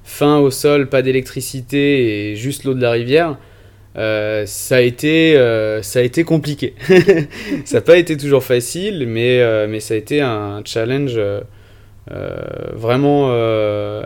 fin 0.04 0.38
au 0.38 0.52
sol, 0.52 0.88
pas 0.88 1.02
d'électricité 1.02 2.30
et 2.30 2.36
juste 2.36 2.62
l'eau 2.62 2.74
de 2.74 2.80
la 2.80 2.92
rivière, 2.92 3.36
ça, 3.96 4.76
a 4.76 4.80
été, 4.80 5.34
ça 5.82 5.98
a 5.98 6.02
été 6.02 6.22
compliqué. 6.22 6.74
ça 7.64 7.78
n'a 7.78 7.80
pas 7.80 7.96
été 7.98 8.16
toujours 8.16 8.44
facile, 8.44 9.06
mais, 9.08 9.66
mais 9.66 9.80
ça 9.80 9.94
a 9.94 9.96
été 9.96 10.20
un 10.20 10.62
challenge 10.64 11.20
vraiment 12.72 13.32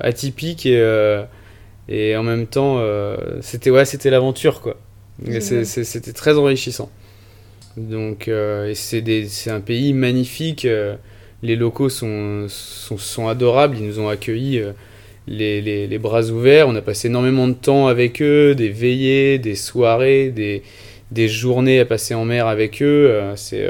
atypique 0.01 0.65
et, 0.65 1.23
et 1.91 2.17
en 2.17 2.23
même 2.23 2.47
temps, 2.47 2.83
c'était 3.43 3.69
ouais, 3.69 3.85
l'aventure 4.07 4.63
quoi. 4.63 4.79
C'était 5.31 6.13
très 6.13 6.37
enrichissant. 6.37 6.91
Donc, 7.77 8.29
euh, 8.29 8.73
c'est 8.75 9.51
un 9.51 9.61
pays 9.61 9.93
magnifique. 9.93 10.65
Euh, 10.65 10.97
les 11.43 11.57
locaux 11.57 11.89
sont, 11.89 12.47
sont, 12.49 12.99
sont, 12.99 13.29
adorables. 13.29 13.77
Ils 13.79 13.87
nous 13.87 14.01
ont 14.01 14.09
accueillis 14.09 14.59
euh, 14.59 14.73
les, 15.27 15.61
les, 15.61 15.87
les, 15.87 15.99
bras 15.99 16.25
ouverts. 16.25 16.69
On 16.69 16.75
a 16.75 16.83
passé 16.83 17.09
énormément 17.09 17.49
de 17.49 17.55
temps 17.55 17.87
avec 17.87 18.21
eux, 18.21 18.55
des 18.55 18.69
veillées, 18.69 19.39
des 19.39 19.55
soirées, 19.55 20.31
des, 20.31 20.63
des 21.11 21.29
journées 21.29 21.81
à 21.81 21.85
passer 21.85 22.15
en 22.15 22.25
mer 22.25 22.47
avec 22.47 22.83
eux. 22.83 23.21
c'est 23.37 23.69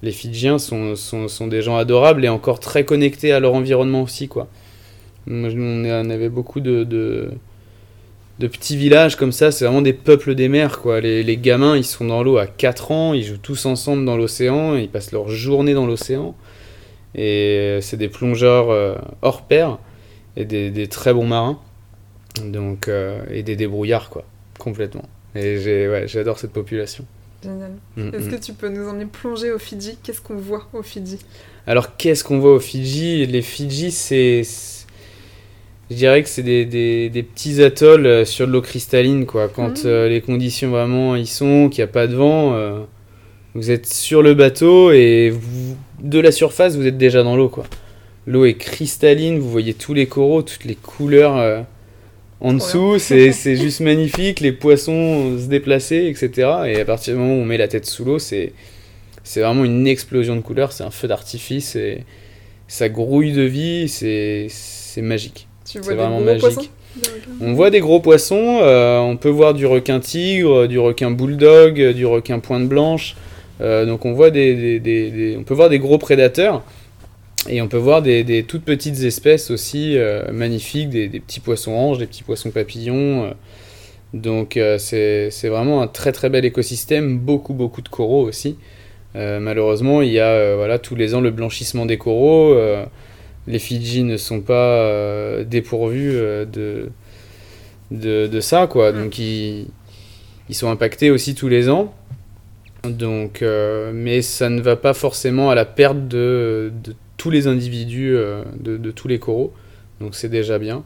les 0.00 0.12
Fidjiens 0.12 0.58
sont, 0.58 0.94
sont, 0.94 1.26
sont, 1.26 1.48
des 1.48 1.60
gens 1.60 1.76
adorables 1.76 2.24
et 2.24 2.28
encore 2.28 2.60
très 2.60 2.84
connectés 2.84 3.32
à 3.32 3.40
leur 3.40 3.54
environnement 3.54 4.02
aussi. 4.02 4.28
Quoi. 4.28 4.48
On 5.26 5.44
avait 6.10 6.28
beaucoup 6.28 6.60
de, 6.60 6.84
de 6.84 7.30
de 8.38 8.46
petits 8.46 8.76
villages 8.76 9.16
comme 9.16 9.32
ça, 9.32 9.50
c'est 9.50 9.64
vraiment 9.64 9.82
des 9.82 9.92
peuples 9.92 10.34
des 10.34 10.48
mers, 10.48 10.80
quoi. 10.80 11.00
Les, 11.00 11.36
gamins, 11.36 11.76
ils 11.76 11.84
sont 11.84 12.04
dans 12.04 12.22
l'eau 12.22 12.38
à 12.38 12.46
4 12.46 12.92
ans, 12.92 13.12
ils 13.12 13.24
jouent 13.24 13.38
tous 13.38 13.66
ensemble 13.66 14.04
dans 14.04 14.16
l'océan, 14.16 14.76
ils 14.76 14.88
passent 14.88 15.12
leur 15.12 15.28
journée 15.28 15.74
dans 15.74 15.86
l'océan. 15.86 16.36
Et 17.14 17.78
c'est 17.80 17.96
des 17.96 18.08
plongeurs 18.08 18.70
euh, 18.70 18.94
hors 19.22 19.42
pair 19.42 19.78
et 20.36 20.44
des, 20.44 20.86
très 20.88 21.12
bons 21.12 21.26
marins. 21.26 21.58
Donc, 22.44 22.86
euh, 22.86 23.24
et 23.30 23.42
des 23.42 23.56
débrouillards, 23.56 24.10
quoi, 24.10 24.24
complètement. 24.58 25.08
Et 25.34 26.06
j'adore 26.06 26.38
cette 26.38 26.52
population. 26.52 27.04
Génial. 27.42 27.72
Mm, 27.96 28.14
Est-ce 28.14 28.26
mm. 28.26 28.30
que 28.30 28.36
tu 28.36 28.52
peux 28.52 28.68
nous 28.68 28.88
emmener 28.88 29.06
plonger 29.06 29.50
au 29.50 29.58
Fidji? 29.58 29.98
Qu'est-ce 30.02 30.20
qu'on 30.20 30.36
voit 30.36 30.68
au 30.72 30.82
Fidji? 30.82 31.18
Alors, 31.66 31.96
qu'est-ce 31.96 32.22
qu'on 32.22 32.38
voit 32.38 32.54
au 32.54 32.60
Fidji? 32.60 33.26
Les 33.26 33.42
Fidji, 33.42 33.90
c'est 33.90 34.42
je 35.90 35.96
dirais 35.96 36.22
que 36.22 36.28
c'est 36.28 36.42
des, 36.42 36.66
des, 36.66 37.08
des, 37.08 37.22
petits 37.22 37.62
atolls 37.62 38.06
euh, 38.06 38.24
sur 38.24 38.46
de 38.46 38.52
l'eau 38.52 38.60
cristalline, 38.60 39.24
quoi. 39.24 39.48
Quand 39.48 39.84
mmh. 39.84 39.86
euh, 39.86 40.08
les 40.08 40.20
conditions 40.20 40.70
vraiment 40.70 41.16
y 41.16 41.26
sont, 41.26 41.68
qu'il 41.70 41.82
n'y 41.82 41.88
a 41.88 41.92
pas 41.92 42.06
de 42.06 42.14
vent, 42.14 42.54
euh, 42.54 42.80
vous 43.54 43.70
êtes 43.70 43.86
sur 43.86 44.22
le 44.22 44.34
bateau 44.34 44.92
et 44.92 45.32
de 46.00 46.20
la 46.20 46.30
surface, 46.30 46.76
vous 46.76 46.86
êtes 46.86 46.98
déjà 46.98 47.22
dans 47.22 47.36
l'eau, 47.36 47.48
quoi. 47.48 47.64
L'eau 48.26 48.44
est 48.44 48.54
cristalline, 48.54 49.38
vous 49.38 49.50
voyez 49.50 49.72
tous 49.72 49.94
les 49.94 50.06
coraux, 50.06 50.42
toutes 50.42 50.66
les 50.66 50.74
couleurs 50.74 51.64
en 52.40 52.52
dessous, 52.52 52.98
c'est 52.98 53.56
juste 53.56 53.80
magnifique, 53.80 54.40
les 54.40 54.52
poissons 54.52 55.38
se 55.38 55.46
déplacer, 55.46 56.06
etc. 56.08 56.50
Et 56.66 56.78
à 56.78 56.84
partir 56.84 57.14
du 57.14 57.20
moment 57.20 57.32
où 57.32 57.38
on 57.38 57.46
met 57.46 57.56
la 57.56 57.68
tête 57.68 57.86
sous 57.86 58.04
l'eau, 58.04 58.18
c'est 58.18 58.52
vraiment 59.34 59.64
une 59.64 59.86
explosion 59.86 60.36
de 60.36 60.42
couleurs, 60.42 60.72
c'est 60.72 60.84
un 60.84 60.90
feu 60.90 61.08
d'artifice, 61.08 61.74
et 61.74 62.04
ça 62.66 62.90
grouille 62.90 63.32
de 63.32 63.42
vie, 63.42 63.88
c'est 63.88 64.50
magique. 64.98 65.47
Vraiment 65.76 66.20
magique. 66.20 66.70
On 67.40 67.52
voit 67.52 67.70
des 67.70 67.80
gros 67.80 68.00
poissons, 68.00 68.60
euh, 68.62 68.98
on 68.98 69.16
peut 69.16 69.28
voir 69.28 69.54
du 69.54 69.66
requin 69.66 70.00
tigre, 70.00 70.66
du 70.66 70.78
requin 70.78 71.10
bulldog, 71.10 71.92
du 71.92 72.06
requin 72.06 72.38
pointe 72.38 72.68
blanche. 72.68 73.16
Euh, 73.60 73.84
donc 73.86 74.04
on 74.04 74.12
voit 74.12 74.30
des, 74.30 74.78
des, 74.80 75.10
des, 75.10 75.36
on 75.38 75.42
peut 75.42 75.54
voir 75.54 75.68
des 75.68 75.78
gros 75.78 75.98
prédateurs. 75.98 76.62
Et 77.48 77.62
on 77.62 77.68
peut 77.68 77.76
voir 77.78 78.02
des, 78.02 78.44
toutes 78.46 78.64
petites 78.64 79.02
espèces 79.04 79.50
aussi 79.50 79.96
euh, 79.96 80.30
magnifiques, 80.32 80.90
des, 80.90 81.08
petits 81.08 81.40
poissons 81.40 81.72
anges, 81.72 81.98
des 81.98 82.06
petits 82.06 82.24
poissons 82.24 82.50
papillons. 82.50 83.26
euh. 83.26 83.30
donc 84.12 84.56
euh, 84.56 84.76
c'est 84.78 85.48
vraiment 85.48 85.80
un 85.80 85.86
très 85.86 86.12
très 86.12 86.30
bel 86.30 86.44
écosystème, 86.44 87.18
beaucoup 87.18 87.54
beaucoup 87.54 87.80
de 87.82 87.88
coraux 87.88 88.22
aussi. 88.26 88.56
Euh, 89.16 89.40
malheureusement, 89.40 90.02
il 90.02 90.12
y 90.12 90.18
a 90.18 90.28
euh, 90.28 90.54
voilà, 90.56 90.78
tous 90.78 90.94
les 90.94 91.14
ans 91.14 91.20
le 91.20 91.30
blanchissement 91.30 91.86
des 91.86 91.96
coraux. 91.96 92.54
Les 93.48 93.58
Fidji 93.58 94.04
ne 94.04 94.16
sont 94.16 94.40
pas 94.40 94.82
euh, 94.82 95.42
dépourvus 95.42 96.12
euh, 96.14 96.44
de, 96.44 96.90
de, 97.90 98.26
de 98.26 98.40
ça, 98.40 98.66
quoi. 98.66 98.92
Mm. 98.92 99.02
Donc 99.02 99.18
ils, 99.18 99.66
ils 100.48 100.54
sont 100.54 100.70
impactés 100.70 101.10
aussi 101.10 101.34
tous 101.34 101.48
les 101.48 101.68
ans. 101.68 101.94
Donc, 102.84 103.42
euh, 103.42 103.90
mais 103.92 104.22
ça 104.22 104.48
ne 104.50 104.60
va 104.60 104.76
pas 104.76 104.94
forcément 104.94 105.50
à 105.50 105.54
la 105.54 105.64
perte 105.64 106.06
de, 106.06 106.70
de 106.84 106.94
tous 107.16 107.30
les 107.30 107.48
individus, 107.48 108.16
de, 108.60 108.76
de 108.76 108.90
tous 108.92 109.08
les 109.08 109.18
coraux. 109.18 109.52
Donc 110.00 110.14
c'est 110.14 110.28
déjà 110.28 110.58
bien. 110.58 110.84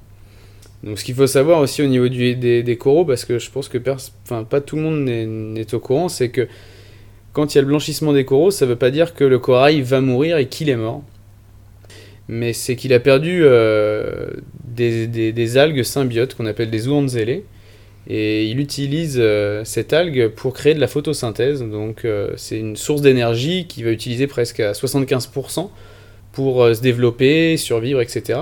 Donc 0.83 0.99
ce 0.99 1.05
qu'il 1.05 1.15
faut 1.15 1.27
savoir 1.27 1.61
aussi 1.61 1.83
au 1.83 1.87
niveau 1.87 2.09
du, 2.09 2.35
des, 2.35 2.63
des 2.63 2.77
coraux, 2.77 3.05
parce 3.05 3.25
que 3.25 3.39
je 3.39 3.51
pense 3.51 3.69
que 3.69 3.79
enfin, 4.25 4.45
pas 4.45 4.61
tout 4.61 4.77
le 4.77 4.83
monde 4.83 5.05
n'est 5.05 5.75
au 5.75 5.81
courant, 5.81 6.09
c'est 6.09 6.31
que 6.31 6.49
quand 7.33 7.55
il 7.55 7.57
y 7.57 7.59
a 7.59 7.63
le 7.63 7.69
blanchissement 7.69 8.13
des 8.13 8.25
coraux, 8.25 8.51
ça 8.51 8.65
ne 8.65 8.71
veut 8.71 8.77
pas 8.77 8.91
dire 8.91 9.15
que 9.15 9.25
le 9.25 9.39
corail 9.39 9.83
va 9.83 10.01
mourir 10.01 10.39
et 10.39 10.47
qu'il 10.47 10.69
est 10.69 10.77
mort. 10.77 11.03
Mais 12.35 12.55
c'est 12.55 12.77
qu'il 12.77 12.95
a 12.95 12.99
perdu 12.99 13.43
euh, 13.45 14.31
des, 14.65 15.57
algues 15.59 15.83
symbiotes 15.83 16.35
qu'on 16.35 16.47
appelle 16.47 16.71
des 16.71 16.79
zooanzélés. 16.79 17.45
Et 18.09 18.47
il 18.47 18.59
utilise 18.59 19.19
euh, 19.21 19.65
cette 19.65 19.93
algue 19.93 20.29
pour 20.29 20.55
créer 20.55 20.73
de 20.73 20.81
la 20.81 20.87
photosynthèse. 20.87 21.63
Donc 21.63 22.07
euh, 22.07 22.31
c'est 22.37 22.59
une 22.59 22.77
source 22.77 23.03
d'énergie 23.03 23.67
qui 23.67 23.83
va 23.83 23.91
utiliser 23.91 24.27
presque 24.29 24.61
à 24.61 24.73
75% 24.73 25.69
pour 26.33 26.75
se 26.75 26.81
développer, 26.81 27.59
survivre, 27.59 28.01
etc. 28.01 28.39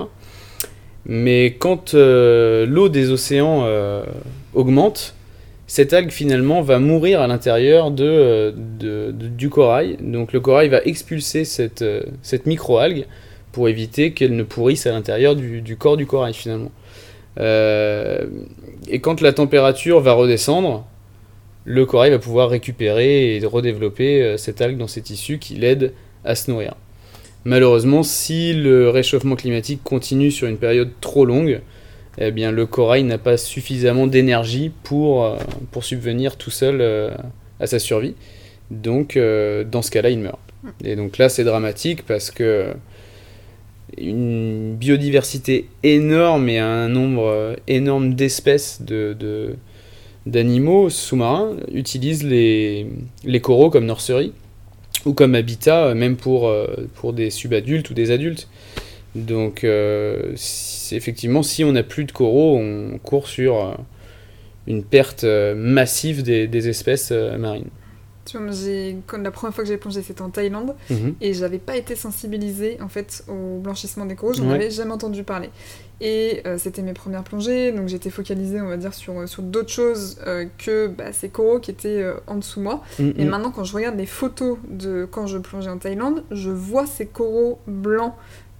Mais 1.05 1.57
quand 1.59 1.93
l'eau 1.93 2.87
des 2.87 3.11
océans 3.11 3.67
augmente, 4.53 5.15
cette 5.67 5.91
algue 5.91 6.11
finalement 6.11 6.61
va 6.61 6.79
mourir 6.79 7.19
à 7.19 7.27
l'intérieur 7.27 7.91
de, 7.91 8.55
du 8.55 9.49
corail. 9.49 9.97
Donc 9.99 10.31
le 10.31 10.39
corail 10.39 10.69
va 10.69 10.81
expulser 10.85 11.43
cette, 11.43 11.83
cette 12.21 12.45
micro-algue 12.45 13.05
pour 13.51 13.69
éviter 13.69 14.13
qu'elle 14.13 14.35
ne 14.35 14.43
pourrisse 14.43 14.85
à 14.87 14.91
l'intérieur 14.91 15.35
du, 15.35 15.61
du 15.61 15.77
corps 15.77 15.97
du 15.97 16.05
corail 16.05 16.33
finalement. 16.33 16.71
Euh, 17.39 18.25
et 18.87 18.99
quand 18.99 19.21
la 19.21 19.33
température 19.33 19.99
va 19.99 20.13
redescendre, 20.13 20.85
le 21.65 21.85
corail 21.85 22.11
va 22.11 22.19
pouvoir 22.19 22.49
récupérer 22.49 23.35
et 23.35 23.45
redévelopper 23.45 24.21
euh, 24.21 24.37
cette 24.37 24.61
algue 24.61 24.77
dans 24.77 24.87
ses 24.87 25.01
tissus 25.01 25.37
qui 25.37 25.55
l'aide 25.55 25.93
à 26.25 26.35
se 26.35 26.49
nourrir. 26.49 26.75
Malheureusement, 27.45 28.03
si 28.03 28.53
le 28.53 28.89
réchauffement 28.89 29.35
climatique 29.35 29.81
continue 29.83 30.31
sur 30.31 30.47
une 30.47 30.57
période 30.57 30.91
trop 31.01 31.25
longue, 31.25 31.61
eh 32.17 32.31
bien, 32.31 32.51
le 32.51 32.65
corail 32.65 33.03
n'a 33.03 33.17
pas 33.17 33.37
suffisamment 33.37 34.05
d'énergie 34.05 34.71
pour, 34.83 35.23
euh, 35.23 35.37
pour 35.71 35.83
subvenir 35.83 36.35
tout 36.35 36.51
seul 36.51 36.81
à 37.59 37.67
sa 37.67 37.79
survie. 37.79 38.15
Donc, 38.69 39.17
dans 39.17 39.81
ce 39.81 39.91
cas-là, 39.91 40.09
il 40.09 40.19
meurt. 40.19 40.39
Et 40.83 40.95
donc 40.95 41.17
là, 41.17 41.29
c'est 41.29 41.43
dramatique 41.43 42.05
parce 42.05 42.31
que 42.31 42.73
une 43.97 44.75
biodiversité 44.75 45.67
énorme 45.83 46.49
et 46.49 46.59
un 46.59 46.89
nombre 46.89 47.27
euh, 47.27 47.55
énorme 47.67 48.13
d'espèces 48.13 48.81
de, 48.81 49.55
d'animaux 50.25 50.89
sous-marins 50.89 51.55
utilisent 51.73 52.23
les, 52.23 52.87
coraux 53.41 53.69
comme 53.69 53.85
nurserie 53.85 54.33
ou 55.05 55.13
comme 55.13 55.35
habitat, 55.35 55.87
euh, 55.87 55.95
même 55.95 56.15
pour, 56.15 56.47
euh, 56.47 56.67
pour 56.95 57.13
des 57.13 57.29
subadultes 57.29 57.89
ou 57.89 57.93
des 57.93 58.11
adultes. 58.11 58.47
Donc, 59.13 59.65
effectivement, 59.65 61.43
si 61.43 61.65
on 61.65 61.73
n'a 61.73 61.83
plus 61.83 62.05
de 62.05 62.13
coraux, 62.13 62.57
on 62.57 62.97
court 62.97 63.27
sur 63.27 63.77
une 64.67 64.85
perte 64.85 65.25
massive 65.25 66.23
des, 66.23 66.69
espèces 66.69 67.11
marines. 67.11 67.67
Tu 68.25 68.37
vois, 68.37 69.17
la 69.17 69.31
première 69.31 69.53
fois 69.55 69.63
que 69.63 69.67
j'ai 69.67 69.77
plongé, 69.77 70.01
c'était 70.03 70.21
en 70.21 70.29
Thaïlande. 70.29 70.75
Mhm. 70.89 71.15
Et 71.21 71.33
j'avais 71.33 71.57
pas 71.57 71.75
été 71.75 71.95
sensibilisée 71.95 72.77
en 72.81 72.87
fait 72.87 73.23
au 73.27 73.57
blanchissement 73.59 74.05
des 74.05 74.15
coraux, 74.15 74.33
j'en 74.33 74.47
Ouais. 74.47 74.55
avais 74.55 74.69
jamais 74.71 74.91
entendu 74.91 75.23
parler. 75.23 75.49
Et 76.01 76.41
euh, 76.47 76.57
c'était 76.57 76.81
mes 76.81 76.93
premières 76.93 77.23
plongées, 77.23 77.71
donc 77.71 77.87
j'étais 77.87 78.09
focalisée, 78.09 78.59
on 78.61 78.67
va 78.67 78.77
dire, 78.77 78.93
sur, 78.93 79.27
sur 79.27 79.43
d'autres 79.43 79.69
choses 79.71 80.17
euh, 80.25 80.45
que 80.57 80.87
bah, 80.87 81.13
ces 81.13 81.29
coraux 81.29 81.59
qui 81.59 81.69
étaient 81.71 82.01
euh, 82.01 82.13
en 82.27 82.35
dessous 82.35 82.59
moi. 82.61 82.83
Mhm. 82.99 83.13
Et 83.17 83.25
maintenant, 83.25 83.51
quand 83.51 83.63
je 83.63 83.75
regarde 83.75 83.97
les 83.97 84.05
photos 84.07 84.57
de 84.69 85.07
quand 85.09 85.27
je 85.27 85.37
plongeais 85.37 85.69
en 85.69 85.77
Thaïlande, 85.77 86.23
je 86.31 86.49
vois 86.49 86.85
ces 86.87 87.05
coraux 87.05 87.59
blancs 87.67 88.13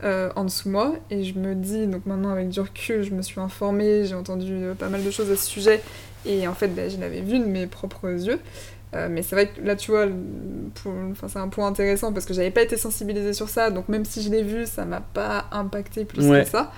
euh, 0.03 0.30
en 0.36 0.45
dessous 0.45 0.70
moi, 0.70 0.95
et 1.12 1.24
je 1.24 1.38
me 1.38 1.53
dis, 1.53 1.86
donc 1.86 2.07
maintenant 2.07 2.30
avec 2.30 2.49
du 2.49 2.59
recul, 2.59 3.03
je 3.03 3.12
me 3.12 3.22
suis 3.22 3.39
informée, 3.39 4.05
j'ai 4.05 4.16
entendu 4.16 4.51
euh, 4.51 4.74
pas 4.74 4.89
mal 4.89 5.03
de 5.03 5.12
choses 5.12 5.30
à 5.30 5.36
ce 5.36 5.45
sujet, 5.45 5.82
et 6.26 6.47
en 6.47 6.53
fait, 6.55 6.70
bah, 6.70 6.89
je 6.89 6.97
l'avais 6.97 7.22
vu 7.22 7.38
de 7.39 7.45
mes 7.45 7.68
propres 7.68 8.07
yeux. 8.09 8.39
Euh, 8.93 9.07
mais 9.09 9.21
c'est 9.23 9.35
vrai 9.35 9.47
que 9.49 9.61
là, 9.61 9.75
tu 9.75 9.91
vois, 9.91 10.05
c'est 11.27 11.39
un 11.39 11.47
point 11.47 11.67
intéressant 11.67 12.11
parce 12.11 12.25
que 12.25 12.33
j'avais 12.33 12.51
pas 12.51 12.61
été 12.61 12.75
sensibilisée 12.77 13.33
sur 13.33 13.47
ça, 13.49 13.69
donc 13.71 13.87
même 13.89 14.03
si 14.05 14.21
je 14.21 14.29
l'ai 14.29 14.43
vu, 14.43 14.65
ça 14.65 14.83
m'a 14.85 14.99
pas 15.01 15.45
impacté 15.51 16.03
plus 16.05 16.27
Ouais. 16.27 16.43
que 16.43 16.49
ça. 16.49 16.71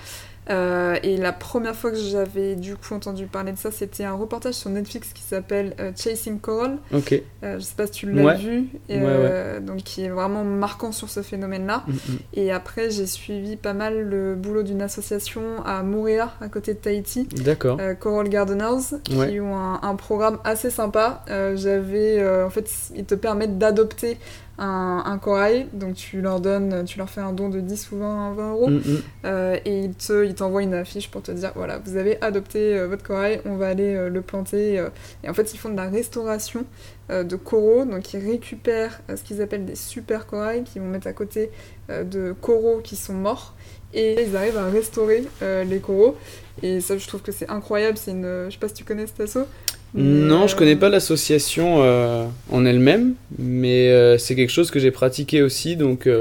Euh, 0.50 0.96
et 1.02 1.16
la 1.16 1.32
première 1.32 1.74
fois 1.74 1.90
que 1.90 1.96
j'avais 1.96 2.54
du 2.54 2.76
coup 2.76 2.92
entendu 2.94 3.26
parler 3.26 3.52
de 3.52 3.56
ça, 3.58 3.70
c'était 3.70 4.04
un 4.04 4.12
reportage 4.12 4.54
sur 4.54 4.68
Netflix 4.70 5.12
qui 5.14 5.22
s'appelle 5.22 5.74
euh, 5.80 5.90
Chasing 5.96 6.38
Coral. 6.38 6.76
Ok. 6.92 7.14
Euh, 7.42 7.58
je 7.58 7.64
sais 7.64 7.74
pas 7.74 7.86
si 7.86 7.92
tu 7.92 8.12
l'as 8.12 8.22
Ouais. 8.24 8.36
vu, 8.36 8.64
et, 8.88 8.98
Ouais, 8.98 9.04
euh, 9.06 9.60
donc 9.60 9.78
qui 9.78 10.04
est 10.04 10.08
vraiment 10.10 10.44
marquant 10.44 10.92
sur 10.92 11.08
ce 11.08 11.22
phénomène-là. 11.22 11.84
Mhm. 11.86 11.96
Et 12.34 12.52
après, 12.52 12.90
j'ai 12.90 13.06
suivi 13.06 13.56
pas 13.56 13.72
mal 13.72 14.00
le 14.02 14.34
boulot 14.34 14.62
d'une 14.62 14.82
association 14.82 15.42
à 15.64 15.82
Moorea, 15.82 16.34
à 16.40 16.48
côté 16.48 16.74
de 16.74 16.78
Tahiti, 16.78 17.24
D'accord. 17.24 17.78
Coral 18.00 18.28
Gardeners, 18.28 18.98
qui 19.02 19.40
ont 19.40 19.56
un, 19.56 19.80
un 19.82 19.94
programme 19.96 20.38
assez 20.44 20.70
sympa. 20.70 21.24
J'avais, 21.54 22.22
en 22.44 22.50
fait, 22.50 22.70
ils 22.94 23.04
te 23.04 23.14
permettent 23.14 23.58
d'adopter 23.58 24.18
un, 24.58 25.02
un 25.04 25.18
corail, 25.18 25.66
donc 25.72 25.94
tu 25.94 26.20
leur 26.20 26.40
donnes, 26.40 26.84
tu 26.84 26.98
leur 26.98 27.10
fais 27.10 27.20
un 27.20 27.32
don 27.32 27.48
de 27.48 27.60
10 27.60 27.90
ou 27.92 27.98
20, 27.98 28.34
20 28.34 28.50
euros, 28.52 28.70
Mhm. 28.70 28.82
euh, 29.24 29.56
et 29.64 29.80
ils 29.80 29.94
te, 29.94 30.24
ils 30.24 30.34
t'envoient 30.34 30.62
une 30.62 30.74
affiche 30.74 31.10
pour 31.10 31.22
te 31.22 31.32
dire, 31.32 31.50
voilà, 31.56 31.78
vous 31.84 31.96
avez 31.96 32.20
adopté 32.22 32.78
euh, 32.78 32.86
votre 32.86 33.02
corail, 33.02 33.40
on 33.46 33.56
va 33.56 33.66
aller 33.68 33.94
euh, 33.96 34.08
le 34.08 34.20
planter. 34.20 34.84
et 35.24 35.28
en 35.28 35.34
fait, 35.34 35.52
ils 35.54 35.58
font 35.58 35.70
de 35.70 35.76
la 35.76 35.88
restauration 35.90 36.64
de 37.10 37.36
coraux, 37.36 37.84
donc 37.84 38.14
ils 38.14 38.24
récupèrent 38.24 39.00
ce 39.14 39.22
qu'ils 39.22 39.42
appellent 39.42 39.66
des 39.66 39.74
super 39.74 40.26
corails, 40.26 40.64
qu'ils 40.64 40.80
vont 40.80 40.88
mettre 40.88 41.06
à 41.06 41.12
côté 41.12 41.50
de 41.90 42.32
coraux 42.40 42.80
qui 42.82 42.96
sont 42.96 43.12
morts, 43.12 43.52
et 43.92 44.22
ils 44.26 44.34
arrivent 44.36 44.56
à 44.56 44.70
restaurer 44.70 45.24
les 45.42 45.80
coraux. 45.80 46.16
Et 46.62 46.80
ça, 46.80 46.96
je 46.96 47.06
trouve 47.06 47.20
que 47.20 47.30
c'est 47.32 47.50
incroyable. 47.50 47.98
C'est 47.98 48.12
une, 48.12 48.46
je 48.46 48.52
sais 48.52 48.58
pas 48.58 48.68
si 48.68 48.74
tu 48.74 48.84
connais 48.84 49.06
cet 49.06 49.20
assaut. 49.20 49.46
Non, 49.94 50.48
je 50.48 50.54
euh, 50.54 50.58
connais 50.58 50.76
pas 50.76 50.88
l'association 50.88 51.76
euh, 51.82 52.26
en 52.50 52.64
elle-même, 52.64 53.14
mais 53.38 53.90
euh, 53.90 54.18
c'est 54.18 54.34
quelque 54.34 54.50
chose 54.50 54.72
que 54.72 54.80
j'ai 54.80 54.90
pratiqué 54.90 55.42
aussi. 55.42 55.76
Donc, 55.76 56.08
euh, 56.08 56.20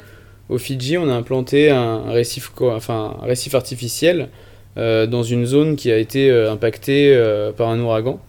au 0.49 0.59
Fidji, 0.59 0.97
on 0.97 1.09
a 1.09 1.13
implanté 1.13 1.71
un 1.71 2.11
récif, 2.11 2.51
enfin, 2.61 3.17
un 3.21 3.25
récif 3.25 3.55
artificiel 3.55 4.29
dans 4.75 5.21
une 5.21 5.45
zone 5.45 5.75
qui 5.75 5.91
a 5.91 5.97
été 5.97 6.31
impactée 6.31 7.15
par 7.55 7.69
un 7.69 7.79
ouragan. 7.79 8.19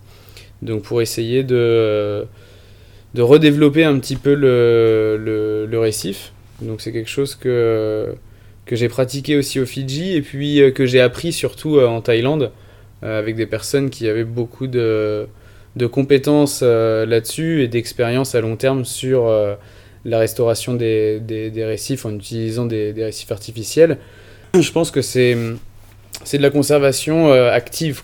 Donc, 0.60 0.82
pour 0.82 1.00
essayer 1.00 1.42
de, 1.42 2.26
de 3.14 3.22
redévelopper 3.22 3.82
un 3.84 3.98
petit 3.98 4.16
peu 4.16 4.34
le, 4.34 5.18
le, 5.18 5.66
le 5.66 5.78
récif. 5.78 6.32
Donc, 6.60 6.82
c'est 6.82 6.92
quelque 6.92 7.08
chose 7.10 7.34
que, 7.34 8.14
que 8.66 8.76
j'ai 8.76 8.88
pratiqué 8.88 9.36
aussi 9.36 9.58
au 9.58 9.64
Fidji 9.66 10.14
et 10.14 10.20
puis 10.20 10.60
que 10.74 10.84
j'ai 10.84 11.00
appris 11.00 11.32
surtout 11.32 11.80
en 11.80 12.00
Thaïlande 12.02 12.50
avec 13.04 13.36
des 13.36 13.46
personnes 13.46 13.90
qui 13.90 14.08
avaient 14.08 14.24
beaucoup 14.24 14.66
de, 14.66 15.26
compétences 15.90 16.60
euh, 16.62 17.04
là-dessus 17.06 17.62
et 17.62 17.68
d'expérience 17.68 18.34
à 18.34 18.40
long 18.40 18.56
terme 18.56 18.84
sur 18.84 19.26
euh, 19.26 19.54
la 20.04 20.18
restauration 20.18 20.74
des, 20.74 21.52
récifs 21.56 22.04
en 22.04 22.14
utilisant 22.14 22.66
des, 22.66 22.92
récifs 22.96 23.32
artificiels. 23.32 23.98
Je 24.54 24.70
pense 24.70 24.90
que 24.90 25.02
c'est 25.02 25.34
de 25.34 26.42
la 26.42 26.50
conservation 26.50 27.32
euh, 27.32 27.50
active. 27.50 28.02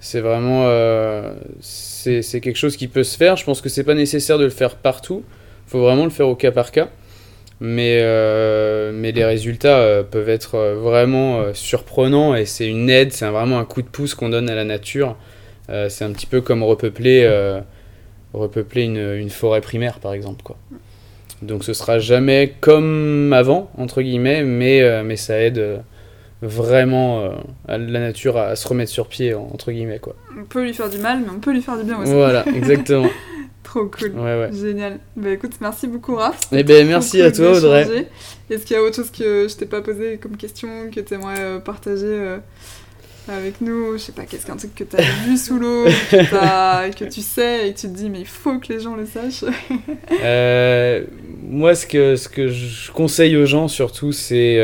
C'est 0.00 0.20
vraiment 0.20 0.64
euh, 0.66 1.34
c'est 1.60 2.40
quelque 2.40 2.56
chose 2.56 2.76
qui 2.76 2.88
peut 2.88 3.04
se 3.04 3.16
faire. 3.16 3.36
Je 3.36 3.44
pense 3.44 3.60
que 3.60 3.68
c'est 3.68 3.84
pas 3.84 3.94
nécessaire 3.94 4.38
de 4.38 4.44
le 4.44 4.50
faire 4.50 4.76
partout. 4.76 5.22
Il 5.68 5.70
faut 5.70 5.80
vraiment 5.80 6.04
le 6.04 6.10
faire 6.10 6.28
au 6.28 6.34
cas 6.34 6.50
par 6.50 6.72
cas. 6.72 6.90
Mais, 7.64 8.00
euh, 8.02 8.90
mais 8.92 9.12
les 9.12 9.24
résultats 9.24 9.78
euh, 9.78 10.02
peuvent 10.02 10.28
être 10.28 10.56
euh, 10.56 10.74
vraiment 10.74 11.38
euh, 11.38 11.54
surprenants 11.54 12.34
et 12.34 12.44
c'est 12.44 12.66
une 12.66 12.90
aide, 12.90 13.12
c'est 13.12 13.28
vraiment 13.28 13.60
un 13.60 13.64
coup 13.64 13.82
de 13.82 13.86
pouce 13.86 14.16
qu'on 14.16 14.28
donne 14.28 14.50
à 14.50 14.56
la 14.56 14.64
nature. 14.64 15.16
C'est 15.88 16.04
un 16.04 16.10
petit 16.10 16.26
peu 16.26 16.42
comme 16.42 16.62
repeupler, 16.62 17.26
repeupler 18.34 18.82
une, 18.82 19.14
une 19.14 19.30
forêt 19.30 19.62
primaire, 19.62 20.00
par 20.00 20.12
exemple. 20.12 20.42
Quoi. 20.42 20.58
Donc 21.40 21.64
ce 21.64 21.72
sera 21.72 21.98
jamais 21.98 22.52
comme 22.60 23.32
avant, 23.32 23.70
entre 23.78 24.02
guillemets, 24.02 24.42
mais, 24.42 25.02
mais 25.02 25.16
ça 25.16 25.40
aide 25.40 25.82
vraiment 26.42 27.32
à 27.68 27.78
la 27.78 28.00
nature 28.00 28.36
à, 28.36 28.48
à 28.48 28.56
se 28.56 28.68
remettre 28.68 28.90
sur 28.90 29.08
pied, 29.08 29.32
entre 29.32 29.72
guillemets. 29.72 29.98
Quoi. 29.98 30.14
On 30.38 30.44
peut 30.44 30.62
lui 30.62 30.74
faire 30.74 30.90
du 30.90 30.98
mal, 30.98 31.20
mais 31.20 31.30
on 31.34 31.40
peut 31.40 31.52
lui 31.52 31.62
faire 31.62 31.78
du 31.78 31.84
bien 31.84 31.98
aussi. 31.98 32.12
Voilà, 32.12 32.44
exactement. 32.54 33.08
Trop 33.62 33.86
cool. 33.86 34.12
Ouais, 34.16 34.38
ouais. 34.38 34.50
Génial. 34.52 34.98
Bah 35.16 35.30
écoute, 35.30 35.52
merci 35.60 35.86
beaucoup 35.86 36.16
Raph. 36.16 36.40
Eh 36.52 36.62
ben, 36.62 36.86
merci 36.86 37.22
à 37.22 37.30
toi 37.30 37.52
Audrey. 37.56 38.08
Est-ce 38.50 38.66
qu'il 38.66 38.76
y 38.76 38.78
a 38.78 38.82
autre 38.82 38.96
chose 38.96 39.10
que 39.10 39.46
je 39.48 39.54
t'ai 39.56 39.66
pas 39.66 39.80
posé 39.80 40.18
comme 40.20 40.36
question 40.36 40.90
que 40.92 41.00
tu 41.00 41.14
aimerais 41.14 41.40
euh, 41.40 41.58
partager 41.58 42.04
euh, 42.06 42.38
avec 43.28 43.60
nous? 43.60 43.92
Je 43.92 43.98
sais 43.98 44.12
pas, 44.12 44.24
qu'est-ce 44.24 44.46
qu'un 44.46 44.56
truc 44.56 44.74
que 44.74 44.84
tu 44.84 44.96
as 44.96 45.02
vu 45.26 45.36
sous 45.36 45.58
l'eau, 45.58 45.84
que, 46.10 46.98
que, 46.98 47.04
tu 47.04 47.20
sais 47.20 47.68
et 47.68 47.72
que 47.72 47.78
tu 47.80 47.86
te 47.86 47.96
dis 47.96 48.10
mais 48.10 48.20
il 48.20 48.26
faut 48.26 48.58
que 48.58 48.72
les 48.72 48.80
gens 48.80 48.96
le 48.96 49.06
sachent? 49.06 49.44
Euh, 50.22 51.04
Moi, 51.42 51.74
ce 51.74 51.86
que, 51.86 52.16
ce 52.16 52.28
que 52.28 52.48
je 52.48 52.90
conseille 52.90 53.36
aux 53.36 53.46
gens 53.46 53.68
surtout, 53.68 54.12
c'est 54.12 54.60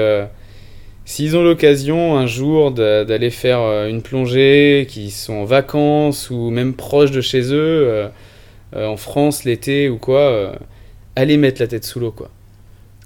s'ils 1.05 1.36
ont 1.36 1.42
l'occasion 1.42 2.18
un 2.18 2.26
jour 2.26 2.72
d'aller 2.72 3.30
faire 3.30 3.61
une 3.86 4.03
plongée, 4.03 4.86
qu'ils 4.90 5.12
sont 5.12 5.34
en 5.34 5.44
vacances 5.44 6.30
ou 6.30 6.51
même 6.51 6.74
proches 6.74 7.12
de 7.12 7.20
chez 7.22 7.55
eux, 7.55 8.09
en 8.74 8.96
France 8.96 9.44
l'été 9.44 9.88
ou 9.88 9.98
quoi, 9.98 10.52
allez 11.16 11.36
mettre 11.36 11.60
la 11.60 11.68
tête 11.68 11.84
sous 11.84 12.00
l'eau 12.00 12.12
quoi 12.12 12.30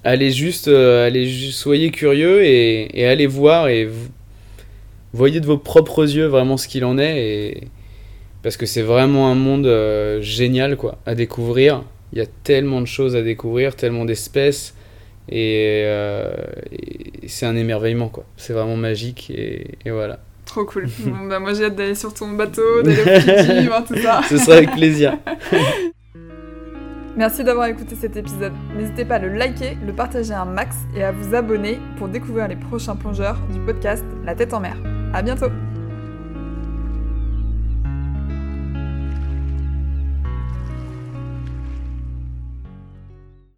allez 0.04 0.30
juste, 0.30 0.68
euh, 0.68 1.06
allez 1.06 1.28
soyez 1.50 1.90
curieux 1.90 2.44
et, 2.44 3.06
allez 3.06 3.26
voir 3.26 3.68
et 3.68 3.88
voyez 5.12 5.40
de 5.40 5.46
vos 5.46 5.58
propres 5.58 6.04
yeux 6.04 6.26
vraiment 6.26 6.56
ce 6.56 6.68
qu'il 6.68 6.84
en 6.84 6.98
est 6.98 7.24
et 7.24 7.64
parce 8.42 8.56
que 8.56 8.66
c'est 8.66 8.82
vraiment 8.82 9.30
un 9.30 9.34
monde 9.34 9.66
euh, 9.66 10.20
génial 10.20 10.76
quoi 10.76 10.98
à 11.06 11.14
découvrir. 11.14 11.84
Il 12.12 12.18
y 12.18 12.20
a 12.22 12.26
tellement 12.44 12.80
de 12.80 12.86
choses 12.86 13.16
à 13.16 13.22
découvrir, 13.22 13.76
tellement 13.76 14.04
d'espèces 14.04 14.74
et, 15.28 15.82
euh, 15.86 16.34
c'est 17.26 17.46
un 17.46 17.56
émerveillement 17.56 18.08
quoi. 18.08 18.24
C'est 18.36 18.52
vraiment 18.52 18.76
magique 18.76 19.30
et, 19.30 19.76
voilà. 19.86 20.18
Trop 20.52 20.66
cool. 20.66 20.86
bah 21.30 21.38
moi 21.38 21.54
j'ai 21.54 21.64
hâte 21.64 21.76
d'aller 21.76 21.94
sur 21.94 22.12
ton 22.12 22.28
bateau, 22.32 22.82
d'aller 22.82 23.00
au 23.00 23.20
Fidji, 23.20 23.66
voir 23.68 23.86
tout 23.86 23.96
ça. 23.96 24.20
Ce 24.28 24.36
sera 24.36 24.58
avec 24.58 24.70
plaisir. 24.72 25.16
Merci 27.16 27.42
d'avoir 27.42 27.68
écouté 27.68 27.96
cet 27.98 28.18
épisode. 28.18 28.52
N'hésitez 28.76 29.06
pas 29.06 29.14
à 29.14 29.18
le 29.18 29.28
liker, 29.28 29.78
le 29.86 29.94
partager 29.94 30.34
un 30.34 30.44
max 30.44 30.76
et 30.94 31.04
à 31.04 31.10
vous 31.10 31.34
abonner 31.34 31.78
pour 31.96 32.08
découvrir 32.08 32.48
les 32.48 32.56
prochains 32.56 32.96
plongeurs 32.96 33.38
du 33.50 33.60
podcast 33.60 34.04
La 34.24 34.34
tête 34.34 34.52
en 34.52 34.60
mer. 34.60 34.76
À 35.14 35.22
bientôt! 35.22 35.48